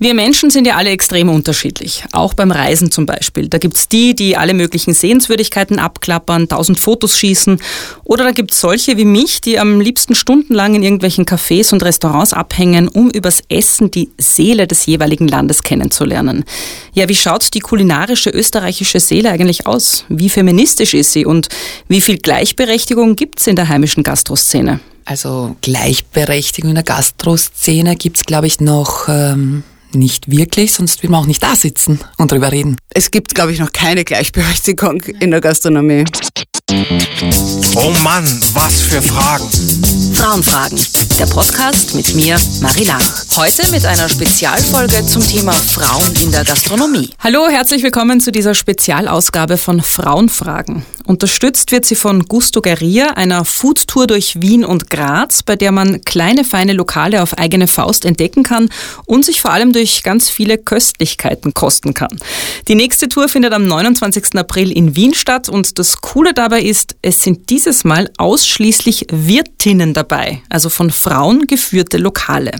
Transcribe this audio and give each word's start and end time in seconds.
Wir 0.00 0.14
Menschen 0.14 0.50
sind 0.50 0.64
ja 0.64 0.76
alle 0.76 0.90
extrem 0.90 1.28
unterschiedlich, 1.28 2.04
auch 2.12 2.32
beim 2.32 2.52
Reisen 2.52 2.92
zum 2.92 3.04
Beispiel. 3.04 3.48
Da 3.48 3.58
gibt's 3.58 3.88
die, 3.88 4.14
die 4.14 4.36
alle 4.36 4.54
möglichen 4.54 4.94
Sehenswürdigkeiten 4.94 5.80
abklappern, 5.80 6.48
tausend 6.48 6.78
Fotos 6.78 7.18
schießen. 7.18 7.60
Oder 8.04 8.22
da 8.22 8.30
gibt's 8.30 8.60
solche 8.60 8.96
wie 8.96 9.04
mich, 9.04 9.40
die 9.40 9.58
am 9.58 9.80
liebsten 9.80 10.14
stundenlang 10.14 10.76
in 10.76 10.84
irgendwelchen 10.84 11.24
Cafés 11.24 11.72
und 11.72 11.82
Restaurants 11.82 12.32
abhängen, 12.32 12.86
um 12.86 13.10
übers 13.10 13.42
Essen 13.48 13.90
die 13.90 14.08
Seele 14.18 14.68
des 14.68 14.86
jeweiligen 14.86 15.26
Landes 15.26 15.64
kennenzulernen. 15.64 16.44
Ja, 16.92 17.08
wie 17.08 17.16
schaut 17.16 17.52
die 17.54 17.60
kulinarische 17.60 18.30
österreichische 18.30 19.00
Seele 19.00 19.30
eigentlich 19.30 19.66
aus? 19.66 20.04
Wie 20.08 20.28
feministisch 20.28 20.94
ist 20.94 21.12
sie 21.12 21.26
und 21.26 21.48
wie 21.88 22.00
viel 22.00 22.18
Gleichberechtigung 22.18 23.16
gibt's 23.16 23.48
in 23.48 23.56
der 23.56 23.68
heimischen 23.68 24.04
Gastroszene? 24.04 24.78
Also 25.04 25.56
Gleichberechtigung 25.60 26.70
in 26.70 26.76
der 26.76 26.84
Gastroszene 26.84 27.96
gibt's, 27.96 28.22
glaube 28.22 28.46
ich, 28.46 28.60
noch... 28.60 29.08
Ähm 29.08 29.64
nicht 29.92 30.30
wirklich, 30.30 30.72
sonst 30.72 31.02
will 31.02 31.10
man 31.10 31.22
auch 31.22 31.26
nicht 31.26 31.42
da 31.42 31.56
sitzen 31.56 32.00
und 32.16 32.32
drüber 32.32 32.52
reden. 32.52 32.76
Es 32.94 33.10
gibt, 33.10 33.34
glaube 33.34 33.52
ich, 33.52 33.58
noch 33.58 33.72
keine 33.72 34.04
Gleichberechtigung 34.04 35.02
in 35.20 35.30
der 35.30 35.40
Gastronomie. 35.40 36.04
Oh 37.74 37.92
Mann, 38.02 38.40
was 38.52 38.80
für 38.82 39.00
Fragen. 39.00 39.48
Frauenfragen, 40.18 40.80
der 41.20 41.26
Podcast 41.26 41.94
mit 41.94 42.12
mir, 42.16 42.40
Marie 42.60 42.82
Lach. 42.82 43.24
Heute 43.36 43.70
mit 43.70 43.86
einer 43.86 44.08
Spezialfolge 44.08 45.06
zum 45.06 45.24
Thema 45.24 45.52
Frauen 45.52 46.12
in 46.20 46.32
der 46.32 46.44
Gastronomie. 46.44 47.10
Hallo, 47.20 47.46
herzlich 47.48 47.84
willkommen 47.84 48.20
zu 48.20 48.32
dieser 48.32 48.56
Spezialausgabe 48.56 49.58
von 49.58 49.80
Frauenfragen. 49.80 50.84
Unterstützt 51.06 51.72
wird 51.72 51.86
sie 51.86 51.94
von 51.94 52.24
Gusto 52.24 52.60
Garia, 52.60 53.12
einer 53.12 53.44
Foodtour 53.46 54.08
durch 54.08 54.42
Wien 54.42 54.64
und 54.64 54.90
Graz, 54.90 55.42
bei 55.42 55.56
der 55.56 55.72
man 55.72 56.02
kleine, 56.02 56.44
feine 56.44 56.74
Lokale 56.74 57.22
auf 57.22 57.38
eigene 57.38 57.66
Faust 57.66 58.04
entdecken 58.04 58.42
kann 58.42 58.68
und 59.06 59.24
sich 59.24 59.40
vor 59.40 59.52
allem 59.52 59.72
durch 59.72 60.02
ganz 60.02 60.28
viele 60.28 60.58
Köstlichkeiten 60.58 61.54
kosten 61.54 61.94
kann. 61.94 62.18
Die 62.66 62.74
nächste 62.74 63.08
Tour 63.08 63.28
findet 63.28 63.54
am 63.54 63.66
29. 63.66 64.36
April 64.36 64.70
in 64.70 64.96
Wien 64.96 65.14
statt 65.14 65.48
und 65.48 65.78
das 65.78 66.02
Coole 66.02 66.34
dabei 66.34 66.60
ist, 66.60 66.96
es 67.00 67.22
sind 67.22 67.48
dieses 67.48 67.84
Mal 67.84 68.10
ausschließlich 68.18 69.06
Wirtinnen 69.10 69.94
dabei, 69.94 70.07
also 70.48 70.68
von 70.68 70.90
Frauen 70.90 71.46
geführte 71.46 71.98
Lokale. 71.98 72.52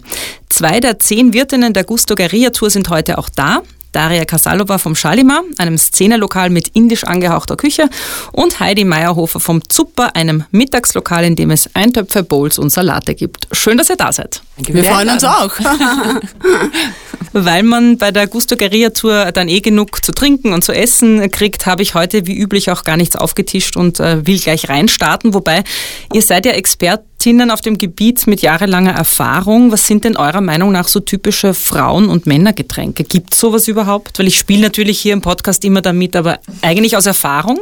Zwei 0.49 0.81
der 0.81 0.99
zehn 0.99 1.33
Wirtinnen 1.33 1.73
der 1.73 1.85
Gusto 1.85 2.15
Garia 2.15 2.51
Tour 2.51 2.71
sind 2.71 2.89
heute 2.89 3.19
auch 3.19 3.29
da. 3.29 3.63
Daria 3.93 4.25
Kasalova 4.27 4.77
vom 4.79 4.95
Schalima, 4.95 5.43
einem 5.57 5.79
Szenelokal 5.79 6.51
mit 6.51 6.69
indisch 6.69 7.05
angehauchter 7.05 7.57
Küche, 7.57 7.89
und 8.33 8.61
Heidi 8.61 8.85
Meyerhofer 8.85 9.41
vom 9.41 9.67
Zupper, 9.69 10.15
einem 10.15 10.45
Mittagslokal, 10.51 11.25
in 11.25 11.37
dem 11.37 11.51
es 11.51 11.71
Eintöpfe, 11.75 12.23
Bowls 12.23 12.59
und 12.59 12.71
Salate 12.71 13.15
gibt. 13.15 13.49
Schön, 13.53 13.79
dass 13.79 13.89
ihr 13.89 13.97
da 13.97 14.13
seid. 14.13 14.43
Wir 14.59 14.85
freuen 14.85 15.09
uns 15.09 15.25
auch. 15.25 15.53
Weil 17.33 17.63
man 17.63 17.99
bei 17.99 18.11
der 18.11 18.27
Gusto 18.27 18.57
Guerilla 18.57 18.91
Tour 18.91 19.33
dann 19.33 19.49
eh 19.49 19.61
genug 19.61 20.05
zu 20.05 20.13
trinken 20.13 20.53
und 20.53 20.65
zu 20.65 20.73
essen 20.73 21.31
kriegt, 21.31 21.67
habe 21.67 21.83
ich 21.83 21.95
heute 21.95 22.27
wie 22.27 22.37
üblich 22.37 22.71
auch 22.71 22.85
gar 22.85 22.97
nichts 22.97 23.17
aufgetischt 23.17 23.77
und 23.77 24.01
äh, 24.01 24.27
will 24.27 24.39
gleich 24.39 24.69
reinstarten. 24.69 25.35
Wobei, 25.35 25.65
ihr 26.13 26.23
seid 26.23 26.47
ja 26.47 26.53
Expertinnen 27.19 27.51
auf 27.51 27.61
dem 27.61 27.79
Gebiet 27.79 28.29
mit 28.29 28.43
jahrelanger 28.43 28.93
Erfahrung. 28.93 29.73
Was 29.73 29.89
sind 29.89 30.05
denn 30.05 30.17
eurer 30.17 30.41
Meinung 30.41 30.71
nach 30.71 30.87
so 30.87 31.01
typische 31.01 31.53
Frauen- 31.53 32.11
und 32.11 32.29
Männergetränke? 32.29 33.03
Gibt 33.03 33.35
es 33.35 33.41
sowas 33.41 33.67
überhaupt? 33.67 34.21
Weil 34.21 34.29
ich 34.29 34.39
spiele 34.39 34.63
natürlich 34.63 35.01
hier 35.01 35.15
im 35.15 35.21
Podcast 35.21 35.65
immer 35.65 35.83
damit, 35.83 36.15
aber 36.15 36.39
eigentlich 36.63 36.97
aus 36.97 37.07
Erfahrung. 37.07 37.59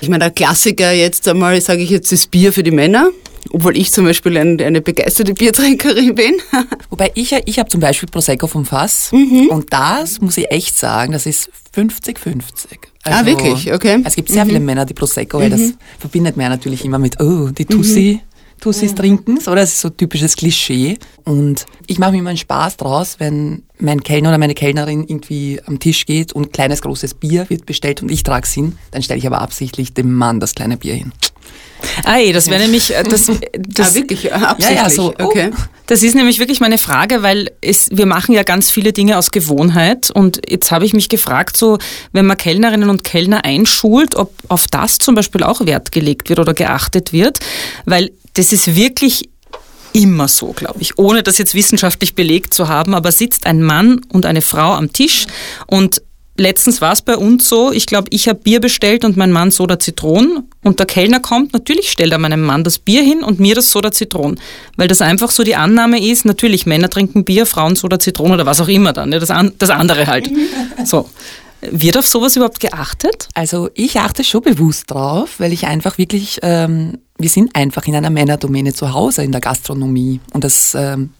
Ich 0.00 0.08
meine, 0.08 0.20
der 0.26 0.30
Klassiker 0.30 0.92
jetzt 0.92 1.26
einmal, 1.26 1.60
sage 1.60 1.82
ich 1.82 1.90
jetzt, 1.90 2.12
ist 2.12 2.30
Bier 2.30 2.52
für 2.52 2.62
die 2.62 2.70
Männer 2.70 3.10
obwohl 3.52 3.76
ich 3.76 3.90
zum 3.90 4.04
Beispiel 4.04 4.36
eine, 4.36 4.62
eine 4.62 4.82
begeisterte 4.82 5.32
Biertrinkerin 5.32 6.14
bin. 6.14 6.34
Wobei 6.90 7.10
ich, 7.14 7.32
ich 7.32 7.58
habe 7.58 7.70
zum 7.70 7.80
Beispiel 7.80 8.08
Prosecco 8.08 8.46
vom 8.46 8.66
Fass 8.66 9.10
mhm. 9.12 9.48
und 9.48 9.72
das 9.72 10.20
muss 10.20 10.36
ich 10.36 10.50
echt 10.50 10.78
sagen, 10.78 11.12
das 11.12 11.24
ist 11.24 11.50
50-50. 11.74 12.12
Ah, 13.02 13.10
also, 13.10 13.18
ah, 13.18 13.26
wirklich? 13.26 13.72
Okay. 13.72 14.02
Es 14.04 14.14
gibt 14.14 14.28
sehr 14.28 14.44
mhm. 14.44 14.48
viele 14.48 14.60
Männer, 14.60 14.84
die 14.84 14.92
Prosecco, 14.92 15.38
weil 15.38 15.50
das 15.50 15.60
mhm. 15.60 15.74
verbindet 15.98 16.36
man 16.36 16.44
ja 16.44 16.50
natürlich 16.50 16.84
immer 16.84 16.98
mit, 16.98 17.18
oh, 17.18 17.48
die 17.48 17.64
Tussi. 17.64 18.20
Mhm. 18.60 18.64
Tussis 18.64 18.94
trinken, 18.94 19.40
so, 19.40 19.54
das 19.54 19.70
ist 19.70 19.80
so 19.80 19.90
typisches 19.90 20.36
Klischee. 20.36 20.98
Und 21.24 21.66
ich 21.86 21.98
mache 21.98 22.12
mir 22.12 22.18
immer 22.18 22.30
einen 22.30 22.38
Spaß 22.38 22.76
draus, 22.76 23.16
wenn 23.18 23.62
mein 23.78 24.02
Kellner 24.02 24.28
oder 24.28 24.38
meine 24.38 24.54
Kellnerin 24.54 25.04
irgendwie 25.06 25.60
am 25.66 25.78
Tisch 25.78 26.04
geht 26.06 26.32
und 26.32 26.52
kleines, 26.52 26.82
großes 26.82 27.14
Bier 27.14 27.48
wird 27.48 27.66
bestellt 27.66 28.02
und 28.02 28.10
ich 28.10 28.22
trage 28.22 28.46
es 28.46 28.52
hin, 28.52 28.76
dann 28.90 29.02
stelle 29.02 29.18
ich 29.18 29.26
aber 29.26 29.40
absichtlich 29.40 29.94
dem 29.94 30.12
Mann 30.12 30.40
das 30.40 30.54
kleine 30.54 30.76
Bier 30.76 30.94
hin. 30.94 31.12
Ei, 32.04 32.32
das 32.32 32.48
wäre 32.48 32.62
nämlich 32.62 32.94
äh, 32.94 33.02
das, 33.04 33.26
das 33.52 33.90
ah, 33.90 33.94
wirklich 33.94 34.32
absichtlich. 34.32 34.76
Ja, 34.76 34.84
ja, 34.84 34.90
so, 34.90 35.14
okay. 35.18 35.50
Oh, 35.52 35.56
das 35.86 36.02
ist 36.02 36.14
nämlich 36.14 36.38
wirklich 36.38 36.60
meine 36.60 36.78
Frage, 36.78 37.22
weil 37.22 37.50
es, 37.60 37.88
wir 37.90 38.06
machen 38.06 38.32
ja 38.32 38.44
ganz 38.44 38.70
viele 38.70 38.92
Dinge 38.92 39.18
aus 39.18 39.30
Gewohnheit 39.30 40.10
und 40.10 40.40
jetzt 40.48 40.70
habe 40.70 40.84
ich 40.84 40.94
mich 40.94 41.08
gefragt, 41.08 41.56
so 41.56 41.78
wenn 42.12 42.26
man 42.26 42.36
Kellnerinnen 42.36 42.90
und 42.90 43.02
Kellner 43.02 43.44
einschult, 43.44 44.14
ob 44.14 44.32
auf 44.48 44.68
das 44.68 44.98
zum 44.98 45.14
Beispiel 45.14 45.42
auch 45.42 45.66
Wert 45.66 45.90
gelegt 45.90 46.28
wird 46.28 46.38
oder 46.38 46.54
geachtet 46.54 47.12
wird, 47.12 47.40
weil 47.86 48.10
das 48.34 48.52
ist 48.52 48.76
wirklich 48.76 49.28
immer 49.92 50.28
so, 50.28 50.52
glaube 50.52 50.80
ich, 50.80 50.98
ohne 50.98 51.22
das 51.22 51.38
jetzt 51.38 51.54
wissenschaftlich 51.54 52.14
belegt 52.14 52.54
zu 52.54 52.68
haben, 52.68 52.94
aber 52.94 53.10
sitzt 53.10 53.46
ein 53.46 53.62
Mann 53.62 54.00
und 54.12 54.26
eine 54.26 54.42
Frau 54.42 54.74
am 54.74 54.92
Tisch 54.92 55.26
und 55.66 56.02
Letztens 56.40 56.80
war 56.80 56.92
es 56.92 57.02
bei 57.02 57.18
uns 57.18 57.46
so, 57.50 57.70
ich 57.70 57.84
glaube, 57.84 58.08
ich 58.08 58.26
habe 58.26 58.38
Bier 58.38 58.60
bestellt 58.60 59.04
und 59.04 59.14
mein 59.14 59.30
Mann 59.30 59.50
Soda 59.50 59.78
Zitron 59.78 60.44
und 60.64 60.78
der 60.78 60.86
Kellner 60.86 61.20
kommt, 61.20 61.52
natürlich 61.52 61.90
stellt 61.90 62.12
er 62.12 62.18
meinem 62.18 62.40
Mann 62.40 62.64
das 62.64 62.78
Bier 62.78 63.02
hin 63.02 63.22
und 63.22 63.40
mir 63.40 63.54
das 63.54 63.70
Soda 63.70 63.92
Zitron, 63.92 64.40
weil 64.78 64.88
das 64.88 65.02
einfach 65.02 65.30
so 65.30 65.42
die 65.42 65.54
Annahme 65.54 66.02
ist, 66.02 66.24
natürlich 66.24 66.64
Männer 66.64 66.88
trinken 66.88 67.26
Bier, 67.26 67.44
Frauen 67.44 67.76
Soda 67.76 67.98
Zitron 67.98 68.32
oder 68.32 68.46
was 68.46 68.58
auch 68.58 68.68
immer 68.68 68.94
dann, 68.94 69.10
das, 69.10 69.30
an, 69.30 69.52
das 69.58 69.68
andere 69.68 70.06
halt. 70.06 70.30
So. 70.86 71.10
Wird 71.60 71.98
auf 71.98 72.08
sowas 72.08 72.36
überhaupt 72.36 72.58
geachtet? 72.58 73.28
Also 73.34 73.68
ich 73.74 74.00
achte 74.00 74.24
schon 74.24 74.40
bewusst 74.40 74.90
drauf, 74.90 75.34
weil 75.40 75.52
ich 75.52 75.66
einfach 75.66 75.98
wirklich, 75.98 76.38
ähm, 76.40 77.00
wir 77.18 77.28
sind 77.28 77.54
einfach 77.54 77.84
in 77.84 77.94
einer 77.94 78.08
Männerdomäne 78.08 78.72
zu 78.72 78.94
Hause 78.94 79.24
in 79.24 79.32
der 79.32 79.42
Gastronomie 79.42 80.20
und 80.32 80.42
das 80.42 80.74
ähm, 80.74 81.10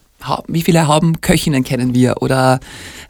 wie 0.49 0.63
viele 0.63 0.87
haben 0.87 1.21
Köchinnen 1.21 1.65
kennen 1.65 1.95
wir 1.95 2.23
oder 2.23 2.61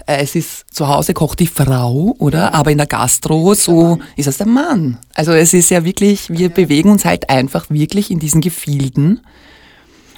äh, 0.07 0.19
es 0.19 0.35
ist 0.35 0.75
zu 0.75 0.89
Hause 0.89 1.15
kocht 1.15 1.41
die 1.41 1.47
Frau 1.47 2.15
oder 2.19 2.55
aber 2.55 2.71
in 2.71 2.79
der 2.79 2.87
Gastro 2.87 3.55
so 3.55 3.99
ist 4.17 4.29
es 4.29 4.39
der 4.39 4.47
Mann. 4.47 4.99
Also 5.15 5.33
es 5.33 5.55
ist 5.55 5.71
ja 5.71 5.85
wirklich, 5.85 6.31
wir 6.31 6.49
bewegen 6.49 6.91
uns 6.91 7.05
halt 7.05 7.31
einfach 7.31 7.71
wirklich 7.71 8.11
in 8.11 8.19
diesen 8.19 8.41
Gefilden 8.41 9.21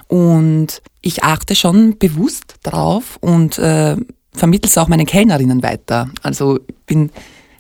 und 0.09 0.83
ich 1.01 1.25
achte 1.25 1.55
schon 1.55 1.99
bewusst 1.99 2.57
drauf 2.63 3.19
und 3.21 3.59
äh, 3.59 3.97
vermittle 4.33 4.69
es 4.69 4.79
auch 4.79 4.89
meinen 4.89 5.07
Kellnerinnen 5.07 5.63
weiter. 5.63 6.11
Also 6.23 6.59
bin 6.87 7.11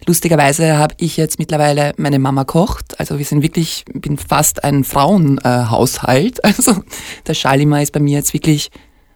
Lustigerweise 0.06 0.78
habe 0.78 0.94
ich 0.98 1.16
jetzt 1.16 1.38
mittlerweile 1.38 1.92
meine 1.96 2.18
Mama 2.18 2.44
kocht. 2.44 2.98
Also 2.98 3.18
wir 3.18 3.24
sind 3.24 3.42
wirklich, 3.42 3.84
bin 3.92 4.18
fast 4.18 4.64
ein 4.64 4.84
Frauenhaushalt. 4.84 6.38
Äh, 6.40 6.48
also 6.56 6.82
der 7.26 7.34
Schalima 7.34 7.80
ist 7.80 7.92
bei 7.92 8.00
mir 8.00 8.18
jetzt 8.18 8.34
wirklich 8.34 8.70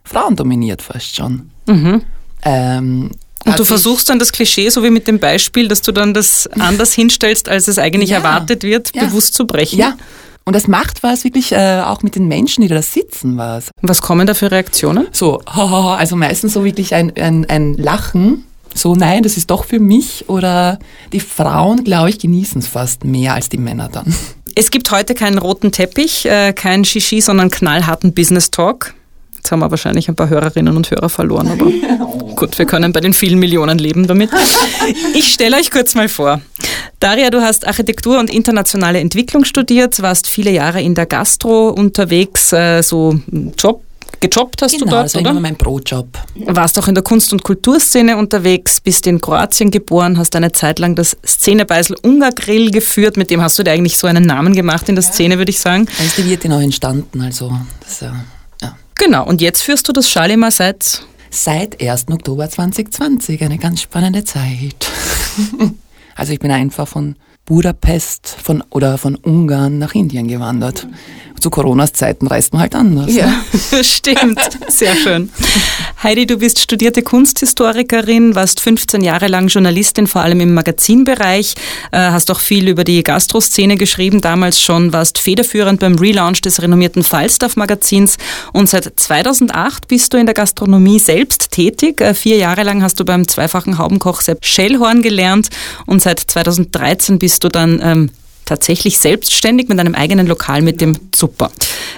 frauendominiert 0.07 0.83
fast 0.83 1.17
schon. 1.17 1.51
Mhm. 1.67 2.03
Ähm, 2.43 3.11
und 3.45 3.53
also 3.53 3.63
du 3.63 3.69
versuchst 3.69 4.09
dann 4.09 4.19
das 4.19 4.33
Klischee, 4.33 4.69
so 4.71 4.83
wie 4.83 4.91
mit 4.91 5.07
dem 5.07 5.21
Beispiel, 5.21 5.69
dass 5.69 5.83
du 5.83 5.93
dann 5.93 6.15
das 6.15 6.49
anders 6.59 6.93
hinstellst, 6.93 7.49
als 7.49 7.69
es 7.69 7.79
eigentlich 7.79 8.11
ja, 8.11 8.19
erwartet 8.19 8.63
wird, 8.63 8.93
ja. 8.95 9.05
bewusst 9.05 9.35
zu 9.35 9.47
brechen. 9.47 9.79
Ja. 9.79 9.97
Und 10.45 10.55
das 10.55 10.69
macht 10.69 11.03
was 11.03 11.25
wirklich 11.25 11.53
äh, 11.53 11.81
auch 11.85 12.03
mit 12.03 12.15
den 12.15 12.29
Menschen, 12.29 12.63
die 12.63 12.69
da 12.69 12.81
sitzen, 12.81 13.37
was. 13.37 13.71
Was 13.83 14.01
kommen 14.01 14.27
da 14.27 14.35
für 14.35 14.51
Reaktionen? 14.51 15.09
So, 15.13 15.41
also 15.45 16.17
meistens 16.17 16.55
so 16.55 16.65
wirklich 16.65 16.95
ein, 16.95 17.13
ein, 17.17 17.47
ein 17.49 17.75
Lachen. 17.75 18.45
So, 18.75 18.95
nein, 18.95 19.23
das 19.23 19.37
ist 19.37 19.51
doch 19.51 19.65
für 19.65 19.81
mich. 19.81 20.29
Oder 20.29 20.79
die 21.13 21.21
Frauen, 21.21 21.85
glaube 21.85 22.11
ich, 22.11 22.19
genießen 22.19 22.61
es 22.61 22.69
fast 22.69 23.05
mehr 23.05 23.35
als 23.35 23.49
die 23.49 23.59
Männer 23.59 23.89
dann. 23.91 24.15
Es 24.55 24.71
gibt 24.71 24.91
heute 24.91 25.15
keinen 25.15 25.39
roten 25.39 25.71
Teppich, 25.71 26.27
äh, 26.27 26.53
kein 26.53 26.85
Shishi, 26.85 27.21
sondern 27.21 27.51
knallharten 27.51 28.13
Business 28.13 28.51
Talk. 28.51 28.95
Jetzt 29.47 29.53
haben 29.53 29.61
wir 29.61 29.71
wahrscheinlich 29.71 30.09
ein 30.09 30.17
paar 30.17 30.29
Hörerinnen 30.29 30.77
und 30.77 30.91
Hörer 30.91 31.09
verloren, 31.09 31.47
aber 31.47 31.67
gut, 32.35 32.59
wir 32.59 32.67
können 32.67 32.93
bei 32.93 32.99
den 32.99 33.15
vielen 33.15 33.39
Millionen 33.39 33.79
leben 33.79 34.09
damit. 34.09 34.29
Ich 35.15 35.33
stelle 35.33 35.57
euch 35.57 35.71
kurz 35.71 35.95
mal 35.95 36.09
vor. 36.09 36.41
Daria, 36.99 37.31
du 37.31 37.41
hast 37.41 37.65
Architektur 37.65 38.19
und 38.19 38.29
internationale 38.29 38.99
Entwicklung 38.99 39.45
studiert, 39.45 40.03
warst 40.03 40.27
viele 40.27 40.51
Jahre 40.51 40.83
in 40.83 40.97
der 40.97 41.07
Gastro 41.07 41.69
unterwegs, 41.69 42.53
äh, 42.53 42.83
so 42.83 43.21
Job 43.57 43.85
gejobbt 44.19 44.63
hast 44.63 44.73
genau, 44.73 44.85
du 44.85 44.91
dort, 44.91 45.05
das 45.05 45.15
war 45.15 45.21
oder? 45.21 45.31
Immer 45.31 45.41
mein 45.41 45.55
Brotjob. 45.55 46.09
Warst 46.47 46.77
auch 46.81 46.89
in 46.89 46.97
der 46.97 47.05
Kunst- 47.05 47.33
und 47.33 47.45
Kulturszene 47.45 48.17
unterwegs, 48.17 48.81
bist 48.81 49.07
in 49.07 49.21
Kroatien 49.21 49.71
geboren, 49.71 50.19
hast 50.19 50.35
eine 50.35 50.51
Zeit 50.51 50.81
lang 50.81 50.97
das 50.97 51.17
Szenebeisel 51.25 51.95
Ungar 52.03 52.33
Grill 52.33 52.73
geführt, 52.73 53.17
mit 53.17 53.31
dem 53.31 53.41
hast 53.43 53.57
du 53.61 53.63
dir 53.63 53.71
eigentlich 53.71 53.97
so 53.97 54.09
einen 54.09 54.25
Namen 54.25 54.55
gemacht 54.57 54.89
in 54.89 54.97
der 54.97 55.05
Szene, 55.05 55.39
würde 55.39 55.51
ich 55.51 55.61
sagen. 55.61 55.87
Da 55.99 56.05
ist 56.05 56.19
die 56.19 56.29
Wirtin 56.29 56.53
auch 56.53 56.61
entstanden, 56.61 57.21
also 57.21 57.53
das, 57.81 58.01
ja. 58.01 58.13
Genau, 58.99 59.27
und 59.27 59.41
jetzt 59.41 59.63
führst 59.63 59.89
du 59.89 59.93
das 59.93 60.11
Schalima 60.11 60.51
seit? 60.51 61.03
Seit 61.31 61.83
1. 61.83 62.07
Oktober 62.11 62.49
2020, 62.49 63.43
eine 63.43 63.59
ganz 63.59 63.83
spannende 63.83 64.25
Zeit. 64.25 64.91
also 66.15 66.33
ich 66.33 66.39
bin 66.39 66.51
einfach 66.51 66.89
von 66.89 67.17
Budapest 67.47 68.37
von, 68.43 68.63
oder 68.71 68.99
von 68.99 69.15
Ungarn 69.15 69.79
nach 69.79 69.95
Indien 69.95 70.27
gewandert. 70.27 70.89
Zu 71.41 71.51
Coronas 71.51 71.93
Zeiten 71.93 72.27
reist 72.27 72.53
man 72.53 72.63
halt 72.63 72.75
anders. 72.75 73.13
Ja, 73.15 73.27
ne? 73.27 73.85
stimmt. 73.85 74.41
Sehr 74.69 74.97
schön. 74.97 75.31
Heidi, 76.03 76.27
du 76.27 76.39
bist 76.39 76.59
studierte 76.59 77.03
Kunsthistorikerin, 77.03 78.35
warst 78.35 78.61
15 78.61 79.03
Jahre 79.03 79.29
lang 79.29 79.49
Journalistin, 79.49 80.07
vor 80.07 80.23
allem 80.23 80.41
im 80.41 80.55
Magazinbereich, 80.55 81.55
äh, 81.93 81.99
hast 81.99 82.31
auch 82.31 82.41
viel 82.41 82.69
über 82.69 82.85
die 82.85 83.03
Gastroszene 83.03 83.77
geschrieben, 83.77 84.21
damals 84.21 84.61
schon, 84.61 84.93
warst 84.93 85.19
federführend 85.19 85.81
beim 85.81 85.97
Relaunch 85.97 86.41
des 86.41 86.61
renommierten 86.61 87.03
Falstaff-Magazins 87.03 88.17
und 88.53 88.69
seit 88.69 88.93
2008 88.99 89.89
bist 89.89 90.13
du 90.13 90.19
in 90.19 90.27
der 90.27 90.35
Gastronomie 90.35 90.99
selbst 90.99 91.51
tätig. 91.51 92.01
Äh, 92.01 92.15
vier 92.15 92.39
Jahre 92.39 92.63
lang 92.63 92.83
hast 92.83 92.99
du 92.99 93.05
beim 93.05 93.29
zweifachen 93.29 93.79
Haubenkoch 93.79 94.21
Sepp 94.21 94.45
Schellhorn 94.45 95.03
gelernt 95.03 95.51
und 95.87 96.03
seit 96.03 96.21
2013 96.21 97.19
bist 97.19 97.36
du 97.45 97.49
dann 97.49 97.81
ähm, 97.83 98.11
tatsächlich 98.47 98.99
selbstständig 98.99 99.69
mit 99.69 99.79
einem 99.79 99.95
eigenen 99.95 100.27
Lokal 100.27 100.63
mit 100.63 100.81
dem 100.81 101.13
Zupper. 101.13 101.51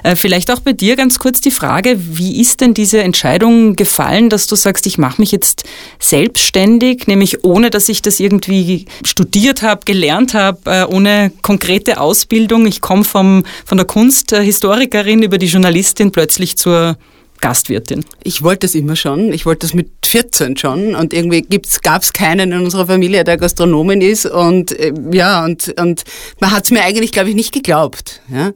Äh, 0.02 0.16
vielleicht 0.16 0.50
auch 0.50 0.60
bei 0.60 0.72
dir 0.72 0.96
ganz 0.96 1.18
kurz 1.18 1.40
die 1.40 1.50
Frage, 1.50 1.96
wie 1.98 2.40
ist 2.40 2.60
denn 2.60 2.74
diese 2.74 3.02
Entscheidung 3.02 3.76
gefallen, 3.76 4.30
dass 4.30 4.46
du 4.46 4.56
sagst, 4.56 4.86
ich 4.86 4.98
mache 4.98 5.20
mich 5.20 5.30
jetzt 5.30 5.64
selbstständig, 6.00 7.06
nämlich 7.06 7.44
ohne, 7.44 7.70
dass 7.70 7.88
ich 7.88 8.02
das 8.02 8.18
irgendwie 8.18 8.86
studiert 9.04 9.62
habe, 9.62 9.82
gelernt 9.84 10.34
habe, 10.34 10.58
äh, 10.64 10.84
ohne 10.84 11.30
konkrete 11.42 12.00
Ausbildung. 12.00 12.66
Ich 12.66 12.80
komme 12.80 13.04
von 13.04 13.44
der 13.70 13.84
Kunsthistorikerin 13.84 15.22
über 15.22 15.38
die 15.38 15.46
Journalistin 15.46 16.10
plötzlich 16.10 16.56
zur 16.56 16.96
Gastwirtin? 17.40 18.04
Ich 18.22 18.42
wollte 18.42 18.66
es 18.66 18.74
immer 18.74 18.96
schon. 18.96 19.32
Ich 19.32 19.46
wollte 19.46 19.66
es 19.66 19.74
mit 19.74 19.90
14 20.04 20.56
schon. 20.56 20.94
Und 20.94 21.12
irgendwie 21.12 21.46
gab 21.82 22.02
es 22.02 22.12
keinen 22.12 22.52
in 22.52 22.60
unserer 22.60 22.86
Familie, 22.86 23.24
der 23.24 23.36
Gastronomin 23.36 24.00
ist. 24.00 24.26
Und 24.26 24.78
äh, 24.78 24.92
ja, 25.12 25.44
und, 25.44 25.74
und 25.80 26.04
man 26.40 26.50
hat 26.50 26.64
es 26.64 26.70
mir 26.70 26.82
eigentlich, 26.82 27.12
glaube 27.12 27.30
ich, 27.30 27.34
nicht 27.34 27.52
geglaubt. 27.52 28.20
Ja? 28.32 28.52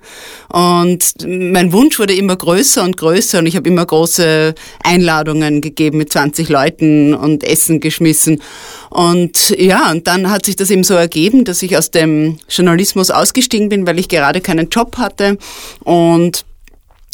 Und 0.49 1.15
mein 1.27 1.73
Wunsch 1.73 1.99
wurde 1.99 2.15
immer 2.15 2.37
größer 2.37 2.83
und 2.83 2.97
größer. 2.97 3.39
Und 3.39 3.47
ich 3.47 3.57
habe 3.57 3.69
immer 3.69 3.87
große 3.87 4.55
Einladungen 4.83 5.61
gegeben 5.61 5.99
mit 5.99 6.13
20 6.13 6.49
Leuten 6.49 7.15
und 7.15 7.45
Essen 7.45 7.81
geschmissen. 7.81 8.43
Und 8.91 9.51
ja, 9.59 9.91
und 9.91 10.07
dann 10.07 10.31
hat 10.31 10.47
sich 10.47 10.57
das 10.57 10.71
eben 10.71 10.85
so 10.85 10.95
ergeben, 10.95 11.45
dass 11.45 11.63
ich 11.63 11.77
aus 11.77 11.91
dem 11.91 12.39
Journalismus 12.49 13.11
ausgestiegen 13.11 13.69
bin, 13.69 13.87
weil 13.87 13.99
ich 13.99 14.09
gerade 14.09 14.41
keinen 14.41 14.69
Job 14.69 14.99
hatte. 14.99 15.39
Und 15.81 16.45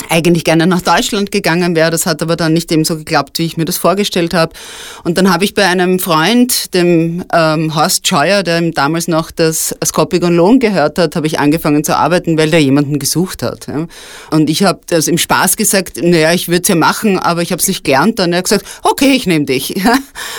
eigentlich 0.08 0.44
gerne 0.44 0.66
nach 0.66 0.80
Deutschland 0.80 1.32
gegangen 1.32 1.76
wäre. 1.76 1.90
Das 1.90 2.06
hat 2.06 2.22
aber 2.22 2.36
dann 2.36 2.52
nicht 2.52 2.70
eben 2.72 2.84
so 2.84 2.96
geklappt, 2.96 3.38
wie 3.38 3.44
ich 3.44 3.56
mir 3.56 3.64
das 3.64 3.76
vorgestellt 3.76 4.32
habe. 4.32 4.52
Und 5.04 5.18
dann 5.18 5.32
habe 5.32 5.44
ich 5.44 5.54
bei 5.54 5.66
einem 5.66 5.98
Freund, 5.98 6.72
dem 6.74 7.24
ähm, 7.32 7.74
Horst 7.74 8.06
Scheuer, 8.06 8.42
der 8.42 8.60
damals 8.70 9.08
noch 9.08 9.30
das 9.30 9.74
Skopik 9.84 10.22
Lohn 10.22 10.60
gehört 10.60 10.98
hat, 10.98 11.16
habe 11.16 11.26
ich 11.26 11.38
angefangen 11.38 11.84
zu 11.84 11.96
arbeiten, 11.96 12.38
weil 12.38 12.50
der 12.50 12.62
jemanden 12.62 12.98
gesucht 12.98 13.42
hat. 13.42 13.66
Ja. 13.66 13.86
Und 14.30 14.50
ich 14.50 14.62
habe 14.62 14.80
das 14.86 15.08
im 15.08 15.18
Spaß 15.18 15.56
gesagt, 15.56 15.98
naja, 16.02 16.32
ich 16.32 16.48
würde 16.48 16.62
es 16.62 16.68
ja 16.68 16.74
machen, 16.74 17.18
aber 17.18 17.42
ich 17.42 17.52
habe 17.52 17.60
es 17.60 17.68
nicht 17.68 17.84
gelernt. 17.84 18.20
Und 18.20 18.32
er 18.32 18.38
hat 18.38 18.44
gesagt, 18.44 18.66
okay, 18.82 19.12
ich 19.12 19.26
nehme 19.26 19.44
dich. 19.44 19.74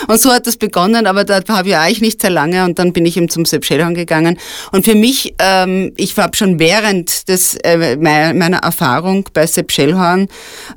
Und 0.08 0.20
so 0.20 0.30
hat 0.30 0.46
das 0.46 0.56
begonnen, 0.56 1.06
aber 1.06 1.24
da 1.24 1.42
habe 1.48 1.68
ich 1.68 1.76
eigentlich 1.76 2.00
nicht 2.00 2.20
sehr 2.20 2.30
lange. 2.30 2.64
Und 2.64 2.78
dann 2.78 2.92
bin 2.92 3.06
ich 3.06 3.16
eben 3.16 3.28
zum 3.28 3.44
Sepp 3.44 3.64
Schellhorn 3.64 3.94
gegangen. 3.94 4.38
Und 4.72 4.84
für 4.84 4.94
mich, 4.94 5.34
ähm, 5.38 5.92
ich 5.96 6.16
habe 6.16 6.36
schon 6.36 6.58
während 6.58 7.28
des, 7.28 7.56
äh, 7.56 7.96
meiner 7.96 8.58
Erfahrung 8.58 9.28
bei 9.32 9.46
Sepp 9.54 9.72
Schellhorn 9.72 10.28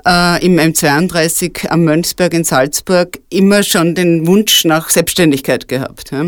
äh, 0.05 0.43
im 0.45 0.59
M32 0.59 1.67
am 1.67 1.83
Mönchsberg 1.83 2.33
in 2.33 2.43
Salzburg 2.43 3.19
immer 3.29 3.63
schon 3.63 3.95
den 3.95 4.27
Wunsch 4.27 4.65
nach 4.65 4.89
Selbstständigkeit 4.89 5.67
gehabt. 5.67 6.11
Ja. 6.11 6.25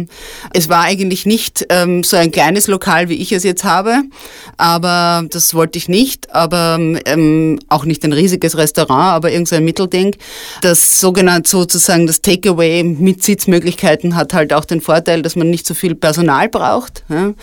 Es 0.53 0.69
war 0.69 0.83
eigentlich 0.83 1.25
nicht 1.25 1.65
ähm, 1.69 2.03
so 2.03 2.17
ein 2.17 2.31
kleines 2.31 2.67
Lokal, 2.67 3.09
wie 3.09 3.15
ich 3.15 3.31
es 3.31 3.43
jetzt 3.43 3.63
habe, 3.63 4.03
aber 4.57 5.25
das 5.29 5.53
wollte 5.53 5.77
ich 5.77 5.89
nicht, 5.89 6.33
aber 6.33 6.77
ähm, 7.05 7.59
auch 7.69 7.85
nicht 7.85 8.03
ein 8.03 8.13
riesiges 8.13 8.57
Restaurant, 8.57 9.15
aber 9.15 9.31
irgendein 9.31 9.65
Mittelding. 9.65 10.15
Das 10.61 10.99
sogenannte 10.99 11.49
sozusagen 11.49 12.07
das 12.07 12.21
Takeaway 12.21 12.83
mit 12.83 13.23
Sitzmöglichkeiten 13.23 14.15
hat 14.15 14.33
halt 14.33 14.53
auch 14.53 14.65
den 14.65 14.81
Vorteil, 14.81 15.21
dass 15.21 15.35
man 15.35 15.49
nicht 15.49 15.65
so 15.65 15.73
viel 15.73 15.95
Personal 15.95 16.49
braucht. 16.49 17.03
Ja. 17.09 17.33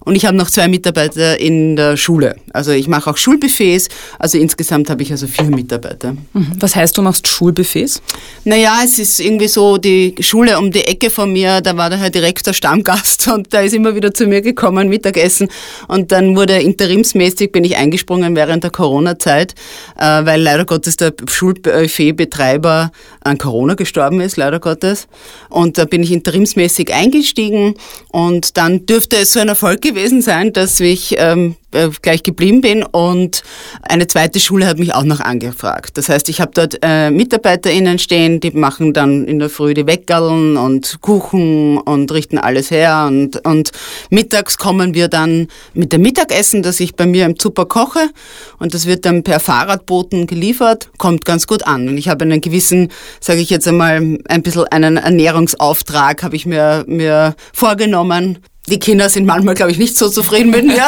Und 0.00 0.14
ich 0.14 0.26
habe 0.26 0.36
noch 0.36 0.50
zwei 0.50 0.68
Mitarbeiter 0.68 1.38
in 1.38 1.76
der 1.76 1.96
Schule. 1.96 2.36
Also 2.52 2.72
ich 2.72 2.88
mache 2.88 3.10
auch 3.10 3.16
Schulbuffets, 3.16 3.88
also 4.18 4.38
in 4.38 4.48
Insgesamt 4.52 4.90
habe 4.90 5.02
ich 5.02 5.10
also 5.10 5.26
vier 5.26 5.46
Mitarbeiter. 5.46 6.12
Mhm. 6.34 6.52
Was 6.60 6.76
heißt, 6.76 6.98
du 6.98 7.00
machst 7.00 7.26
Schulbuffets? 7.26 8.02
Naja, 8.44 8.80
es 8.84 8.98
ist 8.98 9.18
irgendwie 9.18 9.48
so 9.48 9.78
die 9.78 10.14
Schule 10.20 10.58
um 10.58 10.70
die 10.70 10.84
Ecke 10.84 11.08
von 11.08 11.32
mir, 11.32 11.62
da 11.62 11.74
war 11.78 11.88
der 11.88 11.98
Herr 11.98 12.10
Direktor 12.10 12.52
Stammgast 12.52 13.28
und 13.32 13.50
der 13.54 13.64
ist 13.64 13.72
immer 13.72 13.94
wieder 13.94 14.12
zu 14.12 14.26
mir 14.26 14.42
gekommen, 14.42 14.90
Mittagessen. 14.90 15.48
Und 15.88 16.12
dann 16.12 16.36
wurde 16.36 16.60
interimsmäßig, 16.60 17.50
bin 17.50 17.64
ich 17.64 17.78
eingesprungen 17.78 18.36
während 18.36 18.62
der 18.62 18.70
Corona-Zeit, 18.70 19.54
äh, 19.98 20.04
weil 20.26 20.42
leider 20.42 20.66
Gottes 20.66 20.96
der 20.96 21.14
Schulbuffetbetreiber 21.26 22.92
an 23.24 23.38
Corona 23.38 23.72
gestorben 23.72 24.20
ist, 24.20 24.36
leider 24.36 24.60
Gottes. 24.60 25.08
Und 25.48 25.78
da 25.78 25.86
bin 25.86 26.02
ich 26.02 26.12
interimsmäßig 26.12 26.92
eingestiegen 26.92 27.76
und 28.10 28.58
dann 28.58 28.84
dürfte 28.84 29.16
es 29.16 29.32
so 29.32 29.40
ein 29.40 29.48
Erfolg 29.48 29.80
gewesen 29.80 30.20
sein, 30.20 30.52
dass 30.52 30.78
ich 30.78 31.14
ähm, 31.16 31.52
äh, 31.52 31.61
gleich 32.02 32.22
geblieben 32.22 32.60
bin 32.60 32.82
und 32.82 33.42
eine 33.82 34.06
zweite 34.06 34.40
Schule 34.40 34.66
hat 34.66 34.78
mich 34.78 34.94
auch 34.94 35.04
noch 35.04 35.20
angefragt. 35.20 35.96
Das 35.96 36.08
heißt, 36.08 36.28
ich 36.28 36.40
habe 36.40 36.52
dort 36.54 36.78
äh, 36.82 37.10
MitarbeiterInnen 37.10 37.98
stehen, 37.98 38.40
die 38.40 38.50
machen 38.50 38.92
dann 38.92 39.26
in 39.26 39.38
der 39.38 39.50
Früh 39.50 39.74
die 39.74 39.86
Weckerln 39.86 40.56
und 40.56 40.98
Kuchen 41.00 41.78
und 41.78 42.12
richten 42.12 42.38
alles 42.38 42.70
her 42.70 43.06
und, 43.08 43.44
und 43.46 43.72
mittags 44.10 44.58
kommen 44.58 44.94
wir 44.94 45.08
dann 45.08 45.48
mit 45.74 45.92
dem 45.92 46.02
Mittagessen, 46.02 46.62
das 46.62 46.80
ich 46.80 46.94
bei 46.94 47.06
mir 47.06 47.26
im 47.26 47.38
Zucker 47.38 47.66
koche 47.66 48.10
und 48.58 48.74
das 48.74 48.86
wird 48.86 49.04
dann 49.04 49.22
per 49.22 49.40
Fahrradboten 49.40 50.26
geliefert, 50.26 50.90
kommt 50.98 51.24
ganz 51.24 51.46
gut 51.46 51.66
an 51.66 51.88
und 51.88 51.98
ich 51.98 52.08
habe 52.08 52.24
einen 52.24 52.40
gewissen, 52.40 52.88
sage 53.20 53.40
ich 53.40 53.50
jetzt 53.50 53.66
einmal, 53.66 54.18
ein 54.28 54.42
bisschen 54.42 54.64
einen 54.64 54.96
Ernährungsauftrag 54.96 56.22
habe 56.22 56.36
ich 56.36 56.46
mir, 56.46 56.84
mir 56.86 57.34
vorgenommen, 57.52 58.38
die 58.68 58.78
Kinder 58.78 59.08
sind 59.08 59.26
manchmal, 59.26 59.56
glaube 59.56 59.72
ich, 59.72 59.78
nicht 59.78 59.98
so 59.98 60.08
zufrieden 60.08 60.50
mit 60.50 60.64
mir. 60.64 60.84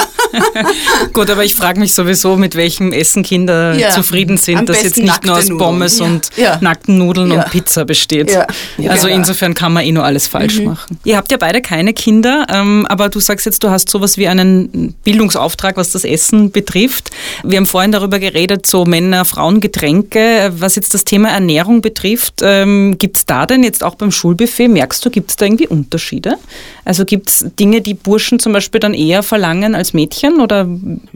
Gut, 1.12 1.28
aber 1.28 1.44
ich 1.44 1.56
frage 1.56 1.80
mich 1.80 1.92
sowieso, 1.92 2.36
mit 2.36 2.54
welchem 2.54 2.92
Essen 2.92 3.24
Kinder 3.24 3.74
ja, 3.74 3.90
zufrieden 3.90 4.36
sind, 4.36 4.68
das 4.68 4.84
jetzt 4.84 4.96
nicht 4.96 5.24
nur 5.24 5.36
aus 5.36 5.48
Pommes 5.48 5.98
ja. 5.98 6.04
und 6.04 6.28
ja. 6.36 6.58
nackten 6.60 6.98
Nudeln 6.98 7.32
und 7.32 7.50
Pizza 7.50 7.84
besteht. 7.84 8.34
Also 8.36 8.46
genau. 8.78 9.06
insofern 9.06 9.54
kann 9.54 9.72
man 9.72 9.84
eh 9.84 9.90
nur 9.90 10.04
alles 10.04 10.28
falsch 10.28 10.58
mhm. 10.58 10.66
machen. 10.66 11.00
Ihr 11.02 11.16
habt 11.16 11.32
ja 11.32 11.36
beide 11.36 11.60
keine 11.62 11.94
Kinder, 11.94 12.46
ähm, 12.48 12.86
aber 12.88 13.08
du 13.08 13.18
sagst 13.18 13.44
jetzt, 13.44 13.64
du 13.64 13.70
hast 13.70 13.90
sowas 13.90 14.18
wie 14.18 14.28
einen 14.28 14.94
Bildungsauftrag, 15.02 15.76
was 15.76 15.90
das 15.90 16.04
Essen 16.04 16.52
betrifft. 16.52 17.10
Wir 17.42 17.56
haben 17.56 17.66
vorhin 17.66 17.90
darüber 17.90 18.20
geredet, 18.20 18.66
so 18.66 18.84
Männer, 18.84 19.24
Frauen, 19.24 19.60
Getränke. 19.60 20.52
Was 20.56 20.76
jetzt 20.76 20.94
das 20.94 21.02
Thema 21.02 21.30
Ernährung 21.30 21.80
betrifft, 21.80 22.34
ähm, 22.42 22.98
gibt 22.98 23.16
es 23.16 23.26
da 23.26 23.46
denn 23.46 23.64
jetzt 23.64 23.82
auch 23.82 23.96
beim 23.96 24.12
Schulbuffet, 24.12 24.68
merkst 24.68 25.04
du, 25.04 25.10
gibt 25.10 25.30
es 25.30 25.36
da 25.36 25.46
irgendwie 25.46 25.66
Unterschiede? 25.66 26.38
Also 26.84 27.04
gibt 27.04 27.30
es 27.30 27.46
Dinge, 27.58 27.80
die 27.80 27.94
Burschen 27.94 28.38
zum 28.38 28.52
Beispiel 28.52 28.80
dann 28.80 28.94
eher 28.94 29.22
verlangen 29.22 29.74
als 29.74 29.94
Mädchen? 29.94 30.40
Oder? 30.40 30.68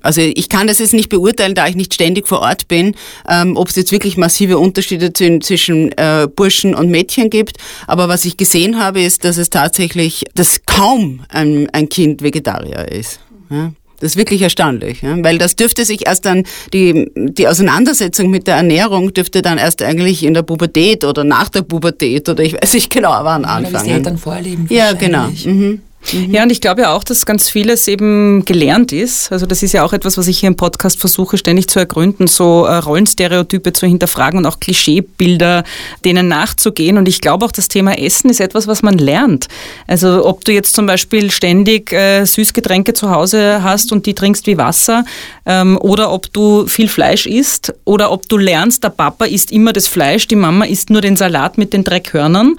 Also 0.03 0.21
ich 0.21 0.49
kann 0.49 0.67
das 0.67 0.79
jetzt 0.79 0.95
nicht 0.95 1.09
beurteilen, 1.09 1.55
da 1.55 1.67
ich 1.67 1.77
nicht 1.77 1.95
ständig 1.95 2.29
vor 2.29 2.41
Ort 2.41 2.69
bin, 2.69 2.95
ähm, 3.29 3.57
ob 3.57 3.69
es 3.69 3.77
jetzt 3.77 3.93
wirklich 3.93 4.17
massive 4.17 4.59
Unterschiede 4.59 5.13
zwischen 5.13 5.93
äh, 5.93 6.29
Burschen 6.35 6.75
und 6.75 6.91
Mädchen 6.91 7.31
gibt. 7.31 7.59
Aber 7.87 8.09
was 8.09 8.25
ich 8.25 8.37
gesehen 8.37 8.79
habe, 8.79 9.03
ist, 9.03 9.25
dass 9.25 9.37
es 9.37 9.51
tatsächlich, 9.51 10.25
dass 10.35 10.65
kaum 10.65 11.21
ein, 11.29 11.69
ein 11.73 11.89
Kind 11.89 12.23
Vegetarier 12.23 12.89
ist. 12.91 13.21
Ja? 13.51 13.73
Das 14.01 14.13
ist 14.13 14.17
wirklich 14.17 14.43
erstaunlich, 14.43 15.03
ja? 15.03 15.17
weil 15.25 15.39
das 15.39 15.57
dürfte 15.57 15.85
sich 15.85 16.07
erst 16.07 16.25
dann, 16.25 16.45
die, 16.73 17.11
die 17.17 17.49
Auseinandersetzung 17.49 18.31
mit 18.31 18.47
der 18.47 18.57
Ernährung 18.57 19.13
dürfte 19.13 19.43
dann 19.43 19.59
erst 19.59 19.83
eigentlich 19.83 20.25
in 20.25 20.35
der 20.35 20.43
Pubertät 20.43 21.05
oder 21.05 21.25
nach 21.25 21.49
der 21.49 21.63
Pubertät 21.63 22.29
oder 22.29 22.43
ich 22.45 22.55
weiß 22.55 22.75
nicht 22.75 22.91
genau 22.91 23.11
wann 23.23 23.45
anfangen. 23.45 23.75
Weil 23.75 23.85
die 23.85 23.91
Eltern 23.91 24.19
vorleben. 24.19 24.67
Ja, 24.71 24.93
genau. 24.93 25.29
Mhm. 25.45 25.83
Mhm. 26.13 26.33
Ja, 26.33 26.43
und 26.45 26.51
ich 26.51 26.61
glaube 26.61 26.83
ja 26.83 26.93
auch, 26.93 27.05
dass 27.05 27.27
ganz 27.27 27.51
vieles 27.51 27.89
eben 27.89 28.45
gelernt 28.45 28.93
ist. 28.93 29.31
Also 29.33 29.47
das 29.47 29.63
ist 29.63 29.73
ja 29.73 29.85
auch 29.85 29.93
etwas, 29.93 30.17
was 30.17 30.27
ich 30.27 30.39
hier 30.39 30.49
im 30.49 30.57
Podcast 30.57 30.99
versuche 30.99 31.37
ständig 31.37 31.69
zu 31.69 31.79
ergründen, 31.79 32.27
so 32.27 32.65
äh, 32.65 32.77
Rollenstereotype 32.77 33.73
zu 33.73 33.87
hinterfragen 33.87 34.39
und 34.39 34.47
auch 34.47 34.61
Klischeebilder 34.61 35.65
denen 36.05 36.29
nachzugehen. 36.29 36.99
Und 36.99 37.09
ich 37.09 37.21
glaube 37.21 37.45
auch, 37.45 37.53
das 37.53 37.69
Thema 37.69 37.99
Essen 37.99 38.31
ist 38.31 38.41
etwas, 38.41 38.67
was 38.67 38.83
man 38.83 38.97
lernt. 38.97 39.49
Also 39.87 40.25
ob 40.25 40.45
du 40.45 40.53
jetzt 40.53 40.75
zum 40.75 40.87
Beispiel 40.87 41.31
ständig 41.31 41.93
äh, 41.93 42.25
Süßgetränke 42.25 42.95
zu 42.95 43.11
Hause 43.11 43.63
hast 43.63 43.93
und 43.93 44.07
die 44.07 44.15
trinkst 44.15 44.47
wie 44.47 44.57
Wasser, 44.57 45.05
ähm, 45.47 45.79
oder 45.81 46.13
ob 46.13 46.33
du 46.33 46.67
viel 46.67 46.89
Fleisch 46.89 47.27
isst, 47.27 47.75
oder 47.85 48.13
ob 48.13 48.29
du 48.29 48.39
lernst, 48.39 48.85
der 48.85 48.91
Papa 48.91 49.25
isst 49.25 49.51
immer 49.51 49.73
das 49.73 49.89
Fleisch, 49.89 50.27
die 50.29 50.37
Mama 50.37 50.65
isst 50.65 50.91
nur 50.91 51.01
den 51.01 51.17
Salat 51.17 51.59
mit 51.59 51.73
den 51.73 51.85
Dreckhörnern, 51.85 52.55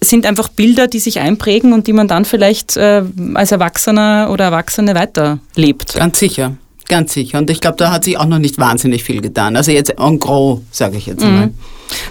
sind 0.00 0.26
einfach 0.26 0.48
Bilder, 0.48 0.86
die 0.86 1.00
sich 1.00 1.20
einprägen 1.20 1.72
und 1.72 1.86
die 1.86 1.92
man 1.92 2.08
dann 2.08 2.24
vielleicht 2.24 2.76
äh, 2.76 2.83
als 3.34 3.52
Erwachsener 3.52 4.28
oder 4.30 4.44
Erwachsene 4.46 4.94
weiterlebt. 4.94 5.94
Ganz 5.94 6.18
sicher. 6.18 6.56
Ganz 6.86 7.14
sicher. 7.14 7.38
Und 7.38 7.48
ich 7.50 7.60
glaube, 7.60 7.76
da 7.78 7.90
hat 7.90 8.04
sich 8.04 8.18
auch 8.18 8.26
noch 8.26 8.38
nicht 8.38 8.58
wahnsinnig 8.58 9.04
viel 9.04 9.20
getan. 9.20 9.56
Also 9.56 9.70
jetzt 9.70 9.98
en 9.98 10.18
gros, 10.18 10.60
sage 10.70 10.98
ich 10.98 11.06
jetzt 11.06 11.20
mhm. 11.20 11.26
einmal. 11.26 11.50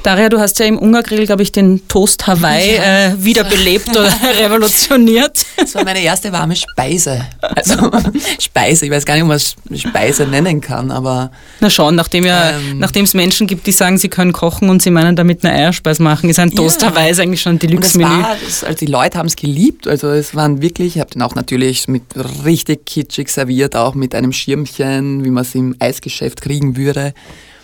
Daria, 0.03 0.29
du 0.29 0.39
hast 0.39 0.59
ja 0.59 0.65
im 0.65 0.77
Ungargrill, 0.77 1.25
glaube 1.25 1.43
ich, 1.43 1.51
den 1.51 1.87
Toast 1.87 2.27
Hawaii 2.27 2.75
ja. 2.75 3.07
äh, 3.07 3.23
wiederbelebt 3.23 3.89
oder 3.89 4.11
revolutioniert. 4.39 5.45
Das 5.57 5.75
war 5.75 5.83
meine 5.83 6.01
erste 6.01 6.31
warme 6.31 6.55
Speise. 6.55 7.25
Also 7.41 7.91
Speise, 8.39 8.85
ich 8.85 8.91
weiß 8.91 9.05
gar 9.05 9.15
nicht, 9.15 9.23
ob 9.23 9.29
man 9.29 9.37
es 9.37 9.55
Speise 9.81 10.25
nennen 10.25 10.61
kann, 10.61 10.91
aber... 10.91 11.31
Na 11.59 11.69
schon, 11.69 11.95
nachdem 11.95 12.25
ja, 12.25 12.51
ähm, 12.51 12.79
nachdem 12.79 13.05
es 13.05 13.13
Menschen 13.13 13.47
gibt, 13.47 13.67
die 13.67 13.71
sagen, 13.71 13.97
sie 13.97 14.09
können 14.09 14.33
kochen 14.33 14.69
und 14.69 14.81
sie 14.81 14.91
meinen 14.91 15.15
damit 15.15 15.43
eine 15.45 15.53
Eierspeise 15.53 16.03
machen, 16.03 16.29
ist 16.29 16.39
ein 16.39 16.51
Toast 16.51 16.81
ja. 16.81 16.89
Hawaii 16.89 17.13
eigentlich 17.19 17.41
schon 17.41 17.55
ein 17.55 17.59
Deluxe-Menü. 17.59 18.23
Also 18.23 18.73
die 18.73 18.85
Leute 18.85 19.17
haben 19.17 19.27
es 19.27 19.35
geliebt, 19.35 19.87
also 19.87 20.09
es 20.09 20.35
waren 20.35 20.61
wirklich, 20.61 20.95
ich 20.95 20.99
habe 20.99 21.11
den 21.11 21.21
auch 21.21 21.35
natürlich 21.35 21.87
mit 21.87 22.03
richtig 22.45 22.85
kitschig 22.85 23.29
serviert, 23.29 23.75
auch 23.75 23.95
mit 23.95 24.15
einem 24.15 24.31
Schirmchen, 24.31 25.23
wie 25.23 25.29
man 25.29 25.43
es 25.43 25.55
im 25.55 25.75
Eisgeschäft 25.79 26.41
kriegen 26.41 26.75
würde. 26.77 27.13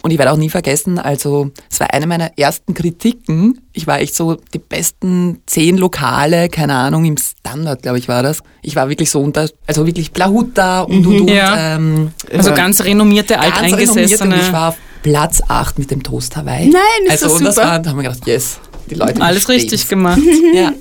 Und 0.02 0.12
ich 0.12 0.18
werde 0.18 0.32
auch 0.32 0.38
nie 0.38 0.50
vergessen, 0.50 0.98
also 0.98 1.52
es 1.70 1.80
war 1.80 1.94
eine 1.94 2.08
meiner 2.08 2.38
ersten 2.38 2.74
Kritiken. 2.74 3.62
Ich 3.74 3.86
war 3.86 4.00
echt 4.00 4.16
so 4.16 4.38
die 4.54 4.60
besten 4.60 5.42
zehn 5.46 5.78
Lokale, 5.78 6.50
keine 6.50 6.76
Ahnung, 6.76 7.06
im 7.06 7.18
Standard, 7.18 7.82
glaube 7.82 7.98
ich, 7.98 8.08
war 8.08 8.24
das. 8.24 8.42
Ich 8.62 8.76
war 8.76 8.90
wirklich 8.90 9.12
so 9.12 9.20
unter, 9.20 9.50
also 9.68 9.86
wirklich 9.86 10.12
Blahuta 10.12 10.82
und 10.82 11.06
und 11.06 11.22
und. 11.22 11.30
Ja. 11.30 11.76
Ähm, 11.76 12.12
also 12.32 12.54
ganz 12.54 12.84
renommierte, 12.84 13.40
alteingesessene. 13.40 14.36
Und 14.36 14.42
ich 14.42 14.54
war 14.54 14.70
auf 14.70 14.78
Platz 15.04 15.42
8 15.48 15.80
mit 15.80 15.92
dem 15.92 16.04
Toast 16.04 16.36
Hawaii. 16.36 16.68
Nein, 16.68 16.82
ist 17.06 17.24
also, 17.24 17.26
das 17.26 17.34
super. 17.34 17.46
Das 17.46 17.58
war, 17.58 17.80
da 17.80 17.90
haben 17.90 17.98
wir 17.98 18.04
gedacht, 18.04 18.26
yes, 18.26 18.60
die 18.90 18.96
Leute 18.96 19.22
Alles 19.22 19.50
richtig 19.50 19.88
gemacht. 19.88 20.20
ja. 20.54 20.74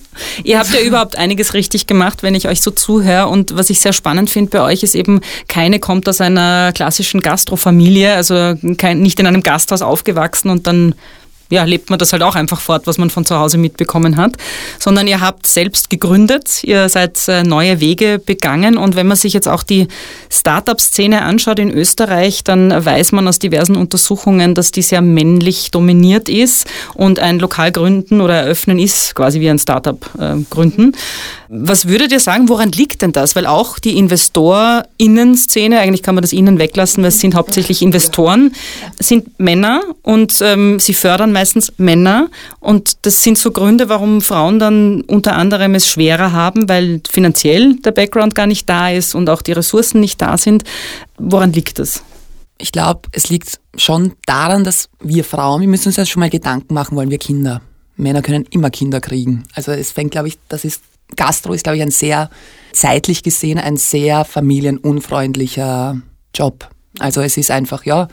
Ihr 0.42 0.58
habt 0.58 0.72
ja 0.72 0.80
überhaupt 0.80 1.16
einiges 1.16 1.54
richtig 1.54 1.86
gemacht, 1.86 2.22
wenn 2.22 2.34
ich 2.34 2.48
euch 2.48 2.60
so 2.60 2.70
zuhöre. 2.70 3.28
Und 3.28 3.56
was 3.56 3.70
ich 3.70 3.80
sehr 3.80 3.92
spannend 3.92 4.30
finde 4.30 4.50
bei 4.50 4.60
euch 4.62 4.82
ist 4.82 4.94
eben, 4.94 5.20
keine 5.46 5.78
kommt 5.78 6.08
aus 6.08 6.20
einer 6.20 6.72
klassischen 6.72 7.20
Gastrofamilie, 7.20 8.14
also 8.14 8.54
kein, 8.76 9.00
nicht 9.00 9.20
in 9.20 9.26
einem 9.26 9.42
Gasthaus 9.42 9.82
aufgewachsen 9.82 10.50
und 10.50 10.66
dann 10.66 10.94
ja, 11.50 11.64
lebt 11.64 11.90
man 11.90 11.98
das 11.98 12.12
halt 12.12 12.22
auch 12.22 12.34
einfach 12.34 12.60
fort, 12.60 12.86
was 12.86 12.98
man 12.98 13.10
von 13.10 13.24
zu 13.24 13.38
Hause 13.38 13.58
mitbekommen 13.58 14.16
hat, 14.16 14.32
sondern 14.78 15.06
ihr 15.06 15.20
habt 15.20 15.46
selbst 15.46 15.90
gegründet, 15.90 16.62
ihr 16.64 16.88
seid 16.88 17.26
äh, 17.28 17.42
neue 17.42 17.80
Wege 17.80 18.18
begangen 18.18 18.76
und 18.76 18.96
wenn 18.96 19.06
man 19.06 19.16
sich 19.16 19.32
jetzt 19.32 19.48
auch 19.48 19.62
die 19.62 19.88
Startup-Szene 20.30 21.22
anschaut 21.22 21.58
in 21.58 21.70
Österreich, 21.70 22.44
dann 22.44 22.70
weiß 22.84 23.12
man 23.12 23.26
aus 23.28 23.38
diversen 23.38 23.76
Untersuchungen, 23.76 24.54
dass 24.54 24.72
die 24.72 24.82
sehr 24.82 25.00
männlich 25.00 25.70
dominiert 25.70 26.28
ist 26.28 26.66
und 26.94 27.18
ein 27.18 27.38
Lokal 27.38 27.72
gründen 27.72 28.20
oder 28.20 28.34
eröffnen 28.34 28.78
ist 28.78 29.14
quasi 29.14 29.40
wie 29.40 29.48
ein 29.48 29.58
Startup 29.58 29.98
äh, 30.18 30.36
gründen. 30.50 30.92
Was 31.48 31.88
würdet 31.88 32.12
ihr 32.12 32.20
sagen, 32.20 32.50
woran 32.50 32.72
liegt 32.72 33.00
denn 33.00 33.12
das? 33.12 33.34
Weil 33.34 33.46
auch 33.46 33.78
die 33.78 33.96
InvestorInnen-Szene, 33.96 35.80
eigentlich 35.80 36.02
kann 36.02 36.14
man 36.14 36.20
das 36.20 36.34
Innen 36.34 36.58
weglassen, 36.58 37.02
weil 37.02 37.08
es 37.08 37.20
sind 37.20 37.34
hauptsächlich 37.34 37.80
Investoren, 37.80 38.54
sind 38.98 39.40
Männer 39.40 39.80
und 40.02 40.34
ähm, 40.42 40.78
sie 40.78 40.92
fördern 40.92 41.32
meistens 41.38 41.72
Männer. 41.78 42.28
Und 42.58 43.06
das 43.06 43.22
sind 43.22 43.38
so 43.38 43.52
Gründe, 43.52 43.88
warum 43.88 44.20
Frauen 44.20 44.58
dann 44.58 45.02
unter 45.02 45.36
anderem 45.36 45.76
es 45.76 45.86
schwerer 45.86 46.32
haben, 46.32 46.68
weil 46.68 47.00
finanziell 47.08 47.76
der 47.76 47.92
Background 47.92 48.34
gar 48.34 48.46
nicht 48.46 48.68
da 48.68 48.90
ist 48.90 49.14
und 49.14 49.30
auch 49.30 49.40
die 49.40 49.52
Ressourcen 49.52 50.00
nicht 50.00 50.20
da 50.20 50.36
sind. 50.36 50.64
Woran 51.16 51.52
liegt 51.52 51.78
das? 51.78 52.02
Ich 52.58 52.72
glaube, 52.72 53.02
es 53.12 53.30
liegt 53.30 53.60
schon 53.76 54.14
daran, 54.26 54.64
dass 54.64 54.88
wir 55.00 55.22
Frauen, 55.22 55.60
wir 55.60 55.68
müssen 55.68 55.88
uns 55.88 55.96
ja 55.96 56.04
schon 56.04 56.20
mal 56.20 56.30
Gedanken 56.30 56.74
machen, 56.74 56.96
wollen 56.96 57.10
wir 57.10 57.18
Kinder. 57.18 57.60
Männer 57.96 58.22
können 58.22 58.44
immer 58.50 58.70
Kinder 58.70 59.00
kriegen. 59.00 59.44
Also 59.54 59.70
es 59.70 59.92
fängt, 59.92 60.10
glaube 60.10 60.26
ich, 60.26 60.38
das 60.48 60.64
ist, 60.64 60.82
Gastro 61.14 61.52
ist, 61.52 61.62
glaube 61.62 61.76
ich, 61.76 61.82
ein 61.82 61.92
sehr, 61.92 62.30
zeitlich 62.72 63.22
gesehen, 63.22 63.58
ein 63.58 63.76
sehr 63.76 64.24
familienunfreundlicher 64.24 66.00
Job. 66.34 66.68
Also 66.98 67.20
es 67.20 67.36
ist 67.36 67.50
einfach, 67.50 67.84
ja, 67.84 68.08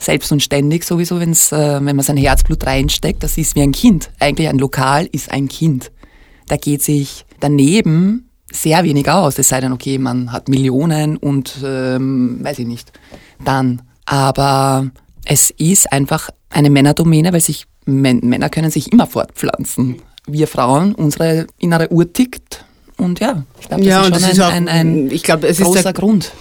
selbst 0.00 0.32
und 0.32 0.42
ständig 0.42 0.84
sowieso, 0.84 1.20
wenn's, 1.20 1.52
äh, 1.52 1.78
wenn 1.84 1.94
man 1.94 2.04
sein 2.04 2.16
Herzblut 2.16 2.66
reinsteckt, 2.66 3.22
das 3.22 3.38
ist 3.38 3.54
wie 3.54 3.62
ein 3.62 3.72
Kind. 3.72 4.10
Eigentlich 4.18 4.48
ein 4.48 4.58
Lokal 4.58 5.08
ist 5.12 5.30
ein 5.30 5.48
Kind. 5.48 5.92
Da 6.48 6.56
geht 6.56 6.82
sich 6.82 7.26
daneben 7.38 8.28
sehr 8.50 8.82
wenig 8.82 9.08
aus, 9.08 9.38
es 9.38 9.50
sei 9.50 9.60
denn, 9.60 9.72
okay, 9.72 9.98
man 9.98 10.32
hat 10.32 10.48
Millionen 10.48 11.16
und 11.16 11.58
ähm, 11.64 12.40
weiß 12.42 12.58
ich 12.58 12.66
nicht, 12.66 12.92
dann. 13.44 13.82
Aber 14.06 14.90
es 15.24 15.50
ist 15.50 15.92
einfach 15.92 16.30
eine 16.48 16.70
Männerdomäne, 16.70 17.32
weil 17.32 17.40
sich 17.40 17.66
Männer 17.84 18.48
können 18.48 18.70
sich 18.70 18.92
immer 18.92 19.06
fortpflanzen. 19.06 20.02
Wir 20.26 20.48
Frauen, 20.48 20.94
unsere 20.94 21.46
innere 21.58 21.92
Uhr 21.92 22.12
tickt 22.12 22.64
und 22.96 23.20
ja, 23.20 23.44
ich 23.60 23.68
glaube, 23.68 23.84
das 23.84 23.90
ja, 23.90 24.00
ist 24.00 24.04
schon 24.04 24.12
das 24.12 24.24
ein, 24.24 24.30
ist 24.30 24.40
auch, 24.40 24.52
ein, 24.52 24.68
ein, 24.68 25.10
ich 25.10 25.22
glaub, 25.22 25.44
es 25.44 25.58
großer 25.58 25.78
ist 25.78 25.84
der, 25.84 25.92
Grund 25.92 26.32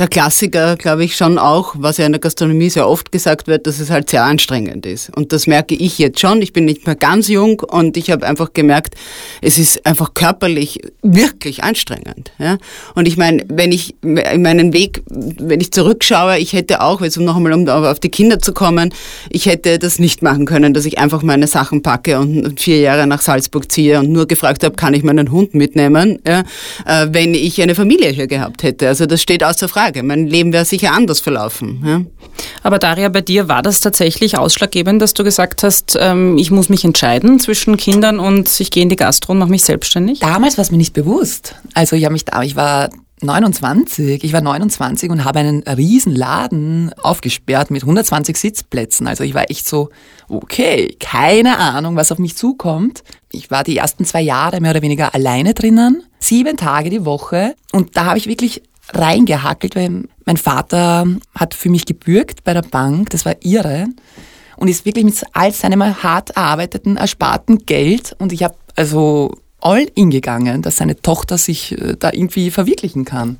der 0.00 0.08
Klassiker, 0.08 0.76
glaube 0.76 1.04
ich, 1.04 1.14
schon 1.14 1.38
auch, 1.38 1.74
was 1.76 1.98
ja 1.98 2.06
in 2.06 2.12
der 2.12 2.20
Gastronomie 2.20 2.70
sehr 2.70 2.88
oft 2.88 3.12
gesagt 3.12 3.46
wird, 3.48 3.66
dass 3.66 3.80
es 3.80 3.90
halt 3.90 4.08
sehr 4.08 4.24
anstrengend 4.24 4.86
ist. 4.86 5.14
Und 5.14 5.32
das 5.32 5.46
merke 5.46 5.74
ich 5.74 5.98
jetzt 5.98 6.20
schon. 6.20 6.40
Ich 6.40 6.54
bin 6.54 6.64
nicht 6.64 6.86
mehr 6.86 6.96
ganz 6.96 7.28
jung 7.28 7.60
und 7.60 7.98
ich 7.98 8.10
habe 8.10 8.26
einfach 8.26 8.54
gemerkt, 8.54 8.94
es 9.42 9.58
ist 9.58 9.84
einfach 9.84 10.14
körperlich 10.14 10.80
wirklich 11.02 11.62
anstrengend. 11.62 12.32
Ja? 12.38 12.56
Und 12.94 13.06
ich 13.06 13.18
meine, 13.18 13.44
wenn 13.48 13.72
ich 13.72 13.94
in 14.02 14.40
meinen 14.40 14.72
Weg, 14.72 15.02
wenn 15.10 15.60
ich 15.60 15.70
zurückschaue, 15.70 16.38
ich 16.38 16.54
hätte 16.54 16.80
auch, 16.80 17.02
jetzt 17.02 17.18
um 17.18 17.24
noch 17.26 17.36
einmal 17.36 17.52
um 17.52 17.68
auf 17.68 18.00
die 18.00 18.08
Kinder 18.08 18.38
zu 18.38 18.54
kommen, 18.54 18.94
ich 19.28 19.44
hätte 19.44 19.78
das 19.78 19.98
nicht 19.98 20.22
machen 20.22 20.46
können, 20.46 20.72
dass 20.72 20.86
ich 20.86 20.98
einfach 20.98 21.22
meine 21.22 21.46
Sachen 21.46 21.82
packe 21.82 22.18
und 22.18 22.58
vier 22.58 22.80
Jahre 22.80 23.06
nach 23.06 23.20
Salzburg 23.20 23.70
ziehe 23.70 23.98
und 23.98 24.10
nur 24.10 24.26
gefragt 24.26 24.64
habe, 24.64 24.76
kann 24.76 24.94
ich 24.94 25.02
meinen 25.02 25.30
Hund 25.30 25.52
mitnehmen, 25.52 26.18
ja? 26.26 26.40
Äh, 26.86 27.08
wenn 27.10 27.34
ich 27.34 27.60
eine 27.60 27.74
Familie 27.74 28.08
hier 28.08 28.28
gehabt 28.28 28.62
hätte. 28.62 28.88
Also 28.88 29.04
das 29.04 29.20
steht 29.20 29.44
außer 29.44 29.68
Frage. 29.68 29.89
Frage. 29.90 30.02
Mein 30.02 30.26
Leben 30.26 30.52
wäre 30.52 30.64
sicher 30.64 30.92
anders 30.92 31.20
verlaufen. 31.20 31.82
Ja? 31.84 32.02
Aber 32.62 32.78
Daria, 32.78 33.08
bei 33.08 33.20
dir 33.20 33.48
war 33.48 33.62
das 33.62 33.80
tatsächlich 33.80 34.38
ausschlaggebend, 34.38 35.02
dass 35.02 35.14
du 35.14 35.24
gesagt 35.24 35.62
hast, 35.62 35.96
ähm, 36.00 36.38
ich 36.38 36.50
muss 36.50 36.68
mich 36.68 36.84
entscheiden 36.84 37.40
zwischen 37.40 37.76
Kindern 37.76 38.18
und 38.18 38.60
ich 38.60 38.70
gehe 38.70 38.82
in 38.82 38.88
die 38.88 38.96
Gastro 38.96 39.32
und 39.32 39.38
mache 39.38 39.50
mich 39.50 39.64
selbstständig? 39.64 40.20
Damals 40.20 40.56
war 40.56 40.62
es 40.62 40.70
mir 40.70 40.78
nicht 40.78 40.94
bewusst. 40.94 41.56
Also 41.74 41.96
ich 41.96 42.04
habe 42.04 42.12
mich 42.12 42.24
da, 42.24 42.42
ich 42.42 42.56
war 42.56 42.90
29. 43.22 44.24
Ich 44.24 44.32
war 44.32 44.40
29 44.40 45.10
und 45.10 45.24
habe 45.24 45.40
einen 45.40 45.62
riesen 45.64 46.14
Laden 46.14 46.92
aufgesperrt 47.02 47.70
mit 47.70 47.82
120 47.82 48.36
Sitzplätzen. 48.36 49.06
Also 49.06 49.24
ich 49.24 49.34
war 49.34 49.50
echt 49.50 49.68
so, 49.68 49.90
okay, 50.28 50.96
keine 50.98 51.58
Ahnung, 51.58 51.96
was 51.96 52.12
auf 52.12 52.18
mich 52.18 52.36
zukommt. 52.36 53.02
Ich 53.30 53.50
war 53.50 53.62
die 53.62 53.76
ersten 53.76 54.04
zwei 54.04 54.22
Jahre 54.22 54.60
mehr 54.60 54.70
oder 54.70 54.82
weniger 54.82 55.14
alleine 55.14 55.52
drinnen, 55.52 56.02
sieben 56.18 56.56
Tage 56.56 56.88
die 56.88 57.04
Woche. 57.04 57.54
Und 57.72 57.96
da 57.96 58.06
habe 58.06 58.18
ich 58.18 58.26
wirklich 58.26 58.62
reingehackelt, 58.92 59.76
weil 59.76 60.08
mein 60.24 60.36
Vater 60.36 61.06
hat 61.34 61.54
für 61.54 61.70
mich 61.70 61.86
gebürgt 61.86 62.44
bei 62.44 62.54
der 62.54 62.62
Bank, 62.62 63.10
das 63.10 63.24
war 63.24 63.36
irre. 63.40 63.86
Und 64.56 64.68
ist 64.68 64.84
wirklich 64.84 65.04
mit 65.06 65.22
all 65.32 65.52
seinem 65.52 66.02
hart 66.02 66.30
erarbeiteten, 66.30 66.98
ersparten 66.98 67.64
Geld 67.64 68.14
und 68.18 68.30
ich 68.30 68.42
habe 68.42 68.56
also 68.76 69.34
all 69.60 69.86
in 69.94 70.10
gegangen, 70.10 70.60
dass 70.62 70.76
seine 70.76 71.00
Tochter 71.00 71.38
sich 71.38 71.72
äh, 71.72 71.96
da 71.98 72.12
irgendwie 72.12 72.50
verwirklichen 72.50 73.04
kann. 73.04 73.38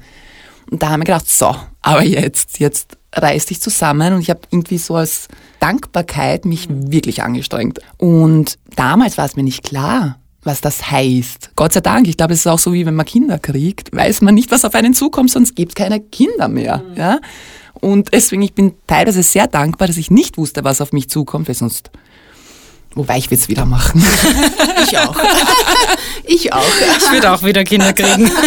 Und 0.71 0.83
da 0.83 0.91
haben 0.91 1.01
wir 1.01 1.05
gedacht, 1.05 1.29
so, 1.29 1.55
aber 1.83 2.05
jetzt, 2.05 2.59
jetzt 2.59 2.97
reiß 3.13 3.47
dich 3.47 3.61
zusammen 3.61 4.15
und 4.15 4.21
ich 4.21 4.31
habe 4.31 4.41
irgendwie 4.51 4.79
so 4.79 4.97
als 4.97 5.29
Dankbarkeit 5.59 6.45
mich 6.45 6.69
wirklich 6.71 7.23
angestrengt. 7.23 7.81
Und 7.97 8.59
damals 8.77 9.19
war 9.19 9.25
es 9.25 9.37
mir 9.37 9.43
nicht 9.43 9.65
klar, 9.65 10.19
was 10.43 10.61
das 10.61 10.91
heißt. 10.91 11.51
Gott 11.57 11.73
sei 11.73 11.81
Dank, 11.81 12.09
ich 12.09 12.17
glaube, 12.17 12.33
es 12.33 12.41
ist 12.41 12.47
auch 12.47 12.59
so, 12.59 12.73
wie 12.73 12.87
wenn 12.87 12.95
man 12.95 13.07
Kinder 13.07 13.39
kriegt, 13.39 13.95
weiß 13.95 14.23
man 14.23 14.35
nicht, 14.35 14.51
was 14.51 14.65
auf 14.65 14.75
einen 14.75 14.95
zukommt, 14.95 15.31
sonst 15.31 15.55
gibt 15.55 15.73
es 15.73 15.77
keine 15.77 16.01
Kinder 16.01 16.49
mehr. 16.49 16.79
Mhm. 16.79 16.97
Ja? 16.97 17.21
Und 17.75 18.13
deswegen, 18.13 18.43
ich 18.43 18.55
bin 18.55 18.75
teilweise 18.87 19.23
sehr 19.23 19.47
dankbar, 19.47 19.89
dass 19.89 19.97
ich 19.97 20.11
nicht 20.11 20.39
wusste, 20.39 20.65
was 20.65 20.81
auf 20.81 20.93
mich 20.93 21.09
zukommt, 21.09 21.49
weil 21.49 21.55
sonst 21.55 21.91
Wobei 22.95 23.19
ich 23.19 23.31
will 23.31 23.39
es 23.39 23.49
wieder 23.49 23.67
machen. 23.67 24.05
ich 24.83 24.99
auch. 24.99 25.17
ich 26.25 26.53
auch. 26.53 26.65
Ich 26.99 27.13
würde 27.13 27.31
auch 27.31 27.45
wieder 27.45 27.63
Kinder 27.63 27.93
kriegen. 27.93 28.29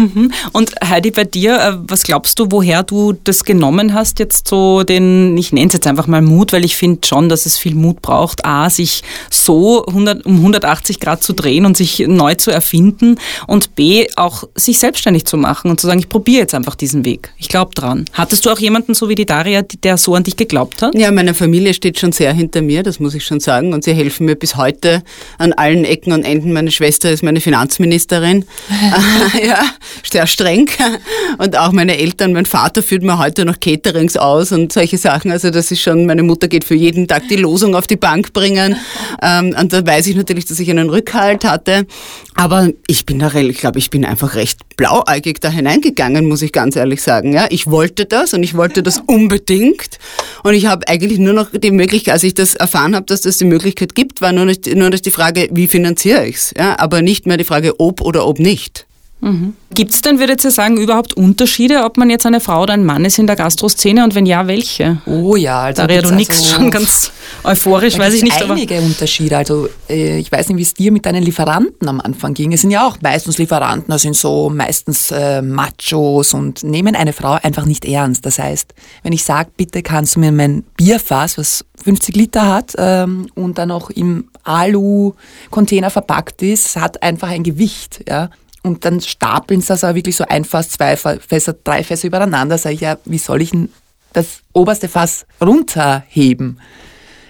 Mhm. 0.00 0.32
Und 0.52 0.72
Heidi, 0.82 1.10
bei 1.10 1.24
dir, 1.24 1.56
äh, 1.56 1.72
was 1.86 2.04
glaubst 2.04 2.38
du, 2.38 2.46
woher 2.50 2.82
du 2.82 3.12
das 3.12 3.44
genommen 3.44 3.92
hast, 3.92 4.18
jetzt 4.18 4.48
so 4.48 4.82
den, 4.82 5.36
ich 5.36 5.52
nenne 5.52 5.68
es 5.68 5.74
jetzt 5.74 5.86
einfach 5.86 6.06
mal 6.06 6.22
Mut, 6.22 6.52
weil 6.52 6.64
ich 6.64 6.76
finde 6.76 7.06
schon, 7.06 7.28
dass 7.28 7.44
es 7.44 7.58
viel 7.58 7.74
Mut 7.74 8.00
braucht, 8.00 8.44
A, 8.44 8.70
sich 8.70 9.02
so 9.30 9.84
100, 9.86 10.24
um 10.24 10.36
180 10.36 11.00
Grad 11.00 11.22
zu 11.22 11.34
drehen 11.34 11.66
und 11.66 11.76
sich 11.76 12.04
neu 12.06 12.34
zu 12.34 12.50
erfinden 12.50 13.16
und 13.46 13.74
B, 13.74 14.06
auch 14.16 14.44
sich 14.54 14.78
selbstständig 14.78 15.26
zu 15.26 15.36
machen 15.36 15.70
und 15.70 15.78
zu 15.78 15.86
sagen, 15.86 16.00
ich 16.00 16.08
probiere 16.08 16.40
jetzt 16.40 16.54
einfach 16.54 16.74
diesen 16.74 17.04
Weg. 17.04 17.32
Ich 17.36 17.48
glaube 17.48 17.74
dran. 17.74 18.06
Hattest 18.12 18.46
du 18.46 18.50
auch 18.50 18.58
jemanden 18.58 18.94
so 18.94 19.08
wie 19.10 19.14
die 19.14 19.26
Daria, 19.26 19.62
der 19.62 19.98
so 19.98 20.14
an 20.14 20.24
dich 20.24 20.36
geglaubt 20.36 20.80
hat? 20.80 20.94
Ja, 20.94 21.10
meine 21.10 21.34
Familie 21.34 21.74
steht 21.74 21.98
schon 21.98 22.12
sehr 22.12 22.32
hinter 22.32 22.62
mir, 22.62 22.82
das 22.82 23.00
muss 23.00 23.14
ich 23.14 23.24
schon 23.24 23.40
sagen 23.40 23.74
und 23.74 23.84
sie 23.84 23.92
helfen 23.92 24.24
mir 24.24 24.36
bis 24.36 24.56
heute 24.56 25.02
an 25.36 25.52
allen 25.52 25.84
Ecken 25.84 26.12
und 26.12 26.24
Enden. 26.24 26.52
Meine 26.54 26.70
Schwester 26.70 27.10
ist 27.10 27.22
meine 27.22 27.40
Finanzministerin. 27.42 28.46
ja 29.46 29.62
sehr 30.10 30.26
streng. 30.26 30.68
Und 31.38 31.56
auch 31.56 31.72
meine 31.72 31.98
Eltern, 31.98 32.32
mein 32.32 32.46
Vater 32.46 32.82
führt 32.82 33.02
mir 33.02 33.18
heute 33.18 33.44
noch 33.44 33.60
Caterings 33.60 34.16
aus 34.16 34.52
und 34.52 34.72
solche 34.72 34.98
Sachen. 34.98 35.30
Also 35.30 35.50
das 35.50 35.70
ist 35.70 35.80
schon, 35.80 36.06
meine 36.06 36.22
Mutter 36.22 36.48
geht 36.48 36.64
für 36.64 36.74
jeden 36.74 37.08
Tag 37.08 37.28
die 37.28 37.36
Losung 37.36 37.74
auf 37.74 37.86
die 37.86 37.96
Bank 37.96 38.32
bringen. 38.32 38.76
Ähm, 39.22 39.54
und 39.58 39.72
da 39.72 39.86
weiß 39.86 40.06
ich 40.08 40.16
natürlich, 40.16 40.44
dass 40.46 40.58
ich 40.58 40.70
einen 40.70 40.90
Rückhalt 40.90 41.44
hatte. 41.44 41.86
Aber 42.34 42.68
ich 42.86 43.06
bin 43.06 43.18
da, 43.18 43.32
ich 43.34 43.58
glaube, 43.58 43.78
ich 43.78 43.90
bin 43.90 44.04
einfach 44.04 44.34
recht 44.34 44.58
blauäugig 44.76 45.40
da 45.40 45.50
hineingegangen, 45.50 46.26
muss 46.26 46.42
ich 46.42 46.52
ganz 46.52 46.76
ehrlich 46.76 47.02
sagen. 47.02 47.32
Ja, 47.32 47.46
ich 47.50 47.66
wollte 47.66 48.06
das 48.06 48.34
und 48.34 48.42
ich 48.42 48.56
wollte 48.56 48.82
das 48.82 49.00
unbedingt. 49.06 49.98
Und 50.42 50.54
ich 50.54 50.66
habe 50.66 50.88
eigentlich 50.88 51.18
nur 51.18 51.34
noch 51.34 51.50
die 51.52 51.70
Möglichkeit, 51.70 52.14
als 52.14 52.22
ich 52.22 52.34
das 52.34 52.54
erfahren 52.54 52.94
habe, 52.94 53.06
dass 53.06 53.22
das 53.22 53.38
die 53.38 53.44
Möglichkeit 53.44 53.94
gibt, 53.94 54.20
war 54.20 54.32
nur 54.32 54.46
nicht, 54.46 54.74
nur 54.74 54.90
nicht 54.90 55.04
die 55.06 55.10
Frage, 55.10 55.48
wie 55.52 55.68
finanziere 55.68 56.26
ich's, 56.26 56.54
ja, 56.56 56.78
aber 56.78 57.02
nicht 57.02 57.26
mehr 57.26 57.36
die 57.36 57.44
Frage, 57.44 57.78
ob 57.78 58.00
oder 58.00 58.26
ob 58.26 58.38
nicht. 58.38 58.86
Mhm. 59.20 59.54
Gibt 59.72 59.92
es 59.92 60.00
denn, 60.00 60.18
würdet 60.18 60.42
ihr 60.44 60.50
sagen, 60.50 60.78
überhaupt 60.78 61.14
Unterschiede, 61.14 61.84
ob 61.84 61.96
man 61.96 62.10
jetzt 62.10 62.26
eine 62.26 62.40
Frau 62.40 62.62
oder 62.62 62.72
ein 62.72 62.84
Mann 62.84 63.04
ist 63.04 63.18
in 63.18 63.26
der 63.26 63.36
Gastroszene 63.36 64.02
und 64.02 64.14
wenn 64.14 64.26
ja, 64.26 64.46
welche? 64.46 65.00
Oh 65.06 65.36
ja, 65.36 65.62
also 65.62 65.82
Daria, 65.82 66.02
du 66.02 66.12
nix 66.12 66.38
also, 66.38 66.54
schon 66.54 66.70
ganz 66.70 67.12
euphorisch, 67.44 67.98
weiß 67.98 68.14
ich 68.14 68.22
nicht. 68.22 68.42
einige 68.42 68.76
aber 68.78 68.86
Unterschiede. 68.86 69.36
Also 69.36 69.68
äh, 69.88 70.18
ich 70.18 70.32
weiß 70.32 70.48
nicht, 70.48 70.56
wie 70.56 70.62
es 70.62 70.74
dir 70.74 70.90
mit 70.90 71.06
deinen 71.06 71.22
Lieferanten 71.22 71.86
am 71.88 72.00
Anfang 72.00 72.34
ging. 72.34 72.52
Es 72.52 72.62
sind 72.62 72.70
ja 72.70 72.86
auch 72.86 72.96
meistens 73.02 73.38
Lieferanten, 73.38 73.90
das 73.90 74.02
sind 74.02 74.16
so 74.16 74.50
meistens 74.50 75.10
äh, 75.10 75.42
Machos 75.42 76.34
und 76.34 76.64
nehmen 76.64 76.96
eine 76.96 77.12
Frau 77.12 77.38
einfach 77.42 77.66
nicht 77.66 77.84
ernst. 77.84 78.24
Das 78.26 78.38
heißt, 78.38 78.74
wenn 79.02 79.12
ich 79.12 79.24
sage, 79.24 79.50
bitte 79.56 79.82
kannst 79.82 80.16
du 80.16 80.20
mir 80.20 80.32
mein 80.32 80.64
Bierfass, 80.76 81.38
was 81.38 81.64
50 81.84 82.16
Liter 82.16 82.48
hat 82.48 82.74
ähm, 82.78 83.28
und 83.34 83.58
dann 83.58 83.70
auch 83.70 83.90
im 83.90 84.28
Alu-Container 84.44 85.90
verpackt 85.90 86.42
ist, 86.42 86.76
hat 86.76 87.02
einfach 87.02 87.28
ein 87.28 87.42
Gewicht. 87.42 88.04
Ja? 88.08 88.30
Und 88.62 88.84
dann 88.84 89.00
stapeln 89.00 89.60
sie 89.60 89.68
das 89.68 89.84
aber 89.84 89.94
wirklich 89.94 90.16
so 90.16 90.24
ein 90.28 90.44
Fass, 90.44 90.70
zwei 90.70 90.96
Fässer, 90.96 91.54
drei 91.64 91.82
Fässer 91.82 92.08
übereinander. 92.08 92.58
Sag 92.58 92.72
ich, 92.72 92.80
ja, 92.80 92.98
wie 93.04 93.18
soll 93.18 93.42
ich 93.42 93.50
denn 93.50 93.70
das 94.12 94.40
oberste 94.52 94.88
Fass 94.88 95.26
runterheben? 95.40 96.60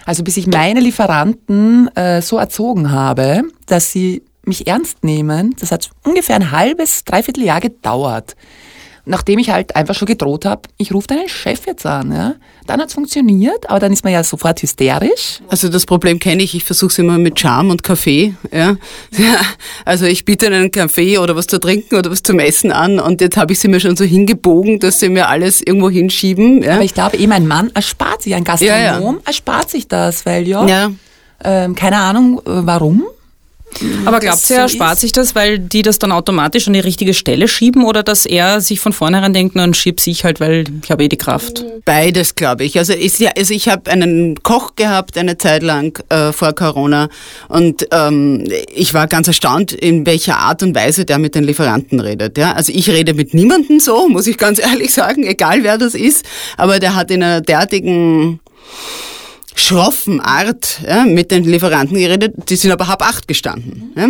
Also 0.05 0.23
bis 0.23 0.37
ich 0.37 0.47
meine 0.47 0.79
Lieferanten 0.79 1.95
äh, 1.95 2.21
so 2.21 2.37
erzogen 2.37 2.91
habe, 2.91 3.43
dass 3.67 3.91
sie 3.91 4.23
mich 4.43 4.67
ernst 4.67 5.03
nehmen, 5.03 5.55
das 5.59 5.71
hat 5.71 5.89
ungefähr 6.03 6.35
ein 6.35 6.51
halbes, 6.51 7.03
dreiviertel 7.03 7.43
Jahr 7.43 7.61
gedauert 7.61 8.35
nachdem 9.05 9.39
ich 9.39 9.49
halt 9.49 9.75
einfach 9.75 9.95
schon 9.95 10.05
gedroht 10.05 10.45
habe, 10.45 10.61
ich 10.77 10.93
rufe 10.93 11.07
deinen 11.07 11.27
Chef 11.27 11.65
jetzt 11.65 11.85
an. 11.85 12.11
Ja? 12.11 12.35
Dann 12.67 12.81
hat's 12.81 12.93
funktioniert, 12.93 13.69
aber 13.69 13.79
dann 13.79 13.91
ist 13.91 14.03
man 14.03 14.13
ja 14.13 14.23
sofort 14.23 14.61
hysterisch. 14.61 15.39
Also 15.47 15.69
das 15.69 15.85
Problem 15.85 16.19
kenne 16.19 16.43
ich, 16.43 16.55
ich 16.55 16.63
versuche 16.63 16.91
es 16.91 16.99
immer 16.99 17.17
mit 17.17 17.39
Charme 17.39 17.71
und 17.71 17.83
Kaffee. 17.83 18.35
Ja? 18.51 18.77
ja? 19.17 19.41
Also 19.85 20.05
ich 20.05 20.25
biete 20.25 20.47
einen 20.47 20.71
Kaffee 20.71 21.17
oder 21.17 21.35
was 21.35 21.47
zu 21.47 21.59
trinken 21.59 21.95
oder 21.95 22.11
was 22.11 22.23
zum 22.23 22.39
Essen 22.39 22.71
an 22.71 22.99
und 22.99 23.21
jetzt 23.21 23.37
habe 23.37 23.53
ich 23.53 23.59
sie 23.59 23.67
mir 23.67 23.79
schon 23.79 23.95
so 23.95 24.03
hingebogen, 24.03 24.79
dass 24.79 24.99
sie 24.99 25.09
mir 25.09 25.27
alles 25.27 25.61
irgendwo 25.61 25.89
hinschieben. 25.89 26.61
Ja? 26.61 26.75
Aber 26.75 26.83
ich 26.83 26.93
glaube 26.93 27.17
eben, 27.17 27.31
ein 27.31 27.47
Mann 27.47 27.71
erspart 27.73 28.21
sich, 28.21 28.35
ein 28.35 28.43
Gastronom 28.43 29.15
ja, 29.15 29.21
erspart 29.25 29.69
sich 29.69 29.87
das, 29.87 30.25
weil 30.25 30.47
ja, 30.47 30.65
ja. 30.67 30.91
Ähm, 31.43 31.75
keine 31.75 31.97
Ahnung 31.97 32.39
äh, 32.39 32.43
warum, 32.45 33.03
aber 34.05 34.19
glaubt 34.19 34.49
ihr, 34.49 34.57
er 34.57 34.69
spart 34.69 34.99
sich 34.99 35.11
das, 35.11 35.35
weil 35.35 35.59
die 35.59 35.81
das 35.81 35.99
dann 35.99 36.11
automatisch 36.11 36.67
an 36.67 36.73
die 36.73 36.79
richtige 36.79 37.13
Stelle 37.13 37.47
schieben 37.47 37.85
oder 37.85 38.03
dass 38.03 38.25
er 38.25 38.61
sich 38.61 38.79
von 38.79 38.93
vornherein 38.93 39.33
denkt, 39.33 39.55
dann 39.55 39.73
schieb's 39.73 40.05
ich 40.07 40.23
halt, 40.23 40.39
weil 40.39 40.65
ich 40.83 40.91
habe 40.91 41.03
eh 41.03 41.07
die 41.07 41.17
Kraft? 41.17 41.63
Beides, 41.85 42.35
glaube 42.35 42.63
ich. 42.63 42.77
Also, 42.77 42.93
ja, 42.93 43.31
also 43.37 43.53
ich 43.53 43.69
habe 43.69 43.89
einen 43.89 44.41
Koch 44.43 44.75
gehabt 44.75 45.17
eine 45.17 45.37
Zeit 45.37 45.63
lang 45.63 45.97
äh, 46.09 46.31
vor 46.31 46.53
Corona 46.53 47.09
und 47.47 47.87
ähm, 47.91 48.45
ich 48.73 48.93
war 48.93 49.07
ganz 49.07 49.27
erstaunt, 49.27 49.71
in 49.71 50.05
welcher 50.05 50.37
Art 50.37 50.63
und 50.63 50.75
Weise 50.75 51.05
der 51.05 51.17
mit 51.17 51.35
den 51.35 51.43
Lieferanten 51.43 51.99
redet. 51.99 52.37
Ja? 52.37 52.53
Also 52.53 52.71
ich 52.73 52.89
rede 52.89 53.13
mit 53.13 53.33
niemandem 53.33 53.79
so, 53.79 54.07
muss 54.07 54.27
ich 54.27 54.37
ganz 54.37 54.59
ehrlich 54.63 54.93
sagen, 54.93 55.25
egal 55.25 55.63
wer 55.63 55.77
das 55.77 55.95
ist, 55.95 56.25
aber 56.57 56.79
der 56.79 56.95
hat 56.95 57.11
in 57.11 57.23
einer 57.23 57.41
derartigen 57.41 58.39
schroffen 59.55 60.21
Art 60.21 60.81
ja, 60.85 61.03
mit 61.03 61.31
den 61.31 61.43
Lieferanten 61.43 61.97
geredet, 61.97 62.33
die 62.49 62.55
sind 62.55 62.71
aber 62.71 62.87
halb 62.87 63.01
acht 63.01 63.27
gestanden. 63.27 63.91
Ja. 63.95 64.07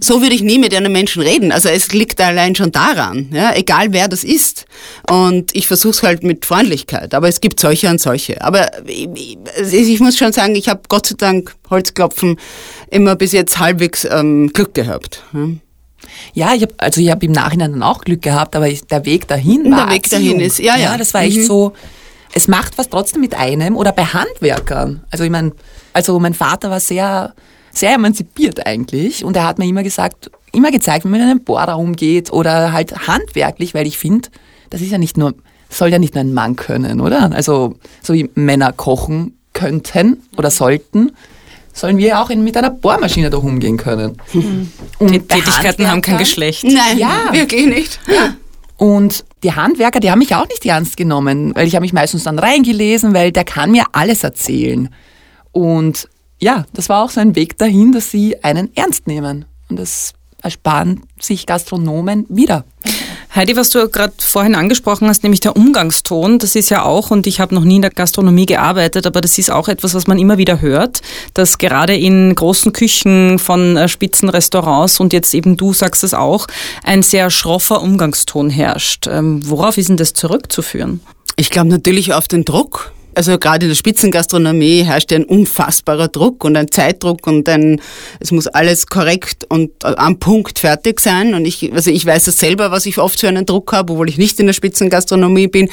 So 0.00 0.20
würde 0.20 0.34
ich 0.34 0.42
nie 0.42 0.58
mit 0.58 0.74
einem 0.74 0.92
Menschen 0.92 1.22
reden. 1.22 1.50
Also 1.50 1.68
es 1.68 1.92
liegt 1.92 2.20
allein 2.20 2.54
schon 2.54 2.72
daran, 2.72 3.28
ja, 3.32 3.54
egal 3.54 3.92
wer 3.92 4.08
das 4.08 4.22
ist. 4.22 4.66
Und 5.08 5.54
ich 5.54 5.66
versuche 5.66 5.92
es 5.92 6.02
halt 6.02 6.22
mit 6.22 6.44
Freundlichkeit, 6.44 7.14
aber 7.14 7.28
es 7.28 7.40
gibt 7.40 7.58
solche 7.58 7.88
und 7.88 8.00
solche. 8.00 8.42
Aber 8.42 8.70
ich, 8.86 9.08
ich 9.72 10.00
muss 10.00 10.18
schon 10.18 10.32
sagen, 10.32 10.54
ich 10.54 10.68
habe 10.68 10.82
Gott 10.88 11.06
sei 11.06 11.14
Dank, 11.16 11.54
Holzklopfen, 11.70 12.38
immer 12.90 13.16
bis 13.16 13.32
jetzt 13.32 13.58
halbwegs 13.58 14.04
ähm, 14.04 14.50
Glück 14.52 14.74
gehabt. 14.74 15.22
Ja. 15.32 15.48
Ja, 16.34 16.54
ich 16.54 16.62
habe 16.62 16.74
also 16.78 17.00
ich 17.00 17.10
habe 17.10 17.24
im 17.26 17.32
Nachhinein 17.32 17.72
dann 17.72 17.82
auch 17.82 18.02
Glück 18.02 18.22
gehabt, 18.22 18.56
aber 18.56 18.68
ich, 18.68 18.84
der 18.86 19.04
Weg 19.04 19.28
dahin 19.28 19.70
war 19.70 19.86
Der 19.86 19.94
Weg 19.94 20.10
dahin 20.10 20.40
ist, 20.40 20.58
ja, 20.58 20.76
ja. 20.76 20.92
ja 20.92 20.98
das 20.98 21.14
war 21.14 21.22
echt 21.22 21.38
mhm. 21.38 21.44
so 21.44 21.72
es 22.34 22.48
macht 22.48 22.78
was 22.78 22.88
trotzdem 22.88 23.20
mit 23.20 23.34
einem 23.34 23.76
oder 23.76 23.92
bei 23.92 24.04
Handwerkern. 24.04 25.04
Also 25.10 25.24
ich 25.24 25.30
meine, 25.30 25.52
also 25.92 26.18
mein 26.18 26.34
Vater 26.34 26.70
war 26.70 26.80
sehr, 26.80 27.34
sehr 27.70 27.94
emanzipiert 27.94 28.66
eigentlich 28.66 29.24
und 29.24 29.36
er 29.36 29.44
hat 29.44 29.58
mir 29.58 29.66
immer 29.66 29.82
gesagt, 29.82 30.30
immer 30.52 30.70
gezeigt, 30.70 31.04
wie 31.04 31.08
man 31.08 31.20
mit 31.20 31.28
einem 31.28 31.44
Bohrer 31.44 31.78
umgeht 31.78 32.32
oder 32.32 32.72
halt 32.72 33.06
handwerklich, 33.06 33.74
weil 33.74 33.86
ich 33.86 33.98
finde, 33.98 34.28
das 34.70 34.80
ist 34.80 34.90
ja 34.90 34.98
nicht 34.98 35.16
nur, 35.16 35.34
soll 35.68 35.88
ja 35.88 35.98
nicht 35.98 36.14
nur 36.14 36.24
ein 36.24 36.34
Mann 36.34 36.56
können, 36.56 37.00
oder? 37.00 37.30
Also 37.32 37.76
so 38.02 38.14
wie 38.14 38.30
Männer 38.34 38.72
kochen 38.72 39.36
könnten 39.52 40.22
oder 40.36 40.50
sollten, 40.50 41.12
sollen 41.74 41.96
wir 41.96 42.20
auch 42.20 42.28
mit 42.28 42.56
einer 42.56 42.70
Bohrmaschine 42.70 43.30
da 43.30 43.38
umgehen 43.38 43.78
können. 43.78 44.16
Mhm. 44.32 44.70
Und 44.98 45.28
Tätigkeiten 45.28 45.90
haben 45.90 46.02
kein 46.02 46.18
Geschlecht. 46.18 46.64
Nein, 46.64 46.98
ja. 46.98 47.32
wirklich 47.32 47.66
nicht. 47.66 47.98
Ja. 48.06 48.34
Und 48.76 49.24
die 49.42 49.52
Handwerker, 49.52 50.00
die 50.00 50.10
haben 50.10 50.20
mich 50.20 50.34
auch 50.34 50.48
nicht 50.48 50.64
ernst 50.64 50.96
genommen, 50.96 51.54
weil 51.54 51.66
ich 51.66 51.74
habe 51.74 51.82
mich 51.82 51.92
meistens 51.92 52.24
dann 52.24 52.38
reingelesen, 52.38 53.14
weil 53.14 53.32
der 53.32 53.44
kann 53.44 53.70
mir 53.70 53.84
alles 53.92 54.24
erzählen. 54.24 54.88
Und 55.50 56.08
ja, 56.40 56.66
das 56.72 56.88
war 56.88 57.04
auch 57.04 57.10
so 57.10 57.20
ein 57.20 57.36
Weg 57.36 57.58
dahin, 57.58 57.92
dass 57.92 58.10
sie 58.10 58.42
einen 58.42 58.74
ernst 58.76 59.06
nehmen. 59.06 59.44
Und 59.68 59.78
das 59.78 60.14
ersparen 60.42 61.02
sich 61.20 61.46
Gastronomen 61.46 62.26
wieder. 62.28 62.64
Heidi, 63.34 63.56
was 63.56 63.70
du 63.70 63.88
gerade 63.88 64.12
vorhin 64.18 64.54
angesprochen 64.54 65.08
hast, 65.08 65.22
nämlich 65.22 65.40
der 65.40 65.56
Umgangston, 65.56 66.38
das 66.38 66.54
ist 66.54 66.68
ja 66.68 66.84
auch, 66.84 67.10
und 67.10 67.26
ich 67.26 67.40
habe 67.40 67.54
noch 67.54 67.64
nie 67.64 67.76
in 67.76 67.82
der 67.82 67.90
Gastronomie 67.90 68.44
gearbeitet, 68.44 69.06
aber 69.06 69.22
das 69.22 69.38
ist 69.38 69.50
auch 69.50 69.68
etwas, 69.68 69.94
was 69.94 70.06
man 70.06 70.18
immer 70.18 70.36
wieder 70.36 70.60
hört, 70.60 71.00
dass 71.32 71.56
gerade 71.56 71.96
in 71.96 72.34
großen 72.34 72.74
Küchen 72.74 73.38
von 73.38 73.78
äh, 73.78 73.88
Spitzenrestaurants 73.88 75.00
und 75.00 75.14
jetzt 75.14 75.32
eben 75.32 75.56
du 75.56 75.72
sagst 75.72 76.04
es 76.04 76.12
auch, 76.12 76.46
ein 76.84 77.02
sehr 77.02 77.30
schroffer 77.30 77.80
Umgangston 77.80 78.50
herrscht. 78.50 79.06
Ähm, 79.06 79.40
worauf 79.48 79.78
ist 79.78 79.88
denn 79.88 79.96
das 79.96 80.12
zurückzuführen? 80.12 81.00
Ich 81.36 81.48
glaube 81.48 81.70
natürlich 81.70 82.12
auf 82.12 82.28
den 82.28 82.44
Druck 82.44 82.92
also 83.14 83.38
gerade 83.38 83.66
in 83.66 83.70
der 83.70 83.76
Spitzengastronomie 83.76 84.84
herrscht 84.84 85.12
ein 85.12 85.24
unfassbarer 85.24 86.08
Druck 86.08 86.44
und 86.44 86.56
ein 86.56 86.70
Zeitdruck 86.70 87.26
und 87.26 87.48
ein, 87.48 87.80
es 88.20 88.32
muss 88.32 88.46
alles 88.46 88.86
korrekt 88.86 89.44
und 89.48 89.70
am 89.84 90.18
Punkt 90.18 90.58
fertig 90.58 91.00
sein. 91.00 91.34
Und 91.34 91.44
ich, 91.44 91.72
also 91.72 91.90
ich 91.90 92.04
weiß 92.04 92.26
es 92.26 92.38
selber, 92.38 92.70
was 92.70 92.86
ich 92.86 92.98
oft 92.98 93.20
für 93.20 93.28
einen 93.28 93.46
Druck 93.46 93.72
habe, 93.72 93.92
obwohl 93.92 94.08
ich 94.08 94.18
nicht 94.18 94.38
in 94.40 94.46
der 94.46 94.54
Spitzengastronomie 94.54 95.48
bin 95.48 95.68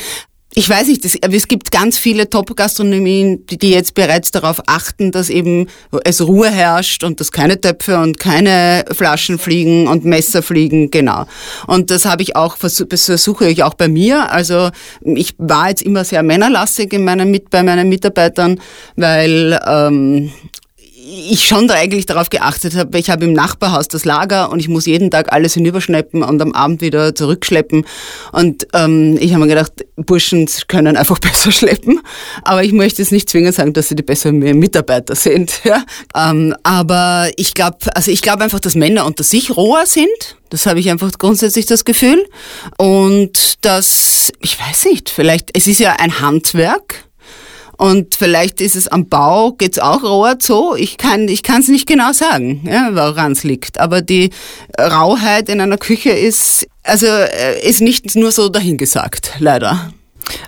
ich 0.55 0.67
weiß 0.67 0.87
nicht, 0.87 1.05
das, 1.05 1.15
es 1.15 1.47
gibt 1.47 1.71
ganz 1.71 1.99
viele 1.99 2.27
Top-Gastronomien, 2.27 3.45
die, 3.45 3.59
die 3.59 3.69
jetzt 3.69 3.93
bereits 3.93 4.31
darauf 4.31 4.61
achten, 4.65 5.11
dass 5.11 5.29
eben 5.29 5.67
es 6.03 6.25
Ruhe 6.25 6.49
herrscht 6.49 7.03
und 7.03 7.19
dass 7.19 7.31
keine 7.31 7.61
Töpfe 7.61 7.99
und 7.99 8.19
keine 8.19 8.83
Flaschen 8.91 9.37
fliegen 9.37 9.87
und 9.87 10.05
Messer 10.05 10.41
fliegen, 10.41 10.89
genau. 10.89 11.25
Und 11.67 11.91
das 11.91 12.05
habe 12.05 12.23
ich 12.23 12.35
auch, 12.35 12.57
versuche 12.57 13.47
ich 13.47 13.61
auch 13.61 13.75
bei 13.75 13.87
mir. 13.87 14.31
Also 14.31 14.71
ich 15.03 15.35
war 15.37 15.69
jetzt 15.69 15.83
immer 15.83 16.03
sehr 16.03 16.23
männerlastig 16.23 16.93
in 16.93 17.03
meinen, 17.03 17.39
bei 17.51 17.61
meinen 17.61 17.87
Mitarbeitern, 17.87 18.59
weil 18.95 19.59
ähm, 19.67 20.31
ich 21.31 21.47
schon 21.47 21.67
da 21.67 21.75
eigentlich 21.75 22.05
darauf 22.05 22.29
geachtet 22.29 22.75
habe, 22.75 22.97
ich 22.97 23.09
habe 23.09 23.25
im 23.25 23.33
Nachbarhaus 23.33 23.87
das 23.87 24.05
Lager 24.05 24.51
und 24.51 24.59
ich 24.59 24.67
muss 24.67 24.85
jeden 24.85 25.09
Tag 25.09 25.31
alles 25.31 25.53
hinüberschleppen 25.53 26.23
und 26.23 26.41
am 26.41 26.53
Abend 26.53 26.81
wieder 26.81 27.15
zurückschleppen. 27.15 27.85
Und 28.31 28.67
ähm, 28.73 29.17
ich 29.19 29.33
habe 29.33 29.43
mir 29.43 29.49
gedacht, 29.49 29.85
Burschen 29.95 30.47
können 30.67 30.97
einfach 30.97 31.19
besser 31.19 31.51
schleppen. 31.51 32.01
Aber 32.43 32.63
ich 32.63 32.73
möchte 32.73 33.01
jetzt 33.01 33.11
nicht 33.11 33.29
zwingend 33.29 33.55
sagen, 33.55 33.73
dass 33.73 33.89
sie 33.89 33.95
die 33.95 34.03
besseren 34.03 34.39
Mitarbeiter 34.39 35.15
sind. 35.15 35.61
Ja? 35.69 35.83
Ähm, 36.15 36.55
aber 36.63 37.29
ich 37.35 37.53
glaube, 37.53 37.77
also 37.93 38.09
ich 38.09 38.23
glaube 38.23 38.43
einfach, 38.43 38.59
dass 38.59 38.73
Männer 38.73 39.05
unter 39.05 39.23
sich 39.23 39.55
roher 39.55 39.85
sind. 39.85 40.07
Das 40.49 40.65
habe 40.65 40.79
ich 40.79 40.89
einfach 40.89 41.11
grundsätzlich 41.19 41.67
das 41.67 41.85
Gefühl. 41.85 42.25
Und 42.77 43.63
dass, 43.63 44.31
ich 44.39 44.59
weiß 44.59 44.85
nicht, 44.85 45.09
vielleicht, 45.09 45.55
es 45.55 45.67
ist 45.67 45.79
ja 45.79 45.97
ein 45.99 46.21
Handwerk. 46.21 47.08
Und 47.79 48.15
vielleicht 48.15 48.59
ist 48.59 48.75
es 48.75 48.89
am 48.89 49.07
Bau, 49.07 49.53
geht's 49.53 49.79
auch 49.79 50.03
roher 50.03 50.35
so. 50.41 50.75
Ich 50.75 50.97
kann 50.97 51.29
ich 51.29 51.43
kann's 51.43 51.69
nicht 51.69 51.87
genau 51.87 52.11
sagen, 52.11 52.67
ja, 52.69 52.89
woran 52.91 53.31
es 53.31 53.45
liegt. 53.45 53.79
Aber 53.79 54.01
die 54.01 54.31
Rauheit 54.77 55.47
in 55.47 55.61
einer 55.61 55.77
Küche 55.77 56.09
ist, 56.09 56.67
also, 56.83 57.07
äh, 57.07 57.65
ist 57.65 57.79
nicht 57.79 58.17
nur 58.17 58.33
so 58.33 58.49
dahingesagt, 58.49 59.35
leider. 59.39 59.93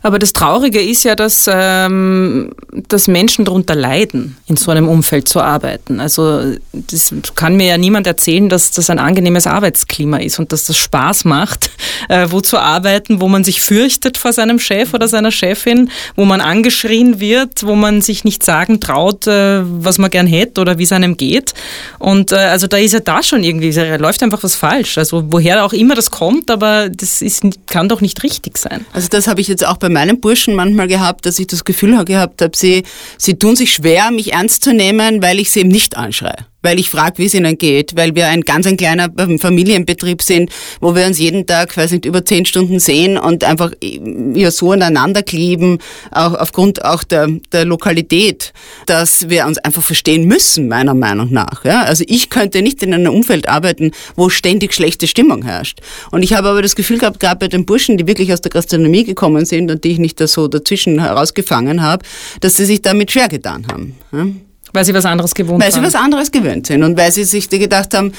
Aber 0.01 0.19
das 0.19 0.33
Traurige 0.33 0.81
ist 0.81 1.03
ja, 1.03 1.15
dass, 1.15 1.49
ähm, 1.51 2.51
dass 2.87 3.07
Menschen 3.07 3.45
darunter 3.45 3.75
leiden, 3.75 4.37
in 4.47 4.57
so 4.57 4.71
einem 4.71 4.87
Umfeld 4.87 5.27
zu 5.27 5.41
arbeiten. 5.41 5.99
Also 5.99 6.55
das 6.73 7.13
kann 7.35 7.55
mir 7.55 7.67
ja 7.67 7.77
niemand 7.77 8.07
erzählen, 8.07 8.49
dass 8.49 8.71
das 8.71 8.89
ein 8.89 8.99
angenehmes 8.99 9.47
Arbeitsklima 9.47 10.17
ist 10.17 10.39
und 10.39 10.51
dass 10.51 10.65
das 10.65 10.77
Spaß 10.77 11.25
macht, 11.25 11.71
äh, 12.09 12.27
wo 12.29 12.41
zu 12.41 12.57
arbeiten, 12.57 13.21
wo 13.21 13.27
man 13.27 13.43
sich 13.43 13.61
fürchtet 13.61 14.17
vor 14.17 14.33
seinem 14.33 14.59
Chef 14.59 14.93
oder 14.93 15.07
seiner 15.07 15.31
Chefin, 15.31 15.89
wo 16.15 16.25
man 16.25 16.41
angeschrien 16.41 17.19
wird, 17.19 17.65
wo 17.65 17.75
man 17.75 18.01
sich 18.01 18.23
nicht 18.23 18.43
sagen 18.43 18.79
traut, 18.79 19.27
äh, 19.27 19.61
was 19.63 19.97
man 19.97 20.09
gern 20.09 20.27
hätte 20.27 20.61
oder 20.61 20.77
wie 20.77 20.83
es 20.83 20.91
einem 20.91 21.17
geht. 21.17 21.53
Und 21.99 22.31
äh, 22.31 22.35
also 22.35 22.67
da 22.67 22.77
ist 22.77 22.93
ja 22.93 22.99
da 22.99 23.23
schon 23.23 23.43
irgendwie, 23.43 23.71
da 23.71 23.95
läuft 23.95 24.23
einfach 24.23 24.43
was 24.43 24.55
falsch. 24.55 24.97
Also 24.97 25.25
woher 25.31 25.65
auch 25.65 25.73
immer 25.73 25.95
das 25.95 26.11
kommt, 26.11 26.49
aber 26.51 26.89
das 26.89 27.21
ist, 27.21 27.43
kann 27.67 27.89
doch 27.89 28.01
nicht 28.01 28.23
richtig 28.23 28.57
sein. 28.57 28.85
Also 28.93 29.07
das 29.09 29.27
habe 29.27 29.41
ich 29.41 29.47
jetzt 29.47 29.65
auch 29.65 29.70
bei 29.77 29.89
meinen 29.89 30.19
Burschen 30.21 30.55
manchmal 30.55 30.87
gehabt, 30.87 31.25
dass 31.25 31.39
ich 31.39 31.47
das 31.47 31.63
Gefühl 31.65 32.03
gehabt 32.05 32.41
habe, 32.41 32.55
sie, 32.55 32.83
sie 33.17 33.35
tun 33.35 33.55
sich 33.55 33.73
schwer, 33.73 34.11
mich 34.11 34.33
ernst 34.33 34.63
zu 34.63 34.73
nehmen, 34.73 35.21
weil 35.21 35.39
ich 35.39 35.51
sie 35.51 35.61
eben 35.61 35.69
nicht 35.69 35.97
anschreie 35.97 36.50
weil 36.61 36.79
ich 36.79 36.89
frage, 36.89 37.17
wie 37.17 37.25
es 37.25 37.33
ihnen 37.33 37.57
geht, 37.57 37.95
weil 37.95 38.15
wir 38.15 38.27
ein 38.27 38.41
ganz 38.41 38.67
ein 38.67 38.77
kleiner 38.77 39.09
ähm, 39.17 39.39
Familienbetrieb 39.39 40.21
sind, 40.21 40.51
wo 40.79 40.95
wir 40.95 41.05
uns 41.05 41.19
jeden 41.19 41.45
Tag, 41.45 41.75
weiß 41.75 41.91
nicht, 41.91 42.05
über 42.05 42.23
zehn 42.25 42.45
Stunden 42.45 42.79
sehen 42.79 43.17
und 43.17 43.43
einfach 43.43 43.71
ja 43.81 44.51
so 44.51 44.71
aneinander 44.71 45.23
kleben, 45.23 45.79
auch 46.11 46.33
aufgrund 46.33 46.83
auch 46.85 47.03
der, 47.03 47.27
der 47.51 47.65
Lokalität, 47.65 48.53
dass 48.85 49.29
wir 49.29 49.45
uns 49.45 49.57
einfach 49.57 49.83
verstehen 49.83 50.27
müssen, 50.27 50.67
meiner 50.67 50.93
Meinung 50.93 51.31
nach. 51.31 51.65
Ja? 51.65 51.83
Also 51.83 52.03
ich 52.07 52.29
könnte 52.29 52.61
nicht 52.61 52.83
in 52.83 52.93
einem 52.93 53.13
Umfeld 53.13 53.49
arbeiten, 53.49 53.91
wo 54.15 54.29
ständig 54.29 54.73
schlechte 54.73 55.07
Stimmung 55.07 55.43
herrscht. 55.43 55.79
Und 56.11 56.23
ich 56.23 56.33
habe 56.33 56.49
aber 56.49 56.61
das 56.61 56.75
Gefühl 56.75 56.99
gehabt, 56.99 57.19
gerade 57.19 57.39
bei 57.39 57.47
den 57.47 57.65
Burschen, 57.65 57.97
die 57.97 58.07
wirklich 58.07 58.31
aus 58.33 58.41
der 58.41 58.51
Gastronomie 58.51 59.03
gekommen 59.03 59.45
sind 59.45 59.71
und 59.71 59.83
die 59.83 59.91
ich 59.91 59.99
nicht 59.99 60.19
da 60.19 60.27
so 60.27 60.47
dazwischen 60.47 60.99
herausgefangen 60.99 61.81
habe, 61.81 62.05
dass 62.39 62.57
sie 62.57 62.65
sich 62.65 62.81
damit 62.81 63.11
schwer 63.11 63.27
getan 63.27 63.65
haben. 63.71 63.95
Ja? 64.11 64.27
Weil 64.73 64.85
sie 64.85 64.93
was 64.93 65.05
anderes 65.05 65.33
gewohnt 65.33 65.63
Weil 65.63 65.71
sie 65.71 65.81
was 65.81 65.95
anderes 65.95 66.31
gewöhnt 66.31 66.67
sind 66.67 66.83
und 66.83 66.97
weil 66.97 67.11
sie 67.11 67.23
sich 67.23 67.49
gedacht 67.49 67.93
haben, 67.93 68.13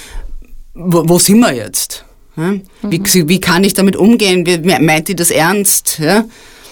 wo, 0.74 1.08
wo 1.08 1.18
sind 1.18 1.38
wir 1.40 1.52
jetzt? 1.52 2.04
Ja? 2.36 2.54
Wie, 2.82 2.98
mhm. 2.98 3.28
wie 3.28 3.40
kann 3.40 3.64
ich 3.64 3.74
damit 3.74 3.96
umgehen? 3.96 4.46
Wie, 4.46 4.58
meint 4.58 5.08
die 5.08 5.16
das 5.16 5.30
ernst? 5.30 5.98
Ja? 5.98 6.24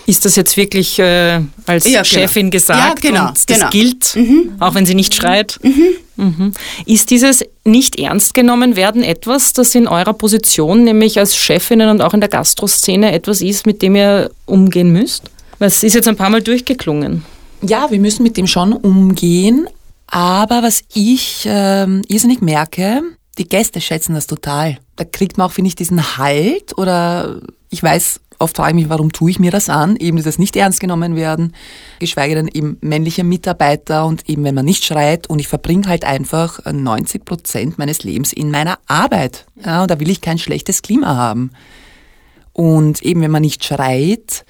Ist 0.07 0.25
das 0.25 0.37
jetzt 0.37 0.57
wirklich 0.57 0.99
äh, 0.99 1.41
als 1.67 1.85
ja, 1.85 2.03
genau. 2.03 2.05
Chefin 2.05 2.51
gesagt 2.51 3.05
ja, 3.05 3.11
genau, 3.11 3.29
und 3.29 3.37
das 3.37 3.47
genau. 3.47 3.71
gilt, 3.71 4.17
mhm. 4.17 4.55
auch 4.59 4.75
wenn 4.75 4.87
sie 4.87 4.95
nicht 4.95 5.15
schreit? 5.15 5.59
Mhm. 5.63 5.83
mhm. 6.17 6.53
Ist 6.87 7.11
dieses 7.11 7.45
nicht 7.65 7.99
ernst 7.99 8.35
genommen 8.35 8.77
werden 8.77 9.05
etwas, 9.05 9.53
das 9.53 9.75
in 9.75 9.87
eurer 9.87 10.15
Position, 10.15 10.85
nämlich 10.85 11.19
als 11.19 11.37
Chefinnen 11.37 11.91
und 11.91 12.01
auch 12.01 12.15
in 12.15 12.21
der 12.21 12.31
Gastroszene 12.31 13.13
etwas 13.13 13.41
ist, 13.41 13.67
mit 13.67 13.83
dem 13.83 13.95
ihr 13.95 14.31
umgehen 14.47 14.93
müsst? 14.93 15.25
Es 15.61 15.83
ist 15.83 15.95
jetzt 15.95 16.09
ein 16.09 16.17
paar 16.17 16.31
Mal 16.31 16.43
durchgeklungen. 16.43 17.23
Ja, 17.63 17.91
wir 17.91 18.01
müssen 18.01 18.23
mit 18.23 18.37
dem 18.37 18.47
schon 18.47 18.73
umgehen. 18.73 19.67
Aber 20.07 20.63
was 20.63 20.83
ich 20.93 21.45
ähm, 21.47 22.03
irrsinnig 22.09 22.41
merke, 22.41 23.03
die 23.39 23.49
Gäste 23.49 23.81
schätzen 23.81 24.15
das 24.15 24.27
total. 24.27 24.79
Da 24.97 25.05
kriegt 25.05 25.39
man 25.39 25.47
auch, 25.47 25.53
finde 25.53 25.69
ich, 25.69 25.77
diesen 25.77 26.19
Halt 26.19 26.77
oder 26.77 27.41
ich 27.69 27.83
weiß, 27.83 28.21
oft 28.41 28.57
frage 28.57 28.71
ich 28.71 28.75
mich, 28.75 28.89
warum 28.89 29.13
tue 29.13 29.31
ich 29.31 29.39
mir 29.39 29.53
das 29.53 29.69
an? 29.69 29.97
Eben 29.97 30.17
dieses 30.17 30.39
nicht 30.39 30.57
ernst 30.57 30.81
genommen 30.81 31.15
werden, 31.15 31.55
geschweige 32.01 32.35
denn 32.35 32.49
eben 32.49 32.79
männliche 32.81 33.23
Mitarbeiter 33.23 34.05
und 34.07 34.29
eben 34.29 34.43
wenn 34.43 34.55
man 34.55 34.65
nicht 34.65 34.85
schreit 34.85 35.29
und 35.29 35.39
ich 35.39 35.47
verbringe 35.47 35.87
halt 35.87 36.05
einfach 36.05 36.61
90 36.65 37.25
Prozent 37.25 37.79
meines 37.79 38.03
Lebens 38.03 38.33
in 38.33 38.51
meiner 38.51 38.79
Arbeit. 38.87 39.47
Ja, 39.65 39.83
und 39.83 39.91
da 39.91 40.01
will 40.01 40.11
ich 40.11 40.21
kein 40.21 40.39
schlechtes 40.39 40.83
Klima 40.83 41.15
haben. 41.15 41.53
Und 42.53 43.03
eben 43.03 43.21
wenn 43.21 43.31
man 43.31 43.43
nicht 43.43 43.65
schreit, 43.65 44.45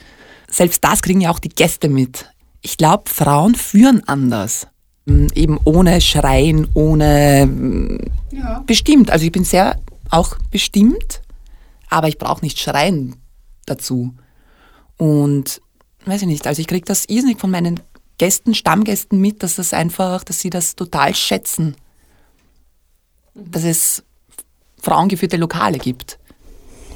selbst 0.48 0.82
das 0.82 1.02
kriegen 1.02 1.20
ja 1.20 1.30
auch 1.30 1.38
die 1.38 1.50
Gäste 1.50 1.88
mit 1.88 2.26
ich 2.62 2.76
glaube, 2.76 3.10
Frauen 3.10 3.54
führen 3.54 4.02
anders. 4.06 4.66
Mm, 5.06 5.26
eben 5.34 5.58
ohne 5.64 6.00
Schreien, 6.00 6.68
ohne 6.74 7.46
mm, 7.46 7.98
ja. 8.32 8.62
bestimmt. 8.66 9.10
Also 9.10 9.24
ich 9.24 9.32
bin 9.32 9.44
sehr 9.44 9.78
auch 10.10 10.36
bestimmt, 10.50 11.22
aber 11.88 12.08
ich 12.08 12.18
brauche 12.18 12.44
nicht 12.44 12.58
Schreien 12.58 13.16
dazu. 13.66 14.14
Und 14.96 15.60
weiß 16.04 16.22
ich 16.22 16.28
nicht, 16.28 16.46
also 16.46 16.60
ich 16.60 16.66
kriege 16.66 16.84
das 16.84 17.06
irrsinnig 17.06 17.40
von 17.40 17.50
meinen 17.50 17.80
Gästen, 18.18 18.54
Stammgästen 18.54 19.20
mit, 19.20 19.42
dass 19.42 19.56
das 19.56 19.72
einfach, 19.72 20.24
dass 20.24 20.40
sie 20.40 20.50
das 20.50 20.76
total 20.76 21.14
schätzen. 21.14 21.74
Dass 23.34 23.64
es 23.64 24.04
frauengeführte 24.80 25.36
Lokale 25.36 25.78
gibt. 25.78 26.18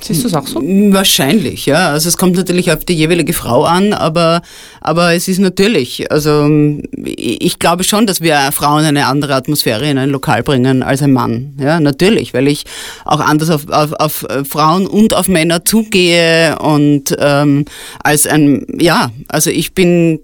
Siehst 0.00 0.22
du 0.22 0.28
es 0.28 0.34
auch 0.34 0.46
so? 0.46 0.60
Wahrscheinlich, 0.60 1.66
ja. 1.66 1.90
Also 1.90 2.08
es 2.08 2.16
kommt 2.16 2.36
natürlich 2.36 2.70
auf 2.72 2.84
die 2.84 2.94
jeweilige 2.94 3.32
Frau 3.32 3.64
an, 3.64 3.92
aber, 3.92 4.42
aber 4.80 5.14
es 5.14 5.28
ist 5.28 5.38
natürlich, 5.38 6.10
also 6.10 6.46
ich 6.92 7.58
glaube 7.58 7.84
schon, 7.84 8.06
dass 8.06 8.20
wir 8.20 8.36
Frauen 8.52 8.84
eine 8.84 9.06
andere 9.06 9.34
Atmosphäre 9.34 9.88
in 9.88 9.96
ein 9.96 10.10
Lokal 10.10 10.42
bringen 10.42 10.82
als 10.82 11.00
ein 11.00 11.12
Mann. 11.12 11.54
Ja, 11.58 11.80
natürlich, 11.80 12.34
weil 12.34 12.48
ich 12.48 12.64
auch 13.04 13.20
anders 13.20 13.50
auf, 13.50 13.68
auf, 13.70 13.92
auf 13.94 14.24
Frauen 14.46 14.86
und 14.86 15.14
auf 15.14 15.28
Männer 15.28 15.64
zugehe 15.64 16.58
und 16.58 17.16
ähm, 17.18 17.64
als 18.02 18.26
ein, 18.26 18.66
ja, 18.78 19.10
also 19.28 19.50
ich 19.50 19.74
bin 19.74 20.20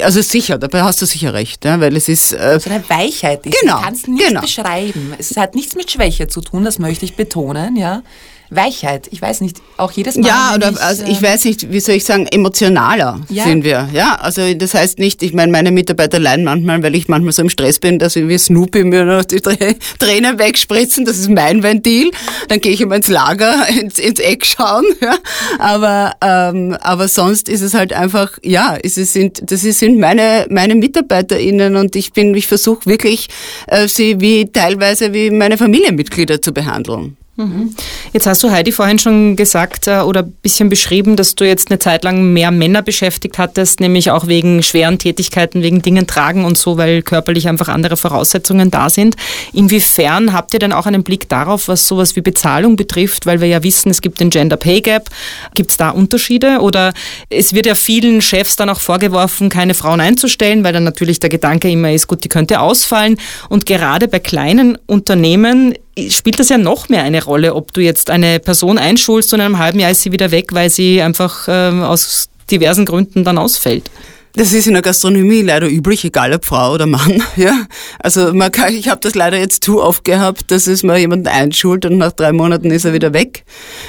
also 0.00 0.20
sicher, 0.22 0.58
dabei 0.58 0.82
hast 0.82 1.00
du 1.02 1.06
sicher 1.06 1.34
recht, 1.34 1.64
ja, 1.64 1.80
weil 1.80 1.96
es 1.96 2.08
ist... 2.08 2.32
Äh, 2.32 2.58
so 2.60 2.70
eine 2.70 2.88
Weichheit 2.88 3.46
ist, 3.46 3.60
genau, 3.60 3.78
du 3.78 3.82
kannst 3.82 4.08
nicht 4.08 4.26
genau. 4.26 4.40
beschreiben. 4.40 5.14
Es 5.18 5.36
hat 5.36 5.54
nichts 5.54 5.74
mit 5.74 5.90
Schwäche 5.90 6.28
zu 6.28 6.40
tun, 6.40 6.64
das 6.64 6.78
möchte 6.78 7.04
ich 7.04 7.16
betonen, 7.16 7.76
ja. 7.76 8.02
Weichheit. 8.50 9.08
Ich 9.10 9.20
weiß 9.20 9.40
nicht, 9.42 9.58
auch 9.76 9.92
jedes 9.92 10.16
Mal. 10.16 10.26
Ja, 10.26 10.52
oder 10.54 10.70
ich, 10.70 10.80
also 10.80 11.04
ich 11.04 11.22
weiß 11.22 11.44
nicht, 11.44 11.70
wie 11.70 11.80
soll 11.80 11.96
ich 11.96 12.04
sagen, 12.04 12.26
emotionaler 12.26 13.20
ja. 13.28 13.44
sind 13.44 13.64
wir. 13.64 13.88
Ja, 13.92 14.16
also 14.16 14.54
das 14.54 14.74
heißt 14.74 14.98
nicht, 14.98 15.22
ich 15.22 15.34
meine, 15.34 15.52
meine 15.52 15.70
Mitarbeiter 15.70 16.18
leiden 16.18 16.44
manchmal, 16.44 16.82
weil 16.82 16.94
ich 16.94 17.08
manchmal 17.08 17.32
so 17.32 17.42
im 17.42 17.50
Stress 17.50 17.78
bin, 17.78 17.98
dass 17.98 18.16
ich 18.16 18.26
wie 18.26 18.38
Snoopy 18.38 18.84
mir 18.84 19.04
noch 19.04 19.24
die 19.24 19.40
Tränen 19.98 20.38
wegspritzen. 20.38 21.04
Das 21.04 21.18
ist 21.18 21.28
mein 21.28 21.62
Ventil. 21.62 22.10
Dann 22.48 22.60
gehe 22.60 22.72
ich 22.72 22.80
immer 22.80 22.96
ins 22.96 23.08
Lager, 23.08 23.68
ins, 23.80 23.98
ins 23.98 24.20
Eck 24.20 24.44
schauen. 24.44 24.84
Ja. 25.00 25.16
Aber, 25.58 26.12
ähm, 26.22 26.76
aber 26.80 27.08
sonst 27.08 27.48
ist 27.48 27.62
es 27.62 27.72
halt 27.72 27.92
einfach, 27.92 28.32
ja, 28.42 28.76
es 28.82 28.96
sind, 28.96 29.50
das 29.50 29.60
sind 29.60 29.98
meine, 29.98 30.46
meine 30.50 30.74
MitarbeiterInnen 30.74 31.76
und 31.76 31.94
ich 31.94 32.12
bin, 32.12 32.34
ich 32.34 32.46
versuche 32.46 32.86
wirklich, 32.86 33.28
äh, 33.68 33.86
sie 33.86 34.20
wie 34.20 34.50
teilweise 34.50 35.12
wie 35.12 35.30
meine 35.30 35.56
Familienmitglieder 35.56 36.42
zu 36.42 36.52
behandeln. 36.52 37.17
Mhm. 37.38 37.72
Jetzt 38.12 38.26
hast 38.26 38.42
du 38.42 38.50
Heidi 38.50 38.72
vorhin 38.72 38.98
schon 38.98 39.36
gesagt 39.36 39.86
äh, 39.86 40.00
oder 40.00 40.24
ein 40.24 40.32
bisschen 40.42 40.68
beschrieben, 40.68 41.14
dass 41.14 41.36
du 41.36 41.46
jetzt 41.46 41.70
eine 41.70 41.78
Zeit 41.78 42.02
lang 42.02 42.32
mehr 42.32 42.50
Männer 42.50 42.82
beschäftigt 42.82 43.38
hattest, 43.38 43.78
nämlich 43.78 44.10
auch 44.10 44.26
wegen 44.26 44.60
schweren 44.64 44.98
Tätigkeiten, 44.98 45.62
wegen 45.62 45.80
Dingen 45.80 46.08
tragen 46.08 46.44
und 46.44 46.58
so, 46.58 46.76
weil 46.78 47.02
körperlich 47.02 47.46
einfach 47.46 47.68
andere 47.68 47.96
Voraussetzungen 47.96 48.72
da 48.72 48.90
sind. 48.90 49.14
Inwiefern 49.52 50.32
habt 50.32 50.52
ihr 50.52 50.58
denn 50.58 50.72
auch 50.72 50.86
einen 50.86 51.04
Blick 51.04 51.28
darauf, 51.28 51.68
was 51.68 51.86
sowas 51.86 52.16
wie 52.16 52.22
Bezahlung 52.22 52.74
betrifft, 52.74 53.24
weil 53.24 53.40
wir 53.40 53.46
ja 53.46 53.62
wissen, 53.62 53.90
es 53.90 54.00
gibt 54.00 54.18
den 54.18 54.30
Gender 54.30 54.56
Pay 54.56 54.80
Gap. 54.80 55.08
Gibt 55.54 55.70
es 55.70 55.76
da 55.76 55.90
Unterschiede? 55.90 56.58
Oder 56.58 56.92
es 57.30 57.54
wird 57.54 57.66
ja 57.66 57.76
vielen 57.76 58.20
Chefs 58.20 58.56
dann 58.56 58.68
auch 58.68 58.80
vorgeworfen, 58.80 59.48
keine 59.48 59.74
Frauen 59.74 60.00
einzustellen, 60.00 60.64
weil 60.64 60.72
dann 60.72 60.82
natürlich 60.82 61.20
der 61.20 61.30
Gedanke 61.30 61.70
immer 61.70 61.92
ist, 61.92 62.08
gut, 62.08 62.24
die 62.24 62.28
könnte 62.28 62.58
ausfallen. 62.58 63.16
Und 63.48 63.64
gerade 63.64 64.08
bei 64.08 64.18
kleinen 64.18 64.76
Unternehmen 64.86 65.74
spielt 66.10 66.38
das 66.38 66.48
ja 66.48 66.58
noch 66.58 66.88
mehr 66.88 67.02
eine 67.02 67.24
Rolle, 67.24 67.54
ob 67.54 67.72
du 67.72 67.80
jetzt 67.80 68.10
eine 68.10 68.40
Person 68.40 68.78
einschulst 68.78 69.32
und 69.32 69.40
in 69.40 69.46
einem 69.46 69.58
halben 69.58 69.80
Jahr 69.80 69.90
ist 69.90 70.02
sie 70.02 70.12
wieder 70.12 70.30
weg, 70.30 70.52
weil 70.52 70.70
sie 70.70 71.02
einfach 71.02 71.48
äh, 71.48 71.70
aus 71.82 72.28
diversen 72.50 72.86
Gründen 72.86 73.24
dann 73.24 73.38
ausfällt. 73.38 73.90
Das 74.38 74.52
ist 74.52 74.68
in 74.68 74.74
der 74.74 74.82
Gastronomie 74.82 75.42
leider 75.42 75.68
üblich, 75.68 76.04
egal 76.04 76.32
ob 76.32 76.44
Frau 76.44 76.74
oder 76.74 76.86
Mann. 76.86 77.20
Ja, 77.36 77.66
also 77.98 78.32
man 78.32 78.52
kann, 78.52 78.72
ich 78.72 78.88
habe 78.88 79.00
das 79.00 79.16
leider 79.16 79.36
jetzt 79.36 79.64
zu 79.64 79.82
oft 79.82 80.04
gehabt, 80.04 80.52
dass 80.52 80.68
es 80.68 80.84
mal 80.84 80.96
jemanden 80.96 81.26
einschult 81.26 81.84
und 81.86 81.98
nach 81.98 82.12
drei 82.12 82.32
Monaten 82.32 82.70
ist 82.70 82.84
er 82.84 82.92
wieder 82.92 83.12
weg. 83.12 83.44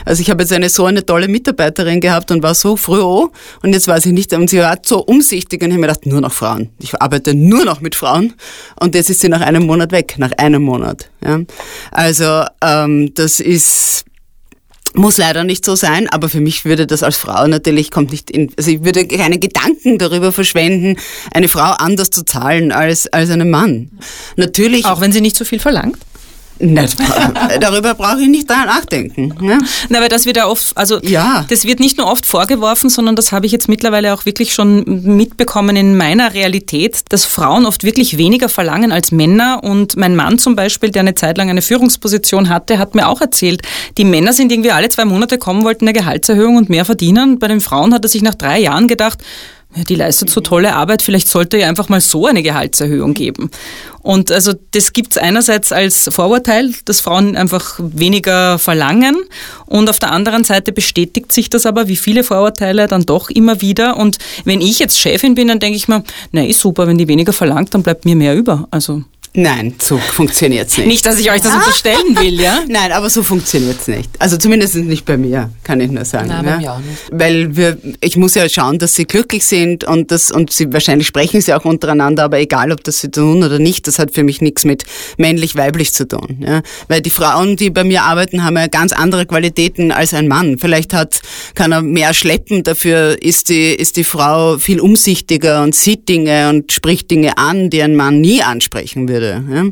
Also 0.06 0.22
ich 0.22 0.32
habe 0.32 0.42
jetzt 0.42 0.52
eine 0.52 0.70
so 0.70 0.86
eine 0.86 1.06
tolle 1.06 1.28
Mitarbeiterin 1.28 2.02
gehabt 2.02 2.32
und 2.32 2.42
war 2.42 2.56
so 2.56 2.78
froh 2.78 3.30
und 3.62 3.74
jetzt 3.74 3.88
weiß 3.88 4.08
ich 4.08 4.12
nicht 4.12 4.34
und 4.34 4.50
sie 4.50 4.58
war 4.58 4.80
so 4.84 5.04
umsichtig 5.04 5.62
und 5.62 5.68
ich 5.68 5.74
habe 5.74 5.82
mir 5.82 5.88
gedacht, 5.88 6.08
nur 6.08 6.22
noch 6.22 6.34
Frauen. 6.34 6.70
Ich 6.80 7.00
arbeite 7.00 7.36
nur 7.36 7.64
noch 7.64 7.82
mit 7.82 7.94
Frauen 7.94 8.34
und 8.80 8.96
jetzt 8.96 9.12
ist 9.12 9.22
sie 9.22 9.30
nach 9.30 9.42
einem 9.42 9.68
Monat 9.68 9.92
weg, 9.92 10.16
nach 10.18 10.32
einem 10.38 10.64
Monat. 10.64 11.12
Ja, 11.24 11.42
also 11.92 12.46
ähm, 12.64 13.14
das 13.14 13.40
ist 13.40 14.06
muss 14.94 15.18
leider 15.18 15.44
nicht 15.44 15.66
so 15.66 15.76
sein, 15.76 16.10
aber 16.10 16.30
für 16.30 16.40
mich 16.40 16.66
würde 16.66 16.88
das 16.88 17.04
als 17.04 17.18
Frau 17.18 17.48
natürlich 17.48 17.92
kommt 17.92 18.12
nicht 18.12 18.30
in, 18.30 18.52
also 18.58 18.72
ich 18.72 18.84
würde 18.84 19.08
keine 19.08 19.40
Gedanken 19.40 19.98
darüber 19.98 20.32
verschwenden, 20.32 21.00
eine 21.34 21.48
Frau 21.48 21.72
anders 21.78 22.10
zu 22.10 22.24
zahlen 22.24 22.72
als, 22.72 23.08
als 23.08 23.30
einen 23.30 23.50
Mann. 23.50 23.92
Natürlich. 24.36 24.86
Auch 24.86 25.02
wenn 25.02 25.12
sie 25.12 25.22
nicht 25.22 25.36
so 25.36 25.46
viel 25.46 25.60
verlangt? 25.60 25.98
Nicht, 26.60 26.98
darüber 27.62 27.94
brauche 27.96 28.22
ich 28.22 28.28
nicht 28.28 28.50
dran 28.50 28.66
nachdenken. 28.66 29.34
Ne? 29.42 29.58
Na, 29.88 30.02
weil 30.02 30.10
das 30.10 30.26
wird 30.26 30.38
ja 30.38 30.48
oft, 30.48 30.78
also 30.78 31.00
Ja. 31.02 31.46
das 31.50 31.66
wird 31.66 31.80
nicht 31.80 31.98
nur 31.98 32.08
oft 32.08 32.26
vorgeworfen, 32.26 32.90
sondern 32.90 33.16
das 33.16 33.32
habe 33.32 33.46
ich 33.46 33.52
jetzt 33.52 33.70
mittlerweile 33.70 34.14
auch 34.14 34.26
wirklich 34.26 34.54
schon 34.54 34.84
mitbekommen 34.86 35.76
in 35.76 35.96
meiner 35.96 36.34
Realität, 36.34 37.02
dass 37.10 37.26
Frauen 37.26 37.66
oft 37.66 37.84
wirklich 37.84 38.18
weniger 38.18 38.50
verlangen 38.50 38.92
als 38.92 39.12
Männer. 39.12 39.64
Und 39.64 39.96
mein 39.96 40.16
Mann 40.16 40.38
zum 40.38 40.56
Beispiel, 40.56 40.90
der 40.92 41.02
eine 41.02 41.16
Zeit 41.16 41.38
lang 41.38 41.50
eine 41.50 41.62
Führungsposition 41.62 42.50
hatte, 42.50 42.78
hat 42.78 42.94
mir 42.96 43.08
auch 43.08 43.22
erzählt, 43.22 43.62
die 43.98 44.06
Männer 44.06 44.34
sind 44.34 44.52
irgendwie 44.52 44.72
alle 44.72 44.90
zwei 44.90 45.06
Monate 45.06 45.38
kommen, 45.38 45.64
wollten 45.64 45.86
eine 45.88 45.94
Gehaltserhöhung 45.98 46.58
und 46.58 46.70
mehr 46.70 46.86
verdienen. 46.86 47.40
Bei 47.40 47.48
den 47.48 47.62
Frauen 47.62 47.94
hat 47.94 48.04
er 48.06 48.10
sich 48.10 48.22
nach 48.22 48.36
drei 48.36 48.60
Jahren 48.60 48.88
gedacht, 48.88 49.20
die 49.76 49.96
leistet 49.96 50.30
so 50.30 50.42
tolle 50.42 50.76
Arbeit, 50.76 51.02
vielleicht 51.02 51.28
sollte 51.28 51.58
ihr 51.58 51.68
einfach 51.68 51.90
mal 51.90 52.02
so 52.02 52.26
eine 52.26 52.42
Gehaltserhöhung 52.42 53.14
geben. 53.14 53.52
Und 54.02 54.32
also 54.32 54.54
das 54.72 54.94
gibt's 54.94 55.18
einerseits 55.18 55.72
als 55.72 56.10
Vorurteil, 56.12 56.74
dass 56.86 57.02
Frauen 57.02 57.36
einfach 57.36 57.80
weniger 57.80 58.58
verlangen 58.58 59.18
und 59.68 59.90
auf 59.90 60.00
der 60.00 60.12
anderen 60.12 60.44
Seite 60.44 60.72
bestätigt 60.72 61.32
sich 61.32 61.50
das 61.50 61.66
aber, 61.66 61.88
wie 61.88 61.98
viele 61.98 62.24
Vorurteile, 62.24 62.88
dann 62.88 63.04
doch 63.04 63.30
immer 63.30 63.62
wieder. 63.62 63.98
Und 63.98 64.18
wenn 64.46 64.62
ich 64.62 64.80
jetzt 64.80 64.98
Chefin 64.98 65.36
bin, 65.36 65.50
dann 65.50 65.60
denke 65.60 65.78
ich 65.78 65.88
mir, 65.88 66.04
na 66.32 66.44
ist 66.44 66.62
super, 66.62 66.88
wenn 66.88 66.98
die 66.98 67.08
weniger 67.08 67.34
verlangt, 67.34 67.74
dann 67.74 67.84
bleibt 67.84 68.06
mir 68.06 68.16
mehr 68.16 68.36
über. 68.36 68.68
Also 68.72 69.04
Nein, 69.36 69.76
so 69.80 69.98
funktioniert's 69.98 70.78
nicht. 70.78 70.88
nicht, 70.88 71.06
dass 71.06 71.20
ich 71.20 71.30
euch 71.30 71.42
das 71.42 71.54
unterstellen 71.54 72.18
will, 72.20 72.42
ja? 72.42 72.62
Nein, 72.68 72.92
aber 72.92 73.12
so 73.12 73.22
funktioniert's 73.22 73.88
nicht. 73.88 74.10
Also 74.18 74.38
zumindest 74.38 74.76
nicht 74.76 75.06
bei 75.06 75.18
mir, 75.18 75.52
kann 75.64 75.80
ich 75.82 75.92
nur 75.92 76.04
sagen. 76.04 76.30
Nein, 76.30 76.46
bei 76.46 76.52
ja. 76.52 76.58
mir 76.58 76.74
auch 76.74 76.80
nicht. 76.80 76.98
Weil 77.12 77.56
wir, 77.56 77.78
ich 78.02 78.18
muss 78.18 78.34
ja 78.34 78.50
schauen, 78.50 78.80
dass 78.80 78.96
sie 78.96 79.06
glücklich 79.06 79.46
sind 79.46 79.84
und 79.84 80.12
das 80.12 80.32
und 80.32 80.52
sie 80.52 80.74
wahrscheinlich 80.74 81.08
sprechen 81.08 81.42
sie 81.42 81.54
auch 81.54 81.64
untereinander, 81.64 82.24
aber 82.24 82.40
egal, 82.40 82.72
ob 82.72 82.84
das 82.84 83.02
sie 83.02 83.12
tun 83.12 83.44
oder 83.44 83.60
nicht, 83.60 83.86
das 83.86 84.00
hat 84.00 84.14
für 84.14 84.24
mich 84.24 84.42
nichts 84.42 84.66
mit 84.66 84.84
männlich-weiblich 85.18 85.94
zu 85.94 86.08
tun. 86.08 86.44
Ja. 86.46 86.62
Weil 86.88 87.02
die 87.02 87.12
Frauen, 87.12 87.56
die 87.56 87.70
bei 87.70 87.84
mir 87.84 88.04
arbeiten, 88.04 88.44
haben 88.44 88.58
ja 88.58 88.66
ganz 88.66 88.94
andere 88.94 89.28
Qualitäten 89.28 89.92
als 89.92 90.16
ein 90.16 90.28
Mann. 90.28 90.58
Vielleicht 90.58 90.94
hat, 90.94 91.22
kann 91.54 91.72
er 91.72 91.84
mehr 91.84 92.16
schleppen, 92.16 92.64
dafür 92.64 93.22
ist 93.22 93.50
die, 93.50 93.74
ist 93.76 93.96
die 93.96 94.04
Frau 94.04 94.58
viel 94.58 94.80
umsichtiger 94.80 95.62
und 95.62 95.76
sieht 95.76 96.10
Dinge 96.10 96.50
und 96.50 96.72
spricht 96.72 97.12
Dinge 97.12 97.38
an, 97.38 97.70
die 97.70 97.84
ein 97.84 97.96
Mann 97.96 98.22
nie 98.22 98.42
ansprechen 98.42 99.08
würde. 99.08 99.19
Ja. 99.22 99.66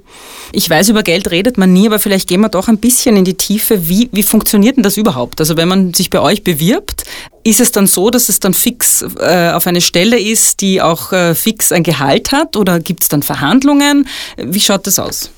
Ich 0.51 0.69
weiß, 0.69 0.89
über 0.89 1.03
Geld 1.03 1.31
redet 1.31 1.57
man 1.57 1.73
nie, 1.73 1.87
aber 1.87 1.99
vielleicht 1.99 2.27
gehen 2.27 2.41
wir 2.41 2.49
doch 2.49 2.67
ein 2.67 2.77
bisschen 2.77 3.15
in 3.17 3.25
die 3.25 3.35
Tiefe. 3.35 3.87
Wie, 3.87 4.09
wie 4.11 4.23
funktioniert 4.23 4.77
denn 4.77 4.83
das 4.83 4.97
überhaupt? 4.97 5.39
Also 5.39 5.57
wenn 5.57 5.67
man 5.67 5.93
sich 5.93 6.09
bei 6.09 6.19
euch 6.19 6.43
bewirbt, 6.43 7.03
ist 7.43 7.59
es 7.59 7.71
dann 7.71 7.87
so, 7.87 8.09
dass 8.09 8.29
es 8.29 8.39
dann 8.39 8.53
fix 8.53 9.05
äh, 9.19 9.51
auf 9.51 9.67
eine 9.67 9.81
Stelle 9.81 10.19
ist, 10.19 10.61
die 10.61 10.81
auch 10.81 11.13
äh, 11.13 11.33
fix 11.35 11.71
ein 11.71 11.83
Gehalt 11.83 12.31
hat 12.31 12.57
oder 12.57 12.79
gibt 12.79 13.03
es 13.03 13.09
dann 13.09 13.23
Verhandlungen? 13.23 14.07
Wie 14.37 14.59
schaut 14.59 14.85
das 14.85 14.99
aus? 14.99 15.31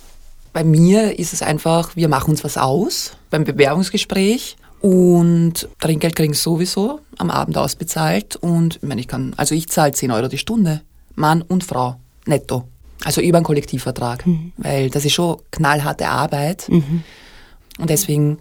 Bei 0.53 0.63
mir 0.63 1.19
ist 1.19 1.33
es 1.33 1.41
einfach, 1.41 1.95
wir 1.95 2.07
machen 2.07 2.31
uns 2.31 2.43
was 2.43 2.57
aus 2.57 3.13
beim 3.29 3.43
Bewerbungsgespräch 3.43 4.57
und 4.81 5.67
Trinkgeld 5.79 6.15
kriegen 6.15 6.33
sowieso 6.33 7.01
am 7.17 7.29
Abend 7.29 7.57
ausbezahlt 7.57 8.35
und 8.37 8.77
ich 8.77 8.83
meine, 8.83 9.01
ich 9.01 9.07
kann, 9.07 9.33
also 9.37 9.53
ich 9.53 9.69
zahle 9.69 9.91
10 9.91 10.11
Euro 10.11 10.27
die 10.27 10.37
Stunde, 10.37 10.81
Mann 11.15 11.41
und 11.41 11.63
Frau, 11.63 11.97
netto. 12.25 12.67
Also 13.05 13.21
über 13.21 13.37
einen 13.37 13.45
Kollektivvertrag, 13.45 14.25
weil 14.57 14.89
das 14.89 15.05
ist 15.05 15.13
schon 15.13 15.37
knallharte 15.51 16.07
Arbeit 16.09 16.67
und 17.79 17.89
deswegen, 17.89 18.39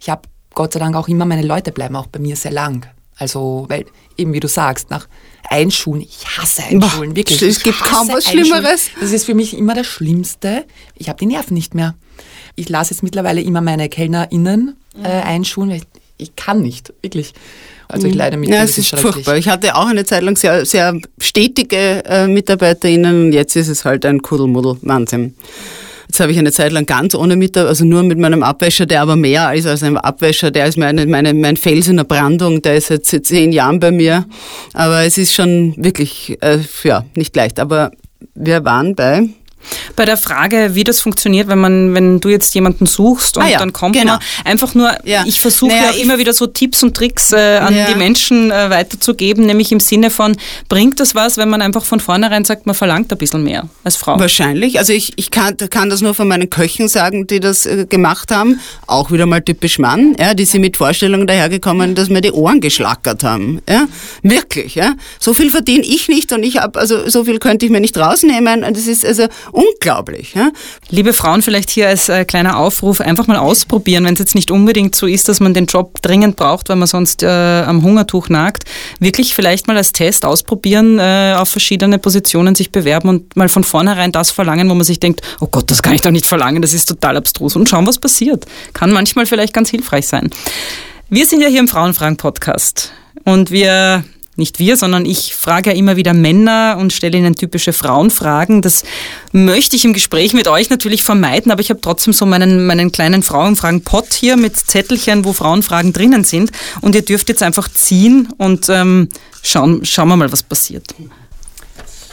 ich 0.00 0.08
habe 0.08 0.22
Gott 0.54 0.72
sei 0.72 0.78
Dank 0.80 0.94
auch 0.96 1.08
immer, 1.08 1.24
meine 1.24 1.42
Leute 1.42 1.72
bleiben 1.72 1.96
auch 1.96 2.06
bei 2.06 2.18
mir 2.20 2.36
sehr 2.36 2.52
lang. 2.52 2.86
Also, 3.16 3.66
weil 3.68 3.84
eben 4.16 4.32
wie 4.32 4.38
du 4.40 4.46
sagst, 4.46 4.90
nach 4.90 5.08
Einschulen, 5.48 6.02
ich 6.02 6.24
hasse 6.38 6.62
Einschulen, 6.62 7.10
Boah, 7.10 7.16
wirklich. 7.16 7.42
es 7.42 7.62
gibt 7.62 7.80
kaum 7.80 8.06
was 8.08 8.26
Einschulen. 8.26 8.44
Schlimmeres. 8.46 8.90
Das 9.00 9.10
ist 9.10 9.24
für 9.24 9.34
mich 9.34 9.56
immer 9.56 9.74
das 9.74 9.86
Schlimmste. 9.86 10.64
Ich 10.94 11.08
habe 11.08 11.18
die 11.18 11.26
Nerven 11.26 11.54
nicht 11.54 11.74
mehr. 11.74 11.96
Ich 12.54 12.68
lasse 12.68 12.94
jetzt 12.94 13.02
mittlerweile 13.02 13.40
immer 13.40 13.60
meine 13.60 13.88
KellnerInnen 13.88 14.76
äh, 15.02 15.08
einschulen, 15.08 15.70
weil 15.70 15.78
ich, 15.78 15.84
ich 16.18 16.36
kann 16.36 16.60
nicht, 16.60 16.92
wirklich. 17.02 17.34
Also 17.88 18.06
ich 18.06 18.14
leide 18.14 18.36
mit 18.36 18.50
Ja, 18.50 18.62
es 18.62 18.76
ist 18.76 18.94
furchtbar. 18.94 19.36
Ich 19.38 19.48
hatte 19.48 19.74
auch 19.74 19.86
eine 19.86 20.04
Zeit 20.04 20.22
lang 20.22 20.36
sehr, 20.36 20.66
sehr 20.66 20.94
stetige 21.20 22.04
äh, 22.04 22.26
MitarbeiterInnen 22.26 23.26
und 23.26 23.32
jetzt 23.32 23.56
ist 23.56 23.68
es 23.68 23.84
halt 23.84 24.04
ein 24.04 24.20
Kuddelmuddel. 24.20 24.76
Wahnsinn. 24.82 25.34
Jetzt 26.06 26.20
habe 26.20 26.32
ich 26.32 26.38
eine 26.38 26.52
Zeit 26.52 26.72
lang 26.72 26.86
ganz 26.86 27.14
ohne 27.14 27.36
Mitarbeiter, 27.36 27.68
also 27.68 27.84
nur 27.84 28.02
mit 28.02 28.18
meinem 28.18 28.42
Abwäscher, 28.42 28.86
der 28.86 29.02
aber 29.02 29.16
mehr 29.16 29.52
ist 29.54 29.66
als 29.66 29.82
ein 29.82 29.96
Abwäscher. 29.96 30.50
Der 30.50 30.66
ist 30.66 30.78
meine, 30.78 31.06
meine, 31.06 31.34
mein 31.34 31.56
Fels 31.56 31.88
in 31.88 31.96
der 31.96 32.04
Brandung, 32.04 32.62
der 32.62 32.76
ist 32.76 32.90
jetzt 32.90 33.10
seit 33.10 33.26
zehn 33.26 33.52
Jahren 33.52 33.80
bei 33.80 33.90
mir. 33.90 34.26
Aber 34.72 35.04
es 35.04 35.18
ist 35.18 35.34
schon 35.34 35.74
wirklich, 35.76 36.38
äh, 36.40 36.58
ja, 36.84 37.04
nicht 37.14 37.36
leicht. 37.36 37.60
Aber 37.60 37.90
wir 38.34 38.64
waren 38.64 38.94
bei 38.94 39.28
Bei 39.96 40.04
der 40.04 40.16
Frage, 40.16 40.74
wie 40.74 40.84
das 40.84 41.00
funktioniert, 41.00 41.48
wenn 41.48 41.58
man, 41.58 41.94
wenn 41.94 42.20
du 42.20 42.28
jetzt 42.28 42.54
jemanden 42.54 42.86
suchst 42.86 43.36
und 43.36 43.42
Ah 43.44 43.48
ja, 43.48 43.58
dann 43.58 43.72
kommt 43.72 43.94
genau. 43.96 44.12
man 44.14 44.20
einfach 44.44 44.74
nur, 44.74 44.92
Ja. 45.04 45.24
ich 45.26 45.40
versuche 45.40 45.70
Naja, 45.72 45.90
ja 45.92 46.02
immer 46.02 46.18
wieder 46.18 46.32
so 46.32 46.46
Tipps 46.46 46.82
und 46.82 46.96
Tricks 46.96 47.32
äh, 47.32 47.58
an 47.58 47.74
Ja. 47.74 47.86
die 47.86 47.94
Menschen 47.94 48.50
äh, 48.50 48.70
weiterzugeben, 48.70 49.46
nämlich 49.46 49.72
im 49.72 49.80
Sinne 49.80 50.10
von, 50.10 50.36
bringt 50.68 51.00
das 51.00 51.14
was, 51.14 51.36
wenn 51.36 51.48
man 51.48 51.62
einfach 51.62 51.84
von 51.84 52.00
vornherein 52.00 52.44
sagt, 52.44 52.66
man 52.66 52.74
verlangt 52.74 53.10
ein 53.12 53.18
bisschen 53.18 53.42
mehr 53.44 53.68
als 53.84 53.96
Frau? 53.96 54.18
Wahrscheinlich. 54.18 54.78
Also 54.78 54.92
ich, 54.92 55.12
ich 55.16 55.30
kann, 55.30 55.56
kann 55.70 55.90
das 55.90 56.00
nur 56.00 56.14
von 56.14 56.28
meinen 56.28 56.50
Köchen 56.50 56.88
sagen, 56.88 57.26
die 57.26 57.40
das 57.40 57.66
äh, 57.66 57.86
gemacht 57.88 58.30
haben. 58.30 58.60
Auch 58.86 59.10
wieder 59.10 59.26
mal 59.26 59.40
typisch 59.42 59.78
Mann, 59.78 60.16
ja, 60.18 60.34
die 60.34 60.44
sind 60.44 60.60
mit 60.60 60.76
Vorstellungen 60.76 61.26
dahergekommen, 61.26 61.94
dass 61.94 62.08
mir 62.08 62.20
die 62.20 62.32
Ohren 62.32 62.60
geschlackert 62.60 63.24
haben. 63.24 63.60
Ja, 63.68 63.86
wirklich. 64.22 64.74
Ja, 64.74 64.94
so 65.18 65.34
viel 65.34 65.50
verdiene 65.50 65.84
ich 65.84 66.08
nicht 66.08 66.32
und 66.32 66.42
ich 66.42 66.58
habe 66.58 66.78
also 66.78 67.08
so 67.08 67.24
viel 67.24 67.38
könnte 67.38 67.66
ich 67.66 67.72
mir 67.72 67.80
nicht 67.80 67.96
rausnehmen. 67.96 68.64
Und 68.64 68.76
das 68.76 68.86
ist 68.86 69.04
also 69.04 69.26
unglaublich. 69.58 70.34
Ja. 70.34 70.50
Liebe 70.88 71.12
Frauen, 71.12 71.42
vielleicht 71.42 71.70
hier 71.70 71.88
als 71.88 72.08
äh, 72.08 72.24
kleiner 72.24 72.58
Aufruf, 72.58 73.00
einfach 73.00 73.26
mal 73.26 73.38
ausprobieren, 73.38 74.04
wenn 74.04 74.14
es 74.14 74.20
jetzt 74.20 74.34
nicht 74.34 74.50
unbedingt 74.50 74.94
so 74.94 75.06
ist, 75.06 75.28
dass 75.28 75.40
man 75.40 75.52
den 75.52 75.66
Job 75.66 76.00
dringend 76.00 76.36
braucht, 76.36 76.68
weil 76.68 76.76
man 76.76 76.86
sonst 76.86 77.22
äh, 77.24 77.26
am 77.26 77.82
Hungertuch 77.82 78.28
nagt. 78.28 78.64
Wirklich 79.00 79.34
vielleicht 79.34 79.66
mal 79.66 79.76
als 79.76 79.92
Test 79.92 80.24
ausprobieren, 80.24 80.98
äh, 81.00 81.34
auf 81.36 81.48
verschiedene 81.48 81.98
Positionen 81.98 82.54
sich 82.54 82.70
bewerben 82.70 83.08
und 83.08 83.36
mal 83.36 83.48
von 83.48 83.64
vornherein 83.64 84.12
das 84.12 84.30
verlangen, 84.30 84.70
wo 84.70 84.74
man 84.74 84.84
sich 84.84 85.00
denkt, 85.00 85.22
oh 85.40 85.48
Gott, 85.50 85.70
das 85.70 85.82
kann 85.82 85.94
ich 85.94 86.02
doch 86.02 86.12
nicht 86.12 86.26
verlangen, 86.26 86.62
das 86.62 86.72
ist 86.72 86.86
total 86.86 87.16
abstrus. 87.16 87.56
Und 87.56 87.68
schauen, 87.68 87.86
was 87.86 87.98
passiert. 87.98 88.46
Kann 88.74 88.92
manchmal 88.92 89.26
vielleicht 89.26 89.54
ganz 89.54 89.70
hilfreich 89.70 90.06
sein. 90.06 90.30
Wir 91.10 91.26
sind 91.26 91.40
ja 91.40 91.48
hier 91.48 91.60
im 91.60 91.68
Frauenfragen-Podcast 91.68 92.92
und 93.24 93.50
wir, 93.50 94.04
nicht 94.38 94.58
wir, 94.58 94.76
sondern 94.76 95.04
ich 95.04 95.34
frage 95.34 95.70
ja 95.70 95.76
immer 95.76 95.96
wieder 95.96 96.14
Männer 96.14 96.76
und 96.78 96.92
stelle 96.92 97.18
ihnen 97.18 97.34
typische 97.34 97.72
Frauenfragen. 97.72 98.62
Das 98.62 98.84
möchte 99.32 99.76
ich 99.76 99.84
im 99.84 99.92
Gespräch 99.92 100.32
mit 100.32 100.48
euch 100.48 100.70
natürlich 100.70 101.02
vermeiden, 101.02 101.52
aber 101.52 101.60
ich 101.60 101.70
habe 101.70 101.80
trotzdem 101.80 102.12
so 102.12 102.26
meinen, 102.26 102.66
meinen 102.66 102.92
kleinen 102.92 103.22
Frauenfragen-Pot 103.22 104.14
hier 104.14 104.36
mit 104.36 104.56
Zettelchen, 104.56 105.24
wo 105.24 105.32
Frauenfragen 105.32 105.92
drinnen 105.92 106.24
sind 106.24 106.50
und 106.80 106.94
ihr 106.94 107.02
dürft 107.02 107.28
jetzt 107.28 107.42
einfach 107.42 107.68
ziehen 107.68 108.28
und 108.38 108.68
ähm, 108.68 109.08
schauen, 109.42 109.84
schauen 109.84 110.08
wir 110.08 110.16
mal, 110.16 110.32
was 110.32 110.42
passiert. 110.42 110.94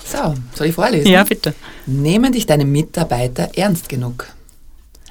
So, 0.06 0.36
soll 0.54 0.68
ich 0.68 0.76
vorlesen? 0.76 1.08
Ja, 1.08 1.24
bitte. 1.24 1.54
Nehmen 1.86 2.32
dich 2.32 2.46
deine 2.46 2.66
Mitarbeiter 2.66 3.50
ernst 3.56 3.90
genug? 3.90 4.28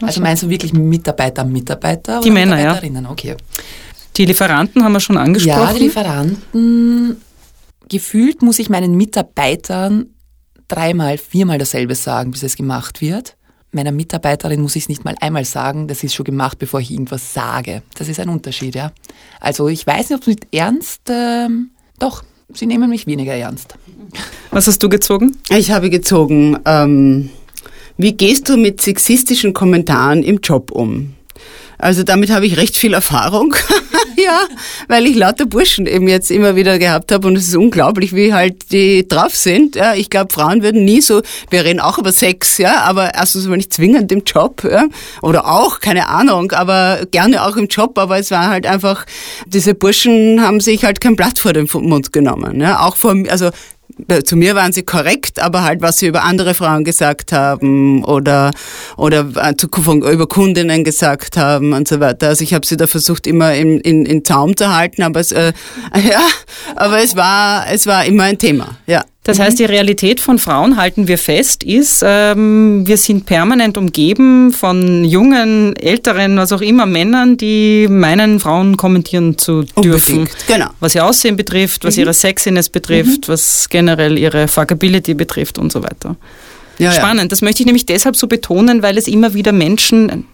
Also 0.01 0.21
meinst 0.21 0.43
du 0.43 0.49
wirklich 0.49 0.73
Mitarbeiter, 0.73 1.45
Mitarbeiter 1.45 2.21
Die 2.21 2.31
oder 2.31 2.35
Männer, 2.35 2.61
ja. 2.61 3.11
Okay. 3.11 3.37
Die 4.17 4.25
Lieferanten 4.27 4.85
haben 4.85 4.93
wir 4.93 5.01
schon 5.01 5.17
angesprochen. 5.17 5.61
Ja, 5.61 5.73
die 5.73 5.81
Lieferanten. 5.81 7.17
Gefühlt 7.89 8.43
muss 8.43 8.59
ich 8.59 8.71
meinen 8.71 8.97
Mitarbeitern 8.97 10.07
dreimal, 10.69 11.19
viermal 11.19 11.59
dasselbe 11.59 11.95
sagen, 11.95 12.31
bis 12.31 12.43
es 12.43 12.57
gemacht 12.57 13.01
wird. 13.01 13.37
Meiner 13.73 13.93
Mitarbeiterin 13.93 14.61
muss 14.61 14.77
ich 14.77 14.85
es 14.85 14.89
nicht 14.89 15.05
mal 15.05 15.17
einmal 15.21 15.45
sagen, 15.45 15.89
das 15.89 16.05
ist 16.05 16.15
schon 16.15 16.25
gemacht, 16.25 16.59
bevor 16.59 16.81
ich 16.81 16.93
irgendwas 16.93 17.35
sage. 17.35 17.83
Das 17.97 18.09
ist 18.09 18.21
ein 18.21 18.29
Unterschied, 18.29 18.77
ja. 18.77 18.93
Also 19.41 19.69
ich 19.69 19.85
weiß 19.85 20.11
nicht, 20.11 20.17
ob 20.17 20.21
es 20.23 20.27
mit 20.29 20.47
ernst, 20.55 21.03
ähm, 21.11 21.71
doch, 21.99 22.23
sie 22.55 22.67
nehmen 22.67 22.89
mich 22.89 23.07
weniger 23.07 23.35
ernst. 23.35 23.75
was 24.51 24.69
hast 24.69 24.81
du 24.83 24.89
gezogen? 24.89 25.37
Ich 25.51 25.73
habe 25.73 25.91
gezogen, 25.91 26.57
ähm, 26.65 27.31
wie 27.97 28.13
gehst 28.13 28.49
du 28.49 28.57
mit 28.57 28.81
sexistischen 28.81 29.53
Kommentaren 29.53 30.23
im 30.23 30.39
Job 30.39 30.71
um? 30.71 31.15
Also 31.79 32.03
damit 32.03 32.31
habe 32.31 32.47
ich 32.47 32.57
recht 32.57 32.77
viel 32.77 32.95
Erfahrung, 32.95 33.55
ja, 34.17 34.41
weil 34.89 35.07
ich 35.07 35.17
lauter 35.17 35.47
Burschen 35.47 35.87
eben 35.87 36.09
jetzt 36.09 36.31
immer 36.31 36.57
wieder 36.57 36.79
gehabt 36.79 37.13
habe 37.13 37.27
und 37.27 37.37
es 37.37 37.49
ist 37.49 37.57
unglaublich, 37.57 38.15
wie 38.15 38.33
halt 38.33 38.73
die 38.73 39.07
drauf 39.07 39.35
sind. 39.35 39.77
Ja, 39.77 39.95
ich 39.95 40.11
glaube, 40.11 40.33
Frauen 40.33 40.63
würden 40.63 40.85
nie 40.85 41.01
so, 41.01 41.23
wir 41.51 41.65
reden 41.65 41.81
auch 41.81 41.99
über 41.99 42.13
Sex, 42.13 42.59
ja, 42.59 42.83
aber 42.83 43.15
erstens 43.15 43.47
mal 43.47 43.57
nicht 43.57 43.73
zwingend 43.73 44.13
im 44.13 44.23
Job, 44.25 44.65
ja, 44.65 44.87
oder 45.23 45.47
auch, 45.47 45.81
keine 45.81 46.09
Ahnung, 46.09 46.53
aber 46.53 47.01
gerne 47.11 47.45
auch 47.45 47.57
im 47.57 47.67
Job, 47.67 47.99
aber 47.99 48.19
es 48.19 48.31
war 48.31 48.49
halt 48.49 48.67
einfach, 48.67 49.05
diese 49.47 49.75
Burschen 49.75 50.41
haben 50.41 50.61
sich 50.61 50.85
halt 50.85 51.01
kein 51.01 51.17
Blatt 51.17 51.39
vor 51.39 51.53
den 51.53 51.69
Mund 51.73 52.13
genommen, 52.13 52.61
ja, 52.61 52.81
auch 52.81 52.97
vor, 52.97 53.15
also 53.29 53.51
zu 54.25 54.37
mir 54.37 54.55
waren 54.55 54.73
sie 54.73 54.83
korrekt, 54.83 55.41
aber 55.41 55.63
halt, 55.63 55.83
was 55.83 55.99
sie 55.99 56.07
über 56.07 56.25
andere 56.25 56.55
Frauen 56.55 56.85
gesagt 56.85 57.33
haben 57.33 58.05
oder, 58.05 58.51
oder 58.97 59.29
äh, 59.37 59.57
zu, 59.57 59.69
über 59.69 60.27
Kundinnen 60.27 60.85
gesagt 60.85 61.37
haben 61.37 61.73
und 61.73 61.89
so 61.89 62.01
weiter. 62.01 62.29
Also 62.29 62.43
ich 62.45 62.55
habe 62.55 62.67
sie 62.67 62.77
da 62.77 62.87
versucht, 62.87 63.27
immer 63.27 63.55
in, 63.55 63.81
in, 63.81 64.05
in 64.05 64.25
Zaum 64.25 64.57
zu 64.57 64.75
halten, 64.75 65.03
aber 65.03 65.21
es, 65.21 65.33
äh, 65.33 65.53
ja, 65.95 66.27
aber 66.77 67.03
es 67.03 67.17
war, 67.17 67.67
es 67.71 67.87
war 67.87 68.05
immer 68.05 68.25
ein 68.25 68.39
Thema, 68.39 68.77
ja. 68.87 69.05
Das 69.25 69.39
heißt, 69.39 69.59
die 69.59 69.65
Realität 69.65 70.21
von 70.21 70.39
Frauen, 70.39 70.77
halten 70.77 71.09
wir 71.09 71.17
fest, 71.17 71.65
ist, 71.65 72.05
ähm, 72.07 72.87
wir 72.87 72.99
sind 72.99 73.25
permanent 73.25 73.79
umgeben 73.79 74.53
von 74.53 75.03
jungen, 75.03 75.75
älteren, 75.77 76.37
was 76.37 76.53
auch 76.53 76.61
immer, 76.61 76.85
Männern, 76.85 77.39
die 77.39 77.89
meinen, 77.89 78.39
Frauen 78.39 78.77
kommentieren 78.77 79.39
zu 79.39 79.63
dürfen. 79.83 80.19
Unbedingt, 80.19 80.47
genau. 80.47 80.69
Was 80.79 80.95
ihr 80.95 81.07
Aussehen 81.07 81.37
betrifft, 81.37 81.85
was 81.85 81.97
ihre 81.97 82.13
Sexiness 82.13 82.69
betrifft, 82.69 83.31
was 83.31 83.67
generell 83.71 84.19
ihre 84.19 84.47
Fuckability 84.47 85.15
betrifft 85.15 85.59
und 85.59 85.73
so 85.73 85.83
weiter. 85.83 86.17
Ja, 86.79 86.93
ja. 86.93 86.93
Spannend. 86.93 87.33
Das 87.33 87.41
möchte 87.41 87.63
ich 87.63 87.67
nämlich 87.67 87.87
deshalb 87.87 88.17
so 88.17 88.27
betonen, 88.27 88.83
weil 88.83 88.99
es 88.99 89.07
immer 89.07 89.33
wieder 89.33 89.53
Menschen, 89.53 90.27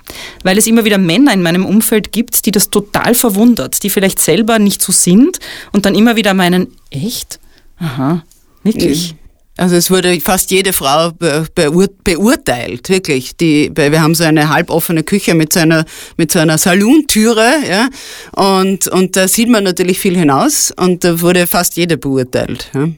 weil 0.42 0.59
es 0.59 0.66
immer 0.66 0.85
wieder 0.85 0.98
Männer 0.98 1.33
in 1.33 1.42
meinem 1.42 1.64
Umfeld 1.64 2.11
gibt, 2.11 2.44
die 2.44 2.50
das 2.50 2.70
total 2.70 3.14
verwundert, 3.14 3.85
die 3.85 3.90
vielleicht 3.90 4.18
selber 4.18 4.59
nicht 4.59 4.83
so 4.83 4.90
sind 4.90 5.38
und 5.70 5.87
dann 5.87 5.94
immer 5.94 6.16
wieder 6.16 6.35
meinen, 6.35 6.68
echt? 6.90 7.38
Aha, 7.79 8.24
wirklich? 8.62 9.14
Also 9.56 9.76
es 9.76 9.90
wurde 9.90 10.18
fast 10.20 10.50
jede 10.50 10.72
Frau 10.72 11.10
be 11.10 11.46
beur 11.54 11.88
beurteilt, 12.02 12.88
wirklich. 12.88 13.36
Die, 13.36 13.70
wir 13.74 14.00
haben 14.00 14.14
so 14.14 14.24
eine 14.24 14.48
halboffene 14.48 15.02
Küche 15.02 15.34
mit 15.34 15.52
so 15.52 15.60
einer, 15.60 15.84
mit 16.16 16.32
so 16.32 16.38
einer 16.38 16.56
Salontüre, 16.56 17.52
ja, 17.68 17.88
und, 18.32 18.88
und 18.88 19.16
da 19.16 19.28
sieht 19.28 19.50
man 19.50 19.64
natürlich 19.64 19.98
viel 19.98 20.16
hinaus 20.16 20.72
und 20.74 21.04
da 21.04 21.20
wurde 21.20 21.46
fast 21.46 21.76
jede 21.76 21.98
beurteilt. 21.98 22.70
Ja. 22.72 22.88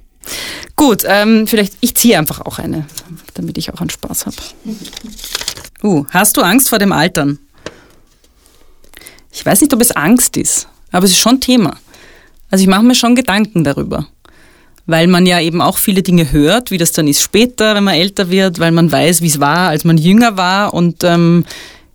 Gut, 0.77 1.03
ähm, 1.05 1.48
vielleicht, 1.48 1.75
ich 1.81 1.96
ziehe 1.96 2.16
einfach 2.16 2.40
auch 2.42 2.61
eine, 2.61 2.87
damit 3.35 3.59
ich 3.59 3.72
auch 3.72 3.81
einen 3.81 3.90
Spaß 3.90 4.27
habe. 4.27 4.37
Uh, 5.83 6.07
hast 6.11 6.37
du 6.37 6.42
Angst 6.42 6.68
vor 6.68 6.79
dem 6.79 6.92
Altern? 6.92 7.40
Ich 9.33 9.44
weiß 9.44 9.62
nicht, 9.62 9.75
ob 9.75 9.81
es 9.81 9.90
Angst 9.90 10.37
ist, 10.37 10.68
aber 10.92 11.07
es 11.07 11.12
ist 11.12 11.18
schon 11.18 11.40
Thema. 11.40 11.77
Also 12.51 12.62
ich 12.62 12.68
mache 12.68 12.85
mir 12.85 12.94
schon 12.94 13.16
Gedanken 13.16 13.64
darüber. 13.64 14.07
Weil 14.87 15.07
man 15.07 15.27
ja 15.27 15.40
eben 15.40 15.61
auch 15.61 15.79
viele 15.79 16.03
Dinge 16.03 16.33
hört, 16.33 16.71
wie 16.71 16.79
das 16.79 16.92
dann 16.92 17.07
ist 17.07 17.23
später, 17.23 17.75
wenn 17.75 17.85
man 17.85 17.95
älter 17.95 18.31
wird, 18.31 18.59
weil 18.59 18.73
man 18.73 18.90
weiß, 18.90 19.23
wie 19.23 19.29
es 19.29 19.38
war, 19.38 19.68
als 19.68 19.85
man 19.85 19.97
jünger 19.97 20.37
war. 20.37 20.75
Und 20.75 21.05
ähm, 21.05 21.45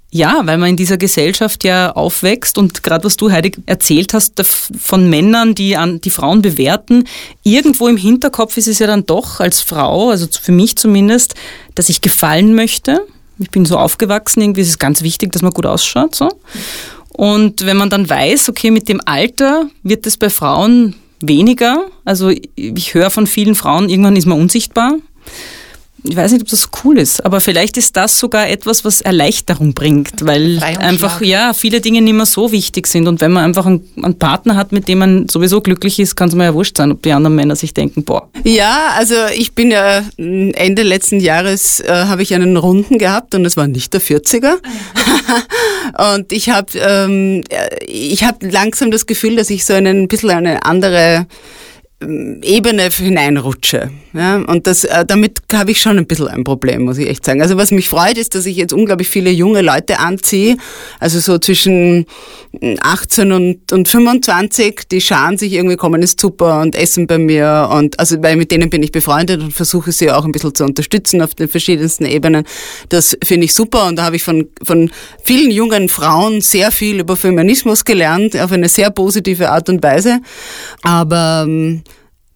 ja, 0.09 0.41
weil 0.45 0.57
man 0.57 0.69
in 0.69 0.77
dieser 0.77 0.97
Gesellschaft 0.97 1.63
ja 1.65 1.91
aufwächst 1.91 2.57
und 2.57 2.81
gerade 2.81 3.03
was 3.03 3.17
du, 3.17 3.29
Heidi, 3.29 3.51
erzählt 3.65 4.13
hast 4.13 4.41
von 4.79 5.09
Männern, 5.09 5.53
die 5.53 5.75
an 5.75 5.99
die 5.99 6.09
Frauen 6.09 6.41
bewerten, 6.41 7.03
irgendwo 7.43 7.87
im 7.87 7.97
Hinterkopf 7.97 8.55
ist 8.55 8.67
es 8.67 8.79
ja 8.79 8.87
dann 8.87 9.05
doch 9.05 9.41
als 9.41 9.61
Frau, 9.61 10.09
also 10.09 10.27
für 10.41 10.53
mich 10.53 10.77
zumindest, 10.77 11.35
dass 11.75 11.89
ich 11.89 12.01
gefallen 12.01 12.55
möchte. 12.55 13.05
Ich 13.37 13.51
bin 13.51 13.65
so 13.65 13.77
aufgewachsen, 13.77 14.41
irgendwie 14.41 14.61
ist 14.61 14.69
es 14.69 14.79
ganz 14.79 15.01
wichtig, 15.03 15.33
dass 15.33 15.41
man 15.41 15.51
gut 15.51 15.65
ausschaut. 15.65 16.15
So. 16.15 16.29
Und 17.09 17.65
wenn 17.65 17.77
man 17.77 17.89
dann 17.89 18.09
weiß, 18.09 18.49
okay, 18.49 18.71
mit 18.71 18.87
dem 18.87 19.01
Alter 19.05 19.69
wird 19.83 20.07
es 20.07 20.17
bei 20.17 20.29
Frauen 20.29 20.95
weniger, 21.19 21.85
also 22.05 22.31
ich 22.55 22.93
höre 22.93 23.09
von 23.09 23.27
vielen 23.27 23.55
Frauen, 23.55 23.89
irgendwann 23.89 24.15
ist 24.15 24.25
man 24.25 24.39
unsichtbar. 24.39 24.95
Ich 26.03 26.15
weiß 26.15 26.31
nicht, 26.31 26.41
ob 26.41 26.49
das 26.49 26.69
cool 26.83 26.97
ist, 26.97 27.25
aber 27.25 27.41
vielleicht 27.41 27.75
ist 27.75 27.97
das 27.97 28.19
sogar 28.19 28.47
etwas, 28.49 28.85
was 28.85 29.01
Erleichterung 29.01 29.73
bringt, 29.73 30.25
weil 30.25 30.59
einfach 30.61 31.21
ja 31.21 31.53
viele 31.53 31.81
Dinge 31.81 32.01
nicht 32.01 32.13
mehr 32.13 32.25
so 32.25 32.51
wichtig 32.51 32.87
sind. 32.87 33.07
Und 33.07 33.19
wenn 33.19 33.31
man 33.31 33.43
einfach 33.43 33.65
einen, 33.65 33.87
einen 34.01 34.17
Partner 34.17 34.55
hat, 34.55 34.71
mit 34.71 34.87
dem 34.87 34.99
man 34.99 35.27
sowieso 35.27 35.59
glücklich 35.59 35.99
ist, 35.99 36.15
kann 36.15 36.29
es 36.29 36.35
mir 36.35 36.45
ja 36.45 36.53
wurscht 36.53 36.77
sein, 36.77 36.91
ob 36.91 37.01
die 37.01 37.11
anderen 37.11 37.35
Männer 37.35 37.55
sich 37.55 37.73
denken, 37.73 38.03
boah, 38.03 38.29
Ja, 38.43 38.93
also 38.95 39.15
ich 39.35 39.53
bin 39.53 39.71
ja 39.71 40.03
Ende 40.17 40.83
letzten 40.83 41.19
Jahres 41.19 41.79
äh, 41.79 41.89
habe 41.89 42.21
ich 42.21 42.33
einen 42.33 42.57
Runden 42.57 42.99
gehabt 42.99 43.33
und 43.35 43.43
es 43.45 43.57
war 43.57 43.67
nicht 43.67 43.93
der 43.93 44.01
40er. 44.01 44.55
und 46.15 46.31
ich 46.31 46.49
habe 46.49 46.77
ähm, 46.77 47.43
äh, 47.49 47.83
ich 47.85 48.23
habe 48.23 48.47
langsam 48.47 48.91
das 48.91 49.07
Gefühl, 49.07 49.35
dass 49.35 49.49
ich 49.49 49.65
so 49.65 49.73
einen, 49.73 50.03
ein 50.03 50.07
bisschen 50.07 50.29
eine 50.29 50.63
andere 50.63 51.25
Ebene 51.99 52.89
hineinrutsche. 52.91 53.89
Ja, 54.13 54.35
und 54.35 54.67
das, 54.67 54.83
äh, 54.83 55.03
damit 55.03 55.39
habe 55.51 55.71
ich 55.71 55.81
schon 55.81 55.97
ein 55.97 56.05
bisschen 56.05 56.27
ein 56.27 56.43
Problem, 56.43 56.83
muss 56.83 56.99
ich 56.99 57.09
echt 57.09 57.25
sagen. 57.25 57.41
Also 57.41 57.57
was 57.57 57.71
mich 57.71 57.89
freut, 57.89 58.19
ist, 58.19 58.35
dass 58.35 58.45
ich 58.45 58.55
jetzt 58.55 58.71
unglaublich 58.71 59.09
viele 59.09 59.31
junge 59.31 59.61
Leute 59.61 59.99
anziehe, 59.99 60.57
also 60.99 61.19
so 61.19 61.39
zwischen 61.39 62.05
18 62.81 63.31
und, 63.31 63.71
und 63.71 63.87
25, 63.87 64.87
die 64.91 65.01
scharen 65.01 65.39
sich 65.39 65.53
irgendwie, 65.53 65.75
kommen 65.75 66.01
ins 66.01 66.15
Super 66.19 66.61
und 66.61 66.75
essen 66.75 67.07
bei 67.07 67.17
mir 67.17 67.69
und 67.71 67.99
also 67.99 68.21
weil 68.21 68.35
mit 68.35 68.51
denen 68.51 68.69
bin 68.69 68.83
ich 68.83 68.91
befreundet 68.91 69.41
und 69.41 69.53
versuche 69.53 69.91
sie 69.91 70.11
auch 70.11 70.23
ein 70.23 70.31
bisschen 70.31 70.53
zu 70.53 70.65
unterstützen 70.65 71.21
auf 71.23 71.33
den 71.33 71.47
verschiedensten 71.47 72.05
Ebenen. 72.05 72.45
Das 72.89 73.17
finde 73.23 73.45
ich 73.45 73.55
super 73.55 73.87
und 73.87 73.97
da 73.97 74.05
habe 74.05 74.17
ich 74.17 74.23
von, 74.23 74.47
von 74.63 74.91
vielen 75.23 75.49
jungen 75.49 75.89
Frauen 75.89 76.41
sehr 76.41 76.71
viel 76.71 76.99
über 76.99 77.15
Feminismus 77.15 77.85
gelernt, 77.85 78.39
auf 78.39 78.51
eine 78.51 78.69
sehr 78.69 78.91
positive 78.91 79.49
Art 79.49 79.67
und 79.69 79.81
Weise. 79.81 80.19
Aber 80.83 81.45
ähm, 81.47 81.81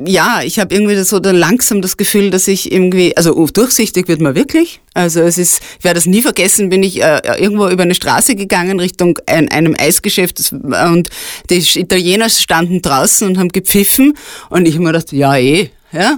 ja, 0.06 0.42
ich 0.44 0.60
habe 0.60 0.74
irgendwie 0.74 0.96
das 0.96 1.10
so 1.10 1.20
dann 1.20 1.36
langsam 1.36 1.82
das 1.82 1.98
Gefühl, 1.98 2.30
dass 2.30 2.48
ich 2.48 2.72
irgendwie, 2.72 3.16
also 3.18 3.36
oh, 3.36 3.48
durchsichtig 3.48 4.08
wird 4.08 4.22
man 4.22 4.36
wirklich. 4.36 4.82
Also 4.94 5.22
es 5.22 5.38
ist, 5.38 5.62
ich 5.80 5.84
werde 5.84 5.96
das 5.96 6.06
nie 6.06 6.22
vergessen, 6.22 6.70
bin 6.70 6.84
ich 6.84 7.02
äh, 7.02 7.22
irgendwo 7.40 7.68
über 7.68 7.84
eine 7.84 7.96
Straße 7.96 8.36
gegangen 8.36 8.80
Richtung 8.80 9.18
ein, 9.26 9.50
einem 9.50 9.76
Eisgeschäft 9.78 10.40
das, 10.40 10.52
und 10.52 11.10
die 11.50 11.80
Italiener 11.80 12.30
standen 12.30 12.82
draußen 12.82 13.28
und 13.28 13.38
haben 13.38 13.50
gepfiffen 13.50 14.14
und 14.50 14.68
ich 14.68 14.76
habe 14.76 14.84
mir 14.84 14.92
gedacht, 14.92 15.12
ja 15.12 15.36
eh, 15.38 15.72
ja. 15.92 16.18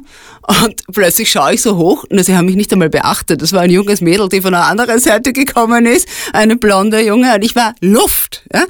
Und 0.65 0.83
plötzlich 0.91 1.31
schaue 1.31 1.53
ich 1.53 1.61
so 1.61 1.77
hoch 1.77 2.03
und 2.09 2.23
sie 2.23 2.35
haben 2.35 2.45
mich 2.45 2.55
nicht 2.55 2.71
einmal 2.73 2.89
beachtet. 2.89 3.41
Das 3.41 3.53
war 3.53 3.61
ein 3.61 3.69
junges 3.69 4.01
Mädel, 4.01 4.27
die 4.27 4.41
von 4.41 4.51
der 4.51 4.65
anderen 4.65 4.99
Seite 4.99 5.33
gekommen 5.33 5.85
ist, 5.85 6.07
eine 6.33 6.57
blonde 6.57 6.99
Junge 7.01 7.33
und 7.33 7.43
ich 7.43 7.55
war 7.55 7.73
Luft, 7.81 8.43
ja. 8.53 8.63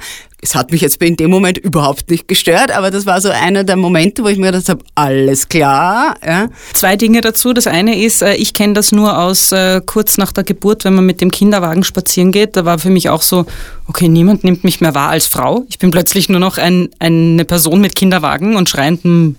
Es 0.44 0.54
hat 0.54 0.72
mich 0.72 0.82
jetzt 0.82 1.00
in 1.00 1.16
dem 1.16 1.30
Moment 1.30 1.56
überhaupt 1.56 2.10
nicht 2.10 2.28
gestört, 2.28 2.70
aber 2.70 2.90
das 2.90 3.06
war 3.06 3.18
so 3.18 3.30
einer 3.30 3.64
der 3.64 3.76
Momente, 3.76 4.22
wo 4.22 4.28
ich 4.28 4.36
mir 4.36 4.52
gedacht 4.52 4.68
habe, 4.68 4.84
alles 4.94 5.48
klar, 5.48 6.16
ja. 6.22 6.50
Zwei 6.74 6.96
Dinge 6.96 7.22
dazu. 7.22 7.54
Das 7.54 7.66
eine 7.66 7.98
ist, 7.98 8.20
äh, 8.20 8.34
ich 8.34 8.52
kenne 8.52 8.74
das 8.74 8.92
nur 8.92 9.18
aus 9.18 9.52
äh, 9.52 9.80
kurz 9.86 10.18
nach 10.18 10.32
der 10.32 10.44
Geburt, 10.44 10.84
wenn 10.84 10.94
man 10.94 11.06
mit 11.06 11.22
dem 11.22 11.30
Kinderwagen 11.30 11.82
spazieren 11.82 12.30
geht. 12.30 12.58
Da 12.58 12.66
war 12.66 12.78
für 12.78 12.90
mich 12.90 13.08
auch 13.08 13.22
so, 13.22 13.46
okay, 13.86 14.06
niemand 14.06 14.44
nimmt 14.44 14.64
mich 14.64 14.82
mehr 14.82 14.94
wahr 14.94 15.08
als 15.08 15.28
Frau. 15.28 15.64
Ich 15.70 15.78
bin 15.78 15.90
plötzlich 15.90 16.28
nur 16.28 16.40
noch 16.40 16.58
ein, 16.58 16.90
eine 16.98 17.46
Person 17.46 17.80
mit 17.80 17.96
Kinderwagen 17.96 18.56
und 18.56 18.68
schreiendem 18.68 19.36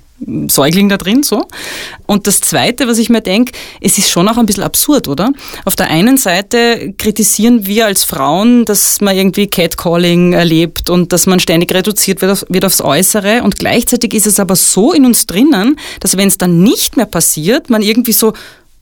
Säugling 0.47 0.87
da 0.87 0.97
drin, 0.97 1.23
so. 1.23 1.45
Und 2.05 2.25
das 2.25 2.39
Zweite, 2.39 2.87
was 2.87 2.99
ich 2.99 3.09
mir 3.09 3.21
denke, 3.21 3.51
es 3.81 3.97
ist 3.97 4.09
schon 4.09 4.29
auch 4.29 4.37
ein 4.37 4.45
bisschen 4.45 4.63
absurd, 4.63 5.09
oder? 5.09 5.31
Auf 5.65 5.75
der 5.75 5.89
einen 5.89 6.17
Seite 6.17 6.93
kritisieren 6.97 7.65
wir 7.65 7.85
als 7.85 8.05
Frauen, 8.05 8.63
dass 8.63 9.01
man 9.01 9.15
irgendwie 9.15 9.47
Catcalling 9.47 10.31
erlebt 10.31 10.89
und 10.89 11.11
dass 11.11 11.25
man 11.25 11.41
ständig 11.41 11.73
reduziert 11.73 12.21
wird, 12.21 12.31
auf, 12.31 12.45
wird 12.47 12.63
aufs 12.63 12.79
Äußere 12.79 13.43
und 13.43 13.59
gleichzeitig 13.59 14.13
ist 14.13 14.25
es 14.25 14.39
aber 14.39 14.55
so 14.55 14.93
in 14.93 15.05
uns 15.05 15.27
drinnen, 15.27 15.77
dass 15.99 16.15
wenn 16.15 16.29
es 16.29 16.37
dann 16.37 16.63
nicht 16.63 16.95
mehr 16.95 17.07
passiert, 17.07 17.69
man 17.69 17.81
irgendwie 17.81 18.13
so, 18.13 18.33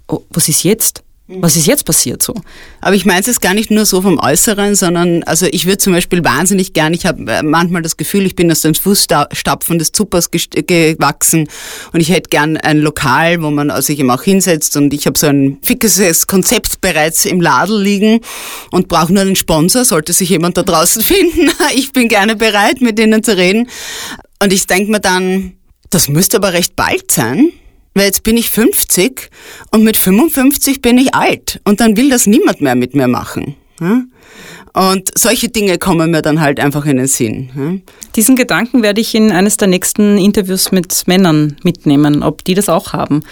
oh, 0.08 0.22
was 0.30 0.50
ist 0.50 0.64
jetzt? 0.64 1.04
Was 1.28 1.56
ist 1.56 1.68
jetzt 1.68 1.86
passiert 1.86 2.22
so? 2.22 2.34
Aber 2.82 2.96
ich 2.96 3.06
meine 3.06 3.22
es 3.22 3.40
gar 3.40 3.54
nicht 3.54 3.72
nur 3.72 3.86
so 3.86 4.02
vom 4.02 4.20
Äußeren, 4.20 4.76
sondern 4.76 5.24
also 5.24 5.46
ich 5.50 5.66
würde 5.66 5.78
zum 5.78 5.94
Beispiel 5.94 6.22
wahnsinnig 6.22 6.74
gern, 6.74 6.94
ich 6.94 7.06
habe 7.06 7.42
manchmal 7.44 7.82
das 7.82 7.96
Gefühl, 7.96 8.26
ich 8.26 8.36
bin 8.36 8.52
aus 8.52 8.60
den 8.60 8.76
Fußstapfen 8.76 9.80
des 9.80 9.94
Zuppers 9.94 10.32
gewachsen 10.32 11.48
und 11.94 12.02
ich 12.02 12.10
hätte 12.10 12.30
gern 12.30 12.58
ein 12.58 12.80
Lokal, 12.80 13.42
wo 13.42 13.52
man 13.52 13.82
sich 13.82 14.00
eben 14.00 14.12
auch 14.12 14.24
hinsetzt 14.24 14.76
und 14.76 14.94
ich 14.94 15.08
habe 15.08 15.18
so 15.18 15.28
ein 15.28 15.60
fixes 15.62 16.28
Konzept 16.28 16.82
bereits 16.82 17.24
im 17.24 17.40
Ladel 17.40 17.82
liegen 17.82 18.20
und 18.72 18.90
brauche 18.90 19.14
nur 19.14 19.22
einen 19.22 19.38
Sponsor, 19.38 19.86
sollte 19.86 20.12
sich 20.12 20.28
jemand 20.28 20.58
da 20.58 20.64
draußen 20.64 21.02
finden. 21.04 21.50
Ich 21.74 21.94
bin 21.94 22.10
gerne 22.10 22.36
bereit, 22.36 22.82
mit 22.82 22.98
denen 23.00 23.24
zu 23.24 23.38
reden. 23.38 23.70
Und 24.42 24.52
ich 24.52 24.68
denke 24.68 24.92
mir 24.92 25.00
dann, 25.00 25.54
das 25.90 26.10
müsste 26.10 26.36
aber 26.36 26.52
recht 26.52 26.76
bald 26.76 27.12
sein. 27.12 27.54
Weil 27.94 28.06
jetzt 28.06 28.24
bin 28.24 28.38
ich 28.38 28.50
50 28.50 29.30
und 29.72 29.84
mit 29.84 29.98
55 29.98 30.82
bin 30.82 30.98
ich 30.98 31.14
alt 31.14 31.62
und 31.64 31.80
dann 31.80 31.96
will 31.96 32.10
das 32.10 32.26
niemand 32.26 32.62
mehr 32.62 32.76
mit 32.76 32.96
mir 32.96 33.08
machen. 33.08 33.56
Ja? 33.80 34.04
Und 34.74 35.12
solche 35.16 35.50
Dinge 35.50 35.78
kommen 35.78 36.10
mir 36.10 36.24
dann 36.24 36.42
halt 36.42 36.60
einfach 36.60 36.86
in 36.86 36.98
den 36.98 37.08
Sinn. 37.08 37.50
Ja? 37.56 37.94
Diesen 38.16 38.36
Gedanken 38.36 38.82
werde 38.82 39.02
ich 39.02 39.14
in 39.14 39.32
eines 39.32 39.58
der 39.58 39.68
nächsten 39.68 40.18
Interviews 40.18 40.72
mit 40.72 41.08
Männern 41.08 41.58
mitnehmen, 41.64 42.24
ob 42.24 42.44
die 42.44 42.56
das 42.56 42.70
auch 42.70 42.94
haben. 42.94 43.24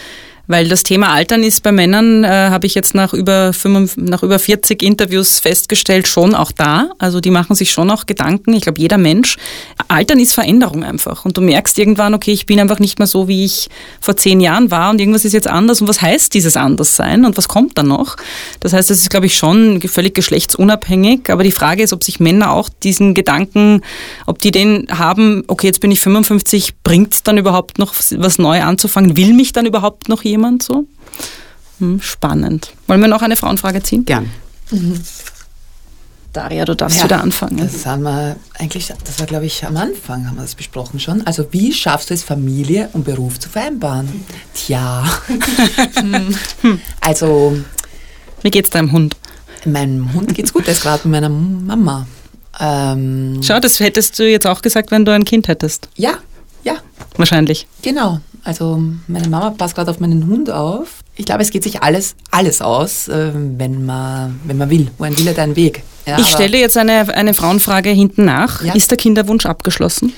Weil 0.47 0.67
das 0.67 0.84
Thema 0.84 1.13
Altern 1.13 1.43
ist 1.43 1.63
bei 1.63 1.71
Männern, 1.71 2.23
äh, 2.23 2.27
habe 2.27 2.67
ich 2.67 2.75
jetzt 2.75 2.93
nach 2.93 3.13
über, 3.13 3.54
5, 3.54 3.97
nach 3.97 4.23
über 4.23 4.38
40 4.38 4.82
Interviews 4.84 5.39
festgestellt, 5.39 6.08
schon 6.08 6.36
auch 6.36 6.51
da. 6.51 6.89
Also 6.97 7.21
die 7.21 7.32
machen 7.32 7.56
sich 7.56 7.71
schon 7.71 7.89
auch 7.89 8.06
Gedanken. 8.06 8.54
Ich 8.54 8.63
glaube, 8.63 8.82
jeder 8.82 8.97
Mensch. 8.97 9.38
Altern 9.88 10.19
ist 10.19 10.34
Veränderung 10.34 10.84
einfach. 10.84 11.23
Und 11.25 11.38
du 11.38 11.41
merkst 11.41 11.77
irgendwann, 11.80 12.13
okay, 12.13 12.32
ich 12.32 12.45
bin 12.45 12.60
einfach 12.60 12.80
nicht 12.80 12.99
mehr 12.99 13.08
so, 13.08 13.27
wie 13.27 13.45
ich 13.45 13.69
vor 13.99 14.17
zehn 14.17 14.41
Jahren 14.41 14.71
war 14.71 14.89
und 14.89 14.99
irgendwas 14.99 15.25
ist 15.25 15.34
jetzt 15.34 15.47
anders. 15.47 15.80
Und 15.80 15.88
was 15.88 16.01
heißt 16.01 16.34
dieses 16.34 16.58
Anderssein 16.58 17.23
und 17.23 17.38
was 17.38 17.47
kommt 17.47 17.77
dann 17.77 17.88
noch? 17.88 18.17
Das 18.60 18.73
heißt, 18.73 18.91
es 18.91 18.99
ist, 18.99 19.10
glaube 19.10 19.27
ich, 19.27 19.38
schon 19.38 19.82
völlig 19.82 20.15
geschlechtsunabhängig. 20.15 21.30
Aber 21.30 21.43
die 21.43 21.51
Frage 21.51 21.84
ist, 21.84 21.93
ob 21.93 22.04
sich 22.04 22.19
Männer 22.19 22.51
auch 22.51 22.67
diesen 22.84 23.13
Gedanken, 23.13 23.82
ob 24.25 24.39
die 24.39 24.51
den 24.51 24.88
haben, 24.91 25.43
okay, 25.47 25.67
jetzt 25.67 25.80
bin 25.80 25.91
ich 25.91 26.01
55, 26.01 26.73
bringt 26.84 27.25
dann 27.27 27.38
überhaupt 27.38 27.80
noch 27.80 27.93
was 28.17 28.38
neu 28.38 28.62
anzufangen? 28.62 29.15
Will 29.15 29.34
mich 29.34 29.54
dann 29.54 29.65
überhaupt 29.65 30.10
noch 30.10 30.23
jemand 30.23 30.31
so? 30.62 30.86
Hm, 31.80 32.02
spannend. 32.02 32.74
Wollen 32.88 33.02
wir 33.02 33.08
noch 33.08 33.22
eine 33.22 33.36
Frauenfrage 33.38 33.82
ziehen? 33.84 34.06
Gern. 34.06 34.30
Daria, 36.34 36.63
du 36.63 36.76
darfst 36.76 36.98
Ja, 37.00 37.04
wieder 37.06 37.20
anfangen. 37.22 37.58
Das 37.58 37.86
haben 37.86 38.04
wir 38.04 38.38
eigentlich, 38.58 38.88
das 39.04 39.20
war 39.20 39.26
glaube 39.28 39.46
ich 39.48 39.65
am 39.65 39.76
Anfang, 39.76 40.28
haben 40.28 40.36
wir 40.38 40.44
das 40.44 40.56
besprochen 40.56 40.98
schon. 41.00 41.28
Also 41.28 41.46
wie 41.52 41.74
schaffst 41.74 42.10
du 42.10 42.13
es, 42.13 42.24
Familie 42.24 42.89
und 42.94 43.04
Beruf 43.04 43.38
zu 43.39 43.50
vereinbaren? 43.50 44.08
Tja, 44.54 45.04
Hm. 45.96 46.34
also 47.02 47.58
Wie 48.44 48.50
geht's 48.52 48.70
deinem 48.70 48.94
Hund? 48.94 49.17
meinem 49.65 50.13
Hund 50.13 50.34
geht's 50.34 50.54
gut, 50.54 50.65
der 50.67 50.74
ist 50.74 50.82
gerade 50.84 51.06
mit 51.08 51.12
meiner 51.22 51.30
Mama. 51.30 52.08
Ähm, 52.60 53.41
Schau, 53.44 53.60
das 53.60 53.80
hättest 53.82 54.17
du 54.17 54.28
jetzt 54.30 54.48
auch 54.48 54.62
gesagt, 54.62 54.89
wenn 54.91 55.04
du 55.06 55.12
ein 55.13 55.26
Kind 55.26 55.48
hättest. 55.50 55.89
ja, 55.98 56.13
ja, 56.63 56.76
Wahrscheinlich. 57.17 57.67
genau. 57.82 58.22
Also 58.43 58.82
meine 59.08 59.27
Mama 59.30 59.51
passt 59.51 59.75
gerade 59.75 59.91
auf 59.91 59.99
meinen 59.99 60.25
Hund 60.27 60.49
auf. 60.49 60.88
Ich 61.15 61.25
glaube, 61.25 61.43
es 61.43 61.51
geht 61.51 61.63
sich 61.63 61.84
alles, 61.84 62.15
alles 62.32 62.62
aus, 62.62 63.08
äh, 63.08 63.32
wenn 63.34 63.86
man, 63.86 64.39
wenn 64.45 64.58
man 64.58 64.69
will. 64.69 64.89
Wohin 64.97 65.17
will 65.17 65.27
er 65.27 65.34
deinen 65.36 65.56
Weg? 65.56 65.84
Ja, 66.08 66.17
ich 66.19 66.25
stelle 66.27 66.58
jetzt 66.58 66.75
eine, 66.77 67.13
eine 67.13 67.34
Frauenfrage 67.36 67.89
hinten 67.91 68.25
nach. 68.25 68.63
Ja. 68.63 68.73
Ist 68.73 68.89
der 68.89 68.97
Kinderwunsch 68.97 69.45
abgeschlossen? 69.45 70.13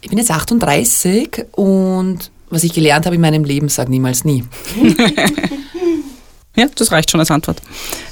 Ich 0.00 0.08
bin 0.08 0.18
jetzt 0.18 0.30
38 0.32 1.44
und 1.52 2.30
was 2.50 2.64
ich 2.64 2.72
gelernt 2.72 3.06
habe 3.06 3.14
in 3.14 3.20
meinem 3.22 3.44
Leben, 3.44 3.68
sag 3.68 3.88
niemals 3.88 4.24
nie. 4.24 4.44
Ja, 6.56 6.66
das 6.72 6.92
reicht 6.92 7.10
schon 7.10 7.18
als 7.18 7.32
Antwort. 7.32 7.60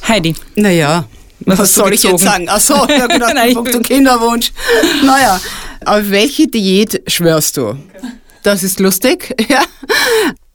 Heidi, 0.08 0.34
Naja, 0.56 1.04
Was 1.46 1.60
was, 1.60 1.74
soll 1.74 1.92
ich 1.94 2.02
jetzt 2.02 2.24
sagen? 2.24 2.46
Ach 2.48 2.58
so, 2.58 2.74
ja 2.74 3.06
genau, 3.06 3.28
Nein, 3.34 3.50
ich 3.50 3.54
Punkt 3.54 3.70
bin- 3.70 3.82
Kinderwunsch. 3.84 4.52
Naja, 5.04 5.40
auf 5.84 6.10
welche 6.10 6.48
Diät 6.48 7.02
schwörst 7.06 7.56
du? 7.56 7.76
Das 8.42 8.62
ist 8.62 8.80
lustig, 8.80 9.34
ja. 9.48 9.62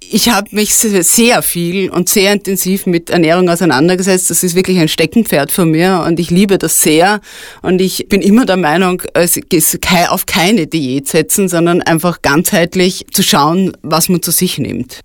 Ich 0.10 0.30
habe 0.30 0.48
mich 0.56 0.74
se- 0.74 1.04
sehr 1.04 1.42
viel 1.42 1.90
und 1.90 2.08
sehr 2.08 2.32
intensiv 2.32 2.86
mit 2.86 3.10
Ernährung 3.10 3.50
auseinandergesetzt. 3.50 4.30
Das 4.30 4.42
ist 4.42 4.56
wirklich 4.56 4.78
ein 4.80 4.88
Steckenpferd 4.88 5.52
von 5.52 5.70
mir 5.70 6.02
und 6.08 6.18
ich 6.18 6.30
liebe 6.30 6.58
das 6.58 6.80
sehr. 6.82 7.20
Und 7.62 7.82
ich 7.82 8.08
bin 8.08 8.22
immer 8.22 8.46
der 8.46 8.56
Meinung, 8.56 9.02
es 9.14 9.36
ist 9.36 9.78
auf 10.08 10.26
keine 10.26 10.66
Diät 10.66 11.10
setzen, 11.10 11.50
sondern 11.50 11.82
einfach 11.82 12.22
ganzheitlich 12.22 13.06
zu 13.12 13.22
schauen, 13.22 13.76
was 13.82 14.08
man 14.08 14.22
zu 14.22 14.32
sich 14.32 14.58
nimmt. 14.60 15.02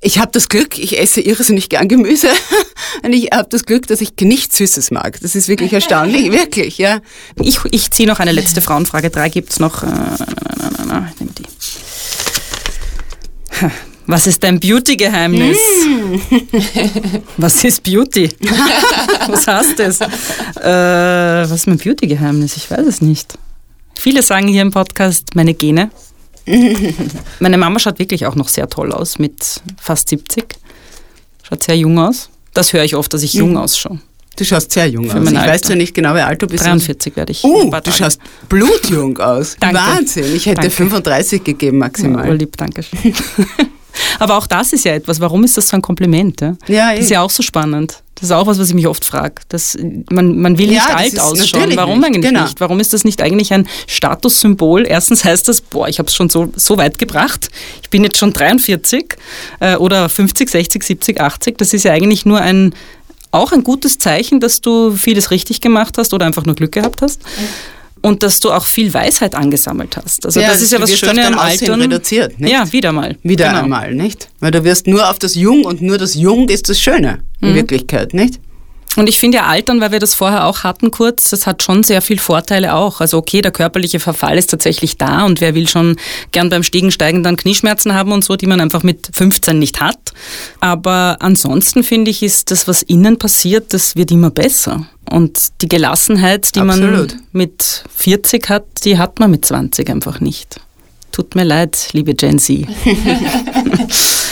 Ich 0.00 0.20
habe 0.20 0.30
das 0.30 0.48
Glück, 0.48 0.78
ich 0.78 1.00
esse 1.00 1.20
irrsinnig 1.20 1.68
gern 1.68 1.88
Gemüse 1.88 2.28
und 3.02 3.12
ich 3.12 3.30
habe 3.32 3.48
das 3.50 3.64
Glück, 3.64 3.88
dass 3.88 4.00
ich 4.00 4.12
nichts 4.20 4.58
Süßes 4.58 4.92
mag. 4.92 5.18
Das 5.20 5.34
ist 5.34 5.48
wirklich 5.48 5.72
erstaunlich, 5.72 6.30
wirklich, 6.30 6.78
ja. 6.78 7.00
ich, 7.42 7.58
ich 7.72 7.90
ziehe 7.90 8.08
noch 8.08 8.20
eine 8.20 8.30
letzte 8.30 8.60
Frauenfrage. 8.60 9.10
Drei 9.10 9.30
gibt's 9.30 9.58
noch. 9.58 9.82
Äh, 9.82 9.86
na, 9.86 10.70
na, 10.78 10.84
na, 10.86 11.10
ich 11.12 11.18
nehme 11.18 11.32
die. 11.36 11.42
Was 14.06 14.26
ist 14.26 14.42
dein 14.42 14.60
Beauty-Geheimnis? 14.60 15.56
Was 17.38 17.64
ist 17.64 17.82
Beauty? 17.82 18.28
was 19.28 19.46
heißt 19.46 19.78
das? 19.78 19.98
Äh, 20.00 21.48
was 21.48 21.50
ist 21.50 21.66
mein 21.66 21.78
Beauty-Geheimnis? 21.78 22.58
Ich 22.58 22.70
weiß 22.70 22.86
es 22.86 23.00
nicht. 23.00 23.38
Viele 23.94 24.22
sagen 24.22 24.48
hier 24.48 24.60
im 24.60 24.72
Podcast 24.72 25.34
meine 25.34 25.54
Gene. 25.54 25.90
Meine 27.40 27.56
Mama 27.56 27.78
schaut 27.78 27.98
wirklich 27.98 28.26
auch 28.26 28.34
noch 28.34 28.48
sehr 28.48 28.68
toll 28.68 28.92
aus 28.92 29.18
mit 29.18 29.62
fast 29.80 30.10
70. 30.10 30.44
Schaut 31.42 31.62
sehr 31.62 31.78
jung 31.78 31.98
aus. 31.98 32.28
Das 32.52 32.74
höre 32.74 32.84
ich 32.84 32.94
oft, 32.94 33.14
dass 33.14 33.22
ich 33.22 33.32
jung 33.32 33.56
ausschaue. 33.56 33.98
Du 34.36 34.44
schaust 34.44 34.72
sehr 34.72 34.88
jung 34.88 35.08
Für 35.08 35.20
aus. 35.20 35.30
Ich 35.30 35.38
Alter. 35.38 35.52
weiß 35.52 35.60
zwar 35.62 35.76
nicht 35.76 35.94
genau, 35.94 36.14
wie 36.14 36.20
alt 36.20 36.42
du 36.42 36.46
bist. 36.46 36.64
43 36.64 37.14
werde 37.16 37.32
ich. 37.32 37.44
Oh, 37.44 37.70
du 37.70 37.90
schaust 37.92 38.20
blutjung 38.48 39.16
aus. 39.18 39.56
Danke. 39.60 39.76
Wahnsinn. 39.78 40.34
Ich 40.34 40.46
hätte 40.46 40.62
Danke. 40.62 40.70
35 40.70 41.44
gegeben 41.44 41.76
Ja, 41.78 41.86
maximal. 41.86 42.28
urlieb, 42.28 42.56
danke 42.56 42.82
schön. 42.82 43.14
Aber 44.18 44.36
auch 44.38 44.48
das 44.48 44.72
ist 44.72 44.84
ja 44.84 44.92
etwas. 44.94 45.20
Warum 45.20 45.44
ist 45.44 45.56
das 45.56 45.68
so 45.68 45.76
ein 45.76 45.82
Kompliment? 45.82 46.40
Ja? 46.40 46.56
Ja, 46.66 46.90
das 46.92 47.04
ist 47.04 47.10
ja 47.10 47.20
auch 47.22 47.30
so 47.30 47.44
spannend. 47.44 48.02
Das 48.16 48.24
ist 48.24 48.32
auch 48.32 48.46
was, 48.46 48.58
was 48.58 48.68
ich 48.68 48.74
mich 48.74 48.88
oft 48.88 49.04
frage. 49.04 49.34
Man, 50.10 50.40
man 50.40 50.58
will 50.58 50.72
Ja, 50.72 50.84
nicht 51.00 51.18
alt 51.18 51.20
ausschauen. 51.20 51.72
Warum 51.76 51.98
nicht. 52.00 52.06
eigentlich 52.08 52.24
Genau. 52.24 52.42
nicht? 52.42 52.60
Warum 52.60 52.80
ist 52.80 52.92
das 52.92 53.04
nicht 53.04 53.22
eigentlich 53.22 53.52
ein 53.52 53.68
Statussymbol? 53.86 54.84
Erstens 54.86 55.24
heißt 55.24 55.48
das, 55.48 55.60
boah, 55.60 55.88
ich 55.88 55.98
habe 56.00 56.08
es 56.08 56.14
schon 56.14 56.28
so, 56.28 56.52
so 56.56 56.76
weit 56.76 56.98
gebracht. 56.98 57.50
Ich 57.82 57.90
bin 57.90 58.02
jetzt 58.02 58.18
schon 58.18 58.32
43 58.32 59.16
äh, 59.60 59.76
oder 59.76 60.08
50, 60.08 60.48
60, 60.48 60.82
70, 60.82 61.20
80. 61.20 61.58
Das 61.58 61.72
ist 61.72 61.84
ja 61.84 61.92
eigentlich 61.92 62.24
nur 62.26 62.40
ein 62.40 62.74
auch 63.34 63.52
ein 63.52 63.64
gutes 63.64 63.98
Zeichen, 63.98 64.40
dass 64.40 64.60
du 64.60 64.92
vieles 64.92 65.30
richtig 65.30 65.60
gemacht 65.60 65.98
hast 65.98 66.14
oder 66.14 66.26
einfach 66.26 66.44
nur 66.46 66.54
Glück 66.54 66.72
gehabt 66.72 67.02
hast. 67.02 67.20
Und 68.02 68.22
dass 68.22 68.38
du 68.38 68.52
auch 68.52 68.66
viel 68.66 68.92
Weisheit 68.92 69.34
angesammelt 69.34 69.96
hast. 69.96 70.26
Also 70.26 70.38
Ja, 70.38 70.48
das 70.48 70.60
ist 70.60 70.72
ja 70.72 70.80
was 70.80 70.94
Schönes 70.94 71.24
am 71.26 71.38
Altern. 71.38 71.80
reduziert, 71.80 72.38
nicht? 72.38 72.52
Ja, 72.52 72.70
wieder 72.70 72.92
mal. 72.92 73.16
Wieder 73.22 73.48
Genau. 73.48 73.62
einmal, 73.62 73.94
nicht? 73.94 74.28
Weil 74.40 74.50
du 74.50 74.62
wirst 74.62 74.86
nur 74.86 75.08
auf 75.08 75.18
das 75.18 75.34
Jung 75.34 75.64
und 75.64 75.80
nur 75.80 75.96
das 75.96 76.14
Jung 76.14 76.50
ist 76.50 76.68
das 76.68 76.78
Schöne 76.78 77.20
in 77.40 77.50
Mhm. 77.52 77.54
Wirklichkeit, 77.54 78.12
nicht? 78.12 78.40
Und 78.96 79.08
ich 79.08 79.18
finde 79.18 79.38
ja 79.38 79.46
Altern, 79.46 79.80
weil 79.80 79.92
wir 79.92 79.98
das 79.98 80.14
vorher 80.14 80.46
auch 80.46 80.62
hatten 80.62 80.90
kurz, 80.90 81.30
das 81.30 81.46
hat 81.46 81.62
schon 81.62 81.82
sehr 81.82 82.02
viel 82.02 82.18
Vorteile 82.18 82.74
auch. 82.74 83.00
Also 83.00 83.18
okay, 83.18 83.42
der 83.42 83.50
körperliche 83.50 84.00
Verfall 84.00 84.38
ist 84.38 84.50
tatsächlich 84.50 84.96
da 84.96 85.24
und 85.24 85.40
wer 85.40 85.54
will 85.54 85.68
schon 85.68 85.96
gern 86.32 86.48
beim 86.48 86.62
Stiegensteigen 86.62 87.22
dann 87.22 87.36
Knieschmerzen 87.36 87.94
haben 87.94 88.12
und 88.12 88.24
so, 88.24 88.36
die 88.36 88.46
man 88.46 88.60
einfach 88.60 88.82
mit 88.82 89.10
15 89.12 89.58
nicht 89.58 89.80
hat. 89.80 90.12
Aber 90.60 91.16
ansonsten 91.20 91.82
finde 91.82 92.10
ich, 92.10 92.22
ist 92.22 92.50
das, 92.50 92.68
was 92.68 92.82
innen 92.82 93.18
passiert, 93.18 93.74
das 93.74 93.96
wird 93.96 94.10
immer 94.10 94.30
besser. 94.30 94.86
Und 95.10 95.60
die 95.60 95.68
Gelassenheit, 95.68 96.54
die 96.54 96.60
Absolut. 96.60 97.14
man 97.14 97.22
mit 97.32 97.84
40 97.94 98.48
hat, 98.48 98.64
die 98.84 98.98
hat 98.98 99.18
man 99.18 99.30
mit 99.30 99.44
20 99.44 99.90
einfach 99.90 100.20
nicht. 100.20 100.60
Tut 101.12 101.34
mir 101.34 101.44
leid, 101.44 101.90
liebe 101.92 102.14
Gen 102.14 102.38
Z. 102.38 102.66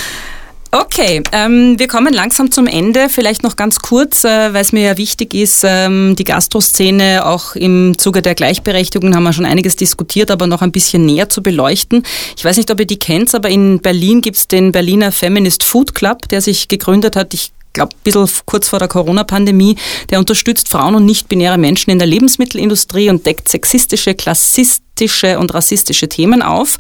Okay, 0.75 1.23
ähm, 1.33 1.79
wir 1.79 1.87
kommen 1.87 2.15
langsam 2.15 2.51
zum 2.51 2.67
Ende. 2.67 3.11
Vielleicht 3.11 3.43
noch 3.43 3.57
ganz 3.57 3.81
kurz, 3.81 4.25
äh, 4.25 4.55
weil 4.55 4.63
es 4.63 4.73
mir 4.73 4.83
ja 4.83 4.97
wichtig 4.97 5.35
ist, 5.35 5.65
ähm, 5.69 6.17
die 6.17 6.25
Gastroszene 6.25 7.27
auch 7.27 7.55
im 7.55 7.99
Zuge 7.99 8.23
der 8.23 8.35
Gleichberechtigung 8.35 9.15
haben 9.15 9.23
wir 9.23 9.35
schon 9.35 9.45
einiges 9.45 9.77
diskutiert, 9.77 10.31
aber 10.31 10.47
noch 10.47 10.63
ein 10.63 10.73
bisschen 10.73 11.05
näher 11.05 11.29
zu 11.29 11.43
beleuchten. 11.43 12.05
Ich 12.39 12.45
weiß 12.47 12.57
nicht, 12.57 12.71
ob 12.71 12.81
ihr 12.81 12.87
die 12.87 12.99
kennt, 12.99 13.35
aber 13.35 13.51
in 13.51 13.81
Berlin 13.81 14.23
gibt's 14.23 14.49
den 14.49 14.73
Berliner 14.73 15.13
Feminist 15.13 15.63
Food 15.63 15.95
Club, 15.95 16.27
der 16.31 16.41
sich 16.41 16.69
gegründet 16.69 17.17
hat. 17.17 17.35
Ich 17.35 17.53
glaube, 17.73 17.95
ein 17.95 18.03
bisschen 18.05 18.29
kurz 18.47 18.69
vor 18.69 18.79
der 18.79 18.89
Corona-Pandemie, 18.89 19.77
der 20.11 20.19
unterstützt 20.19 20.69
Frauen 20.69 20.95
und 20.95 21.05
nicht-binäre 21.05 21.59
Menschen 21.59 21.91
in 21.91 21.99
der 21.99 22.07
Lebensmittelindustrie 22.07 23.11
und 23.11 23.25
deckt 23.27 23.49
sexistische, 23.49 24.15
klassistische 24.15 25.39
und 25.39 25.55
rassistische 25.55 26.09
Themen 26.09 26.43
auf. 26.43 26.77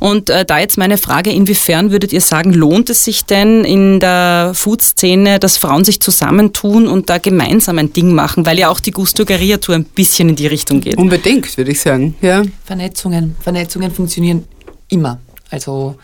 Und 0.00 0.30
äh, 0.30 0.44
da 0.44 0.58
jetzt 0.58 0.78
meine 0.78 0.98
Frage, 0.98 1.30
inwiefern 1.30 1.90
würdet 1.90 2.12
ihr 2.12 2.20
sagen, 2.20 2.52
lohnt 2.52 2.90
es 2.90 3.04
sich 3.04 3.24
denn 3.24 3.64
in 3.64 4.00
der 4.00 4.52
Food-Szene, 4.54 5.38
dass 5.38 5.58
Frauen 5.58 5.84
sich 5.84 6.00
zusammentun 6.00 6.86
und 6.88 7.10
da 7.10 7.18
gemeinsam 7.18 7.78
ein 7.78 7.92
Ding 7.92 8.14
machen, 8.14 8.46
weil 8.46 8.58
ja 8.58 8.68
auch 8.68 8.80
die 8.80 8.92
Gustogeria-Tour 8.92 9.74
ein 9.74 9.84
bisschen 9.84 10.28
in 10.30 10.36
die 10.36 10.46
Richtung 10.46 10.80
geht? 10.80 10.96
Unbedingt, 10.96 11.56
würde 11.56 11.72
ich 11.72 11.80
sagen. 11.80 12.14
Ja. 12.22 12.42
Vernetzungen. 12.64 13.36
Vernetzungen 13.40 13.92
funktionieren 13.92 14.44
immer. 14.88 15.20
Also 15.50 15.96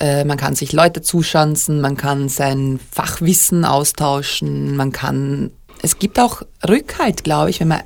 äh, 0.00 0.24
man 0.24 0.36
kann 0.36 0.54
sich 0.54 0.72
Leute 0.72 1.02
zuschanzen, 1.02 1.80
man 1.80 1.96
kann 1.96 2.28
sein 2.28 2.78
Fachwissen 2.90 3.64
austauschen, 3.64 4.76
man 4.76 4.92
kann. 4.92 5.50
Es 5.82 5.98
gibt 5.98 6.18
auch 6.18 6.42
Rückhalt, 6.66 7.24
glaube 7.24 7.50
ich, 7.50 7.60
wenn 7.60 7.68
man 7.68 7.82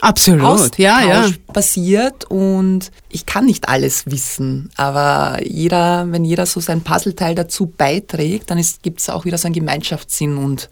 Absolut. 0.00 0.44
Austausch 0.44 0.78
Ja, 0.78 1.00
ja. 1.02 1.30
passiert 1.52 2.24
und 2.24 2.90
ich 3.08 3.26
kann 3.26 3.46
nicht 3.46 3.68
alles 3.68 4.06
wissen, 4.06 4.70
aber 4.76 5.38
jeder, 5.42 6.10
wenn 6.10 6.24
jeder 6.24 6.46
so 6.46 6.60
sein 6.60 6.82
Puzzleteil 6.82 7.34
dazu 7.34 7.66
beiträgt, 7.66 8.50
dann 8.50 8.62
gibt 8.82 9.00
es 9.00 9.08
auch 9.08 9.24
wieder 9.24 9.38
so 9.38 9.46
einen 9.46 9.54
Gemeinschaftssinn 9.54 10.36
und 10.36 10.68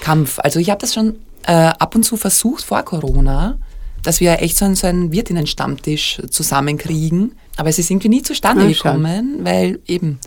Kampf. 0.00 0.38
Also 0.40 0.58
ich 0.58 0.70
habe 0.70 0.80
das 0.80 0.94
schon 0.94 1.16
äh, 1.46 1.52
ab 1.52 1.94
und 1.94 2.04
zu 2.04 2.16
versucht 2.16 2.64
vor 2.64 2.82
Corona, 2.82 3.58
dass 4.02 4.20
wir 4.20 4.40
echt 4.42 4.56
so 4.56 4.64
einen, 4.64 4.74
so 4.74 4.86
einen 4.86 5.12
Wirtinnen-Stammtisch 5.12 6.20
zusammenkriegen, 6.30 7.32
aber 7.56 7.68
es 7.68 7.78
ist 7.78 7.90
irgendwie 7.90 8.08
nie 8.08 8.22
zustande 8.22 8.66
gekommen, 8.66 9.40
weil 9.42 9.80
eben 9.86 10.18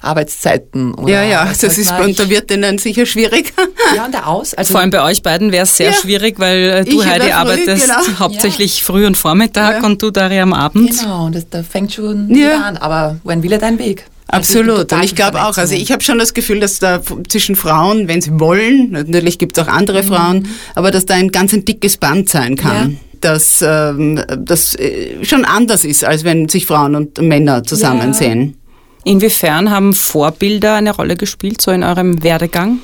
Arbeitszeiten 0.00 0.94
oder 0.94 1.12
Ja, 1.12 1.22
ja, 1.24 1.44
das 1.60 1.76
ist 1.76 1.90
bei 1.90 2.12
der 2.12 2.30
Wirtinnen 2.30 2.78
sicher 2.78 3.04
schwierig. 3.04 3.52
ja, 3.96 4.04
und 4.04 4.14
der 4.14 4.28
Aus, 4.28 4.54
also 4.54 4.72
Vor 4.72 4.80
allem 4.80 4.90
bei 4.90 5.02
euch 5.02 5.22
beiden 5.22 5.50
wäre 5.52 5.64
es 5.64 5.76
sehr 5.76 5.90
Ja. 5.90 5.96
schwierig, 5.96 6.38
weil 6.38 6.58
äh, 6.70 6.84
du, 6.84 7.00
Ich 7.00 7.06
Heidi, 7.06 7.26
Früh, 7.26 7.32
arbeitest 7.32 7.86
genau. 7.88 8.00
hauptsächlich 8.20 8.84
früh 8.84 9.06
und 9.06 9.16
Vormittag 9.16 9.82
Ja. 9.82 9.86
und 9.86 10.00
du, 10.00 10.10
Daria, 10.10 10.42
am 10.44 10.52
Abend. 10.52 10.90
Genau, 11.00 11.26
und 11.26 11.34
das, 11.34 11.48
da 11.48 11.62
fängt 11.62 11.92
schon 11.92 12.28
Ja. 12.30 12.36
wieder 12.36 12.64
an. 12.64 12.76
Aber 12.76 13.18
wohin 13.24 13.42
will 13.42 13.52
er 13.52 13.58
dein 13.58 13.78
Weg? 13.78 14.04
Absolut. 14.28 14.92
Und 14.92 15.02
ich 15.04 15.14
glaube 15.14 15.42
auch, 15.42 15.56
also 15.56 15.74
ich 15.74 15.90
habe 15.90 16.02
schon 16.04 16.18
das 16.18 16.34
Gefühl, 16.34 16.60
dass 16.60 16.78
da 16.78 17.00
zwischen 17.28 17.56
Frauen, 17.56 18.08
wenn 18.08 18.20
sie 18.20 18.38
wollen, 18.38 18.90
natürlich 18.90 19.38
gibt 19.38 19.56
es 19.56 19.64
auch 19.64 19.68
andere 19.72 20.02
Frauen, 20.02 20.48
aber 20.74 20.90
dass 20.90 21.06
da 21.06 21.14
ein 21.14 21.32
ganz 21.32 21.54
ein 21.54 21.64
dickes 21.64 21.96
Band 21.96 22.28
sein 22.28 22.54
kann. 22.56 23.00
Dass 23.20 23.62
ähm, 23.66 24.22
das 24.38 24.74
äh, 24.76 25.24
schon 25.24 25.44
anders 25.44 25.84
ist, 25.84 26.04
als 26.04 26.24
wenn 26.24 26.48
sich 26.48 26.66
Frauen 26.66 26.94
und 26.94 27.20
Männer 27.20 27.62
zusammen 27.64 28.08
Ja. 28.08 28.12
sehen. 28.14 28.56
Inwiefern 29.04 29.70
haben 29.70 29.94
Vorbilder 29.94 30.74
eine 30.74 30.94
Rolle 30.94 31.16
gespielt, 31.16 31.60
so 31.62 31.70
in 31.70 31.82
eurem 31.82 32.22
Werdegang? 32.22 32.78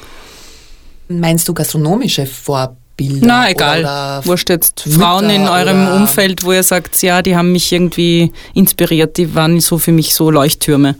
Meinst 1.09 1.49
du 1.49 1.55
gastronomische 1.55 2.27
Vorbilder? 2.27 2.79
Bilder. 2.97 3.27
Na, 3.27 3.51
egal. 3.51 3.81
Oder, 3.81 4.19
oder 4.19 4.27
Wurscht 4.27 4.51
jetzt. 4.51 4.83
Frauen 4.83 5.29
in 5.31 5.49
eurem 5.49 5.89
Umfeld, 5.89 6.45
wo 6.45 6.53
ihr 6.53 6.63
sagt, 6.63 7.03
ja, 7.03 7.23
die 7.23 7.37
haben 7.37 7.51
mich 7.51 7.73
irgendwie 7.73 8.33
inspiriert, 8.55 9.17
die 9.17 9.35
waren 9.35 9.59
so 9.61 9.79
für 9.79 9.91
mich 9.91 10.15
so 10.15 10.31
Leuchttürme. 10.31 10.95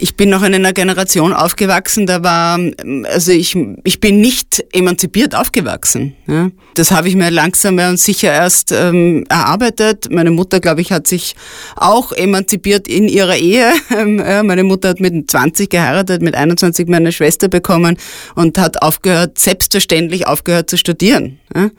Ich 0.00 0.16
bin 0.16 0.30
noch 0.30 0.42
in 0.42 0.54
einer 0.54 0.72
Generation 0.72 1.34
aufgewachsen, 1.34 2.06
da 2.06 2.22
war, 2.22 2.58
also 3.04 3.32
ich, 3.32 3.56
ich 3.84 4.00
bin 4.00 4.20
nicht 4.20 4.64
emanzipiert 4.72 5.34
aufgewachsen. 5.34 6.14
Ja. 6.26 6.50
Das 6.74 6.90
habe 6.90 7.08
ich 7.08 7.16
mir 7.16 7.30
langsam 7.30 7.78
und 7.78 7.98
sicher 7.98 8.32
erst 8.32 8.72
ähm, 8.72 9.24
erarbeitet. 9.28 10.10
Meine 10.10 10.30
Mutter, 10.30 10.60
glaube 10.60 10.80
ich, 10.80 10.92
hat 10.92 11.06
sich 11.06 11.34
auch 11.76 12.12
emanzipiert 12.12 12.88
in 12.88 13.08
ihrer 13.08 13.36
Ehe. 13.36 13.72
Ähm, 13.92 14.46
meine 14.46 14.62
Mutter 14.62 14.90
hat 14.90 15.00
mit 15.00 15.30
20 15.30 15.68
geheiratet, 15.68 16.22
mit 16.22 16.34
21 16.34 16.88
meine 16.88 17.10
Schwester 17.12 17.48
bekommen 17.48 17.98
und 18.34 18.56
hat 18.56 18.82
aufgehört, 18.82 19.38
selbstverständlich 19.38 20.26
aufgehört 20.26 20.70
zu 20.70 20.78
studieren. 20.78 21.09
Ja. 21.10 21.70